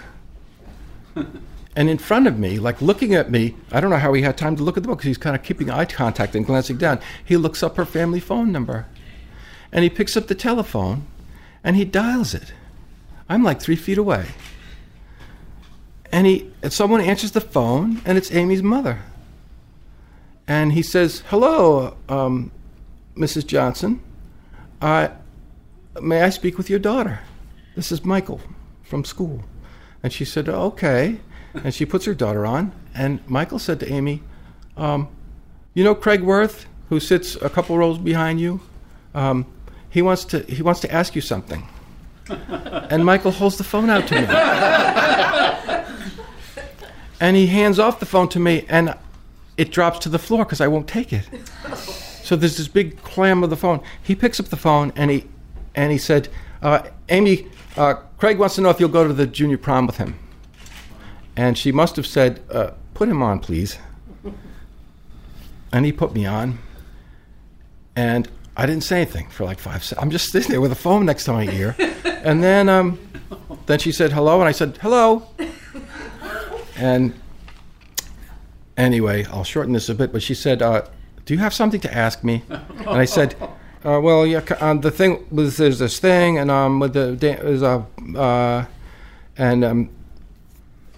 And 1.76 1.88
in 1.90 1.98
front 1.98 2.26
of 2.26 2.38
me, 2.38 2.58
like 2.58 2.80
looking 2.80 3.14
at 3.14 3.30
me, 3.30 3.56
I 3.72 3.80
don't 3.80 3.90
know 3.90 3.98
how 3.98 4.12
he 4.12 4.22
had 4.22 4.38
time 4.38 4.56
to 4.56 4.62
look 4.62 4.76
at 4.76 4.84
the 4.84 4.88
book 4.88 4.98
because 4.98 5.08
he's 5.08 5.18
kind 5.18 5.34
of 5.34 5.42
keeping 5.42 5.70
eye 5.70 5.86
contact 5.86 6.36
and 6.36 6.46
glancing 6.46 6.76
down. 6.76 7.00
He 7.24 7.36
looks 7.36 7.62
up 7.62 7.76
her 7.76 7.84
family 7.84 8.20
phone 8.20 8.52
number. 8.52 8.86
And 9.72 9.82
he 9.82 9.90
picks 9.90 10.16
up 10.16 10.28
the 10.28 10.36
telephone 10.36 11.06
and 11.64 11.74
he 11.74 11.84
dials 11.84 12.32
it. 12.32 12.52
I'm 13.28 13.42
like 13.42 13.60
three 13.60 13.74
feet 13.74 13.98
away. 13.98 14.26
And 16.12 16.28
he 16.28 16.52
and 16.62 16.72
someone 16.72 17.00
answers 17.00 17.32
the 17.32 17.40
phone 17.40 18.00
and 18.04 18.16
it's 18.16 18.32
Amy's 18.32 18.62
mother. 18.62 19.00
And 20.46 20.74
he 20.74 20.82
says, 20.82 21.24
Hello, 21.26 21.96
um, 22.08 22.52
Mrs. 23.16 23.46
Johnson. 23.46 24.02
Uh, 24.80 25.08
may 26.00 26.22
I 26.22 26.30
speak 26.30 26.58
with 26.58 26.68
your 26.68 26.78
daughter? 26.78 27.20
This 27.76 27.92
is 27.92 28.04
Michael 28.04 28.40
from 28.82 29.04
school. 29.04 29.42
And 30.02 30.12
she 30.12 30.24
said, 30.24 30.48
Okay. 30.48 31.20
And 31.54 31.72
she 31.72 31.86
puts 31.86 32.04
her 32.04 32.14
daughter 32.14 32.44
on. 32.44 32.72
And 32.94 33.26
Michael 33.28 33.58
said 33.58 33.80
to 33.80 33.92
Amy, 33.92 34.22
um, 34.76 35.08
You 35.72 35.84
know 35.84 35.94
Craig 35.94 36.22
Worth, 36.22 36.66
who 36.88 37.00
sits 37.00 37.36
a 37.36 37.48
couple 37.48 37.78
rows 37.78 37.98
behind 37.98 38.40
you? 38.40 38.60
Um, 39.14 39.46
he, 39.88 40.02
wants 40.02 40.24
to, 40.26 40.40
he 40.40 40.62
wants 40.62 40.80
to 40.80 40.92
ask 40.92 41.14
you 41.14 41.20
something. 41.20 41.66
and 42.28 43.04
Michael 43.04 43.30
holds 43.30 43.58
the 43.58 43.64
phone 43.64 43.90
out 43.90 44.08
to 44.08 44.14
me. 44.20 44.26
and 47.20 47.36
he 47.36 47.46
hands 47.46 47.78
off 47.78 48.00
the 48.00 48.06
phone 48.06 48.28
to 48.30 48.40
me, 48.40 48.66
and 48.68 48.94
it 49.56 49.70
drops 49.70 50.00
to 50.00 50.08
the 50.08 50.18
floor 50.18 50.44
because 50.44 50.60
I 50.60 50.68
won't 50.68 50.88
take 50.88 51.12
it. 51.12 51.28
So 52.24 52.36
there's 52.36 52.56
this 52.56 52.68
big 52.68 53.02
clam 53.02 53.44
of 53.44 53.50
the 53.50 53.56
phone. 53.56 53.82
He 54.02 54.14
picks 54.14 54.40
up 54.40 54.46
the 54.46 54.56
phone 54.56 54.94
and 54.96 55.10
he 55.10 55.26
and 55.74 55.92
he 55.92 55.98
said, 55.98 56.28
uh, 56.62 56.88
"Amy, 57.10 57.48
uh, 57.76 57.94
Craig 58.16 58.38
wants 58.38 58.54
to 58.54 58.62
know 58.62 58.70
if 58.70 58.80
you'll 58.80 58.88
go 58.88 59.06
to 59.06 59.12
the 59.12 59.26
junior 59.26 59.58
prom 59.58 59.86
with 59.86 59.98
him." 59.98 60.18
And 61.36 61.58
she 61.58 61.70
must 61.70 61.96
have 61.96 62.06
said, 62.06 62.40
uh, 62.50 62.70
"Put 62.94 63.10
him 63.10 63.22
on, 63.22 63.40
please." 63.40 63.76
And 65.70 65.84
he 65.84 65.92
put 65.92 66.14
me 66.14 66.24
on, 66.24 66.60
and 67.94 68.26
I 68.56 68.64
didn't 68.64 68.84
say 68.84 69.02
anything 69.02 69.28
for 69.28 69.44
like 69.44 69.58
five 69.58 69.84
seconds. 69.84 70.02
I'm 70.02 70.10
just 70.10 70.32
sitting 70.32 70.50
there 70.50 70.62
with 70.62 70.72
a 70.72 70.76
phone 70.76 71.04
next 71.04 71.24
to 71.24 71.32
my 71.32 71.44
ear, 71.44 71.76
and 72.04 72.42
then 72.42 72.70
um, 72.70 72.98
then 73.66 73.78
she 73.78 73.92
said 73.92 74.12
hello, 74.12 74.40
and 74.40 74.48
I 74.48 74.52
said 74.52 74.78
hello, 74.80 75.28
and 76.76 77.12
anyway, 78.78 79.26
I'll 79.26 79.44
shorten 79.44 79.74
this 79.74 79.90
a 79.90 79.94
bit. 79.94 80.10
But 80.10 80.22
she 80.22 80.34
said, 80.34 80.62
uh, 80.62 80.86
"Do 81.24 81.34
you 81.34 81.40
have 81.40 81.54
something 81.54 81.80
to 81.80 81.94
ask 81.94 82.22
me?" 82.24 82.42
And 82.48 82.88
I 82.88 83.04
said, 83.04 83.34
uh, 83.84 84.00
"Well, 84.00 84.26
yeah. 84.26 84.40
Um, 84.60 84.80
the 84.80 84.90
thing 84.90 85.26
was 85.30 85.56
there's 85.56 85.78
this 85.78 85.98
thing, 85.98 86.38
and 86.38 86.50
um, 86.50 86.80
with 86.80 86.92
the 86.92 87.16
there's 87.18 87.62
a 87.62 87.84
uh, 88.16 88.66
and 89.36 89.64
um, 89.64 89.90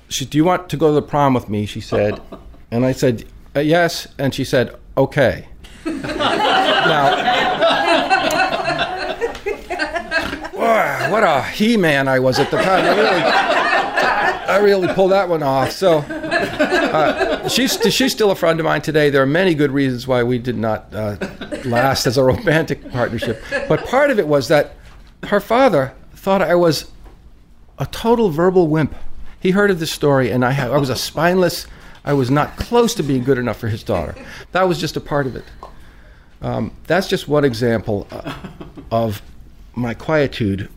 she, 0.08 0.24
do 0.24 0.38
you 0.38 0.44
want 0.44 0.68
to 0.70 0.76
go 0.76 0.88
to 0.88 0.94
the 0.94 1.02
prom 1.02 1.34
with 1.34 1.48
me?" 1.48 1.66
She 1.66 1.80
said, 1.80 2.20
and 2.70 2.84
I 2.84 2.92
said, 2.92 3.24
uh, 3.54 3.60
"Yes," 3.60 4.08
and 4.18 4.34
she 4.34 4.44
said, 4.44 4.74
"Okay." 4.96 5.46
Wow, 10.54 11.10
what 11.12 11.22
a 11.22 11.42
he-man 11.42 12.08
I 12.08 12.18
was 12.18 12.38
at 12.38 12.50
the 12.50 12.56
time. 12.56 12.84
I 12.84 12.96
really, 12.96 13.22
I 14.48 14.56
really 14.58 14.88
pulled 14.94 15.12
that 15.12 15.28
one 15.28 15.42
off. 15.42 15.70
So 15.70 15.98
uh, 15.98 17.25
she's 17.48 17.78
she's 17.94 18.12
still 18.12 18.30
a 18.30 18.34
friend 18.34 18.60
of 18.60 18.64
mine 18.64 18.82
today. 18.82 19.10
There 19.10 19.22
are 19.22 19.26
many 19.26 19.54
good 19.54 19.70
reasons 19.70 20.06
why 20.06 20.22
we 20.22 20.38
did 20.38 20.56
not 20.56 20.92
uh, 20.92 21.16
last 21.64 22.06
as 22.06 22.16
a 22.16 22.22
romantic 22.22 22.90
partnership, 22.90 23.42
but 23.68 23.86
part 23.86 24.10
of 24.10 24.18
it 24.18 24.26
was 24.26 24.48
that 24.48 24.76
her 25.24 25.40
father 25.40 25.94
thought 26.14 26.42
I 26.42 26.54
was 26.54 26.90
a 27.78 27.86
total 27.86 28.30
verbal 28.30 28.68
wimp. 28.68 28.94
He 29.40 29.50
heard 29.50 29.70
of 29.70 29.80
this 29.80 29.92
story, 29.92 30.30
and 30.30 30.44
I, 30.44 30.52
had, 30.52 30.70
I 30.70 30.78
was 30.78 30.90
a 30.90 30.96
spineless. 30.96 31.66
I 32.04 32.12
was 32.14 32.30
not 32.30 32.56
close 32.56 32.94
to 32.94 33.02
being 33.02 33.24
good 33.24 33.38
enough 33.38 33.58
for 33.58 33.68
his 33.68 33.82
daughter. 33.82 34.14
That 34.52 34.68
was 34.68 34.78
just 34.78 34.96
a 34.96 35.00
part 35.00 35.26
of 35.26 35.36
it. 35.36 35.44
Um, 36.40 36.72
that's 36.86 37.08
just 37.08 37.28
one 37.28 37.44
example 37.44 38.06
uh, 38.10 38.34
of 38.90 39.22
my 39.74 39.94
quietude 39.94 40.68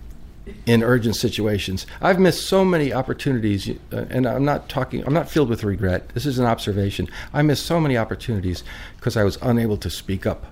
in 0.65 0.83
urgent 0.83 1.15
situations. 1.15 1.85
I've 2.01 2.19
missed 2.19 2.47
so 2.47 2.63
many 2.63 2.93
opportunities, 2.93 3.69
uh, 3.69 4.05
and 4.09 4.25
I'm 4.25 4.45
not 4.45 4.69
talking. 4.69 5.05
I'm 5.05 5.13
not 5.13 5.29
filled 5.29 5.49
with 5.49 5.63
regret. 5.63 6.09
This 6.09 6.25
is 6.25 6.39
an 6.39 6.45
observation. 6.45 7.07
I 7.33 7.41
missed 7.41 7.65
so 7.65 7.79
many 7.79 7.97
opportunities 7.97 8.63
because 8.97 9.17
I 9.17 9.23
was 9.23 9.37
unable 9.41 9.77
to 9.77 9.89
speak 9.89 10.25
up 10.25 10.47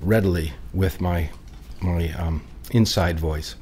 readily 0.00 0.52
with 0.72 1.00
my 1.00 1.30
my 1.80 2.12
um, 2.12 2.42
inside 2.70 3.18
voice. 3.18 3.54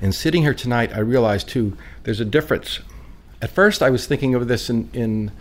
And 0.00 0.14
sitting 0.14 0.42
here 0.42 0.54
tonight, 0.54 0.92
I 0.94 1.00
realized 1.00 1.48
too 1.48 1.76
there's 2.04 2.20
a 2.20 2.24
difference. 2.24 2.80
At 3.40 3.50
first, 3.50 3.82
I 3.82 3.90
was 3.90 4.06
thinking 4.06 4.34
of 4.34 4.48
this 4.48 4.70
in 4.70 4.90
in 4.92 5.32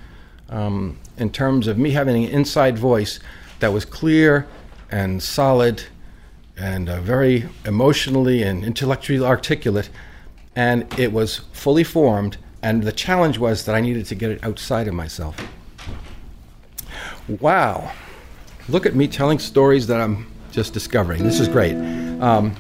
um, 0.50 1.00
in 1.18 1.32
terms 1.32 1.68
of 1.68 1.78
me 1.78 1.92
having 1.92 2.26
an 2.26 2.32
inside 2.32 2.78
voice 2.78 3.20
that 3.60 3.74
was 3.74 3.86
clear 3.86 4.48
and 4.92 5.22
solid 5.22 5.84
and 6.58 6.90
uh, 6.90 7.02
very 7.02 7.50
emotionally 7.66 8.44
and 8.44 8.64
intellectually 8.64 9.24
articulate, 9.24 9.90
and 10.56 10.88
it 11.00 11.12
was 11.12 11.40
fully 11.52 11.84
formed. 11.84 12.38
And 12.62 12.84
the 12.84 12.92
challenge 12.92 13.38
was 13.38 13.66
that 13.66 13.76
I 13.76 13.82
needed 13.82 14.06
to 14.08 14.16
get 14.16 14.32
it 14.32 14.44
outside 14.44 14.88
of 14.88 14.94
myself. 14.94 15.36
Wow, 17.28 17.92
look 18.70 18.86
at 18.86 18.96
me 18.96 19.08
telling 19.08 19.40
stories 19.40 19.88
that 19.88 20.00
I'm 20.00 20.32
just 20.52 20.74
discovering. 20.74 21.24
This 21.24 21.40
is 21.40 21.48
great. 21.48 21.76
Um, 22.22 22.56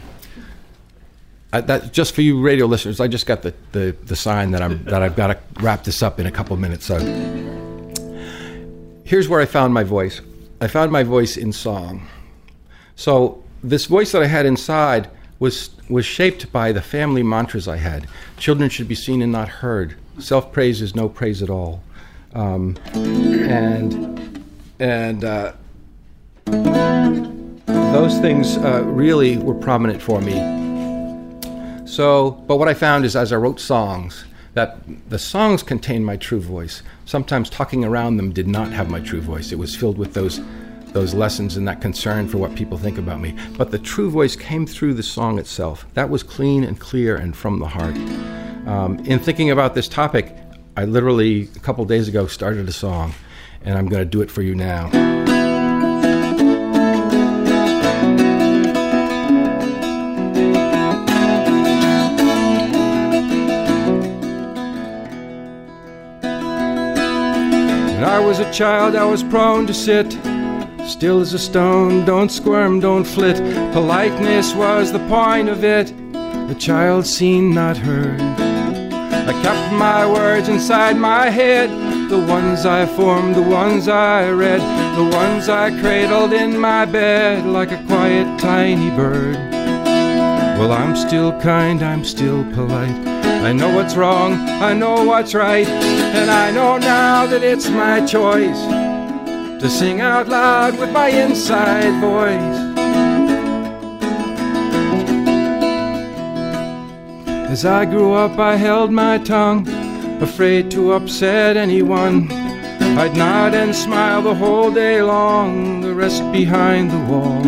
I, 1.53 1.61
that, 1.61 1.93
just 1.93 2.13
for 2.13 2.21
you 2.21 2.41
radio 2.41 2.65
listeners, 2.65 2.99
I 2.99 3.07
just 3.07 3.25
got 3.25 3.41
the, 3.41 3.53
the, 3.71 3.95
the 4.03 4.15
sign 4.15 4.51
that 4.51 4.61
I'm 4.61 4.83
that 4.85 5.01
I've 5.01 5.15
got 5.15 5.27
to 5.27 5.39
wrap 5.61 5.85
this 5.85 6.03
up 6.03 6.19
in 6.19 6.25
a 6.25 6.31
couple 6.31 6.57
minutes. 6.57 6.85
So 6.85 6.99
here's 9.05 9.29
where 9.29 9.39
I 9.39 9.45
found 9.45 9.73
my 9.73 9.85
voice. 9.85 10.19
I 10.59 10.67
found 10.67 10.91
my 10.91 11.03
voice 11.03 11.37
in 11.37 11.53
song. 11.53 12.05
So 12.97 13.44
this 13.69 13.85
voice 13.85 14.11
that 14.11 14.21
I 14.21 14.27
had 14.27 14.45
inside 14.45 15.09
was 15.39 15.71
was 15.89 16.05
shaped 16.05 16.51
by 16.51 16.71
the 16.71 16.81
family 16.81 17.23
mantras 17.23 17.67
I 17.67 17.77
had. 17.77 18.07
Children 18.37 18.69
should 18.69 18.87
be 18.87 18.95
seen 18.95 19.21
and 19.21 19.31
not 19.31 19.49
heard. 19.49 19.95
Self 20.19 20.51
praise 20.51 20.81
is 20.81 20.95
no 20.95 21.09
praise 21.09 21.41
at 21.41 21.49
all. 21.49 21.83
Um, 22.33 22.77
and 22.93 24.45
and 24.79 25.23
uh, 25.23 25.53
those 26.45 28.19
things 28.19 28.57
uh, 28.57 28.83
really 28.85 29.37
were 29.37 29.55
prominent 29.55 30.01
for 30.01 30.21
me. 30.21 30.33
So, 31.87 32.31
but 32.47 32.57
what 32.57 32.67
I 32.67 32.73
found 32.73 33.05
is 33.05 33.15
as 33.15 33.31
I 33.31 33.37
wrote 33.37 33.59
songs, 33.59 34.25
that 34.53 34.79
the 35.09 35.19
songs 35.19 35.63
contained 35.63 36.05
my 36.05 36.17
true 36.17 36.41
voice. 36.41 36.81
Sometimes 37.05 37.49
talking 37.49 37.85
around 37.85 38.17
them 38.17 38.31
did 38.31 38.47
not 38.47 38.71
have 38.71 38.89
my 38.89 38.99
true 38.99 39.21
voice. 39.21 39.51
It 39.51 39.59
was 39.59 39.75
filled 39.75 39.97
with 39.97 40.13
those 40.13 40.41
those 40.95 41.13
lessons 41.13 41.57
and 41.57 41.67
that 41.67 41.81
concern 41.81 42.25
for 42.25 42.37
what 42.37 42.55
people 42.55 42.77
think 42.77 42.97
about 42.97 43.19
me. 43.19 43.35
But 43.57 43.69
the 43.69 43.77
true 43.77 44.09
voice 44.09 44.35
came 44.35 44.65
through 44.65 44.93
the 44.93 45.03
song 45.03 45.37
itself. 45.37 45.85
That 45.93 46.09
was 46.09 46.23
clean 46.23 46.63
and 46.63 46.79
clear 46.79 47.17
and 47.17 47.35
from 47.35 47.59
the 47.59 47.67
heart. 47.67 47.97
Um, 48.65 48.99
in 49.05 49.19
thinking 49.19 49.51
about 49.51 49.75
this 49.75 49.89
topic, 49.89 50.33
I 50.77 50.85
literally 50.85 51.49
a 51.53 51.59
couple 51.59 51.83
days 51.83 52.07
ago 52.07 52.27
started 52.27 52.69
a 52.69 52.71
song, 52.71 53.13
and 53.61 53.77
I'm 53.77 53.89
going 53.89 54.03
to 54.03 54.09
do 54.09 54.21
it 54.21 54.31
for 54.31 54.41
you 54.41 54.55
now. 54.55 54.89
When 67.91 68.03
I 68.05 68.19
was 68.19 68.39
a 68.39 68.49
child, 68.53 68.95
I 68.95 69.03
was 69.03 69.23
prone 69.23 69.67
to 69.67 69.73
sit 69.73 70.17
still 70.87 71.19
as 71.19 71.33
a 71.33 71.39
stone. 71.39 72.05
Don't 72.05 72.31
squirm, 72.31 72.79
don't 72.79 73.05
flit. 73.05 73.37
Politeness 73.73 74.53
was 74.53 74.91
the 74.91 75.05
point 75.07 75.49
of 75.49 75.63
it. 75.63 75.91
A 76.49 76.55
child 76.55 77.05
seen, 77.05 77.53
not 77.53 77.77
heard. 77.77 78.21
I 78.21 79.33
kept 79.41 79.73
my 79.73 80.05
words 80.05 80.47
inside 80.47 80.97
my 80.97 81.29
head. 81.29 81.69
The 82.09 82.19
ones 82.19 82.65
I 82.65 82.85
formed, 82.85 83.35
the 83.35 83.41
ones 83.41 83.87
I 83.87 84.29
read, 84.29 84.61
the 84.95 85.15
ones 85.15 85.49
I 85.49 85.71
cradled 85.81 86.33
in 86.33 86.59
my 86.59 86.85
bed 86.85 87.45
like 87.45 87.71
a 87.71 87.83
quiet 87.87 88.39
tiny 88.39 88.91
bird. 88.91 89.35
Well, 90.59 90.71
I'm 90.71 90.95
still 90.95 91.37
kind, 91.41 91.81
I'm 91.81 92.05
still 92.05 92.43
polite. 92.53 92.95
I 93.43 93.51
know 93.51 93.75
what's 93.75 93.95
wrong, 93.95 94.33
I 94.33 94.73
know 94.73 95.03
what's 95.03 95.33
right, 95.33 95.67
and 95.67 96.29
I 96.29 96.51
know 96.51 96.77
now 96.77 97.25
that 97.25 97.43
it's 97.43 97.67
my 97.69 98.05
choice 98.05 98.84
to 99.59 99.69
sing 99.69 100.01
out 100.01 100.27
loud 100.27 100.77
with 100.79 100.91
my 100.91 101.09
inside 101.09 101.99
voice. 102.01 102.65
As 107.49 107.65
I 107.65 107.85
grew 107.85 108.13
up, 108.13 108.37
I 108.37 108.57
held 108.57 108.91
my 108.91 109.17
tongue, 109.17 109.67
afraid 110.21 110.69
to 110.71 110.91
upset 110.93 111.55
anyone. 111.55 112.29
I'd 112.97 113.15
nod 113.15 113.53
and 113.53 113.73
smile 113.75 114.21
the 114.21 114.35
whole 114.35 114.71
day 114.71 115.01
long, 115.01 115.81
the 115.81 115.93
rest 115.93 116.21
behind 116.31 116.91
the 116.91 116.99
wall. 117.11 117.41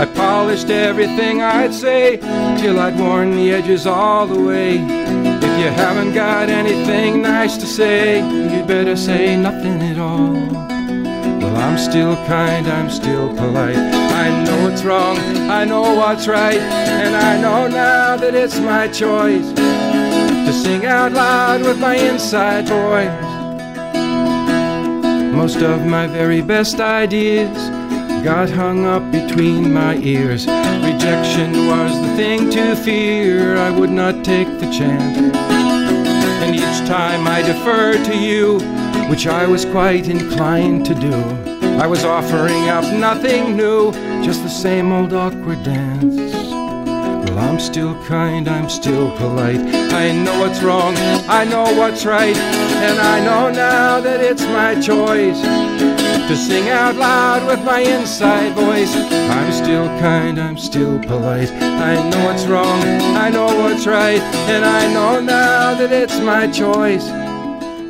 I 0.00 0.04
polished 0.16 0.70
everything 0.70 1.42
I'd 1.42 1.72
say 1.72 2.16
till 2.60 2.80
I'd 2.80 2.98
worn 2.98 3.36
the 3.36 3.52
edges 3.52 3.86
all 3.86 4.26
the 4.26 4.42
way. 4.42 4.78
If 4.78 5.58
you 5.60 5.70
haven't 5.70 6.12
got 6.12 6.48
anything 6.48 7.22
nice 7.22 7.56
to 7.58 7.66
say, 7.66 8.18
you'd 8.18 8.66
better 8.66 8.96
say 8.96 9.36
nothing 9.36 9.80
at 9.82 9.98
all. 9.98 10.71
I'm 11.62 11.78
still 11.78 12.16
kind, 12.26 12.66
I'm 12.66 12.90
still 12.90 13.28
polite. 13.36 13.76
I 13.76 14.44
know 14.44 14.68
it's 14.68 14.82
wrong, 14.82 15.16
I 15.48 15.64
know 15.64 15.94
what's 15.94 16.26
right, 16.26 16.58
and 16.58 17.14
I 17.14 17.40
know 17.40 17.68
now 17.68 18.16
that 18.16 18.34
it's 18.34 18.58
my 18.58 18.88
choice 18.88 19.52
to 19.52 20.52
sing 20.52 20.84
out 20.86 21.12
loud 21.12 21.62
with 21.62 21.78
my 21.78 21.94
inside 21.94 22.66
voice. 22.66 23.32
Most 25.32 25.62
of 25.62 25.86
my 25.86 26.08
very 26.08 26.42
best 26.42 26.80
ideas 26.80 27.56
got 28.24 28.50
hung 28.50 28.84
up 28.84 29.10
between 29.12 29.72
my 29.72 29.96
ears. 29.98 30.46
Rejection 30.46 31.68
was 31.68 31.92
the 32.02 32.16
thing 32.16 32.50
to 32.50 32.74
fear, 32.74 33.56
I 33.56 33.70
would 33.70 33.90
not 33.90 34.24
take 34.24 34.48
the 34.58 34.70
chance. 34.70 35.16
And 36.42 36.56
each 36.56 36.88
time 36.88 37.28
I 37.28 37.40
deferred 37.40 38.04
to 38.06 38.18
you, 38.18 38.58
which 39.08 39.28
I 39.28 39.46
was 39.46 39.64
quite 39.64 40.08
inclined 40.08 40.84
to 40.86 40.94
do, 40.94 41.51
I 41.80 41.86
was 41.86 42.04
offering 42.04 42.68
up 42.68 42.84
nothing 42.94 43.56
new, 43.56 43.92
just 44.22 44.42
the 44.42 44.48
same 44.48 44.92
old 44.92 45.12
awkward 45.12 45.62
dance. 45.64 46.32
Well, 47.32 47.38
I'm 47.38 47.58
still 47.58 47.94
kind, 48.04 48.48
I'm 48.48 48.68
still 48.68 49.16
polite. 49.16 49.60
I 49.92 50.12
know 50.12 50.38
what's 50.40 50.62
wrong, 50.62 50.94
I 51.28 51.44
know 51.44 51.64
what's 51.76 52.04
right, 52.04 52.36
and 52.36 53.00
I 53.00 53.24
know 53.24 53.50
now 53.50 54.00
that 54.00 54.20
it's 54.20 54.42
my 54.42 54.74
choice 54.80 55.40
to 56.28 56.36
sing 56.36 56.68
out 56.68 56.96
loud 56.96 57.46
with 57.46 57.64
my 57.64 57.80
inside 57.80 58.54
voice. 58.54 58.94
I'm 58.94 59.52
still 59.52 59.86
kind, 59.98 60.38
I'm 60.38 60.58
still 60.58 60.98
polite. 61.00 61.50
I 61.50 62.08
know 62.10 62.24
what's 62.26 62.46
wrong, 62.46 62.82
I 63.16 63.30
know 63.30 63.46
what's 63.46 63.86
right, 63.86 64.20
and 64.48 64.64
I 64.64 64.92
know 64.92 65.20
now 65.20 65.74
that 65.74 65.92
it's 65.92 66.18
my 66.20 66.46
choice 66.46 67.06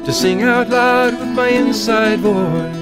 to 0.07 0.13
sing 0.13 0.43
out 0.43 0.69
loud 0.69 1.19
with 1.19 1.29
my 1.37 1.49
inside 1.49 2.21
voice. 2.21 2.82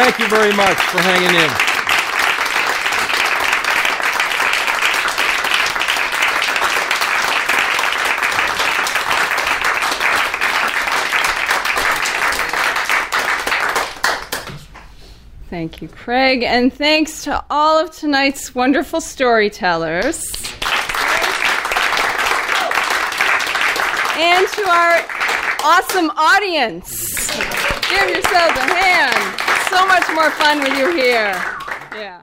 Thank 0.00 0.20
you 0.20 0.28
very 0.28 0.54
much 0.54 0.76
for 0.76 1.02
hanging 1.02 1.34
in. 1.34 1.50
Thank 15.50 15.82
you, 15.82 15.88
Craig, 15.88 16.44
and 16.44 16.72
thanks 16.72 17.24
to 17.24 17.44
all 17.50 17.84
of 17.84 17.90
tonight's 17.90 18.54
wonderful 18.54 19.00
storytellers. 19.00 20.32
And 24.16 24.46
to 24.46 24.68
our 24.70 25.04
awesome 25.64 26.12
audience. 26.16 27.26
Give 27.90 28.10
yourselves 28.10 28.58
a 28.58 28.74
hand. 28.74 29.47
So 29.70 29.86
much 29.86 30.08
more 30.14 30.30
fun 30.30 30.60
with 30.60 30.78
you 30.78 30.94
here. 30.96 31.34
Yeah. 31.94 32.22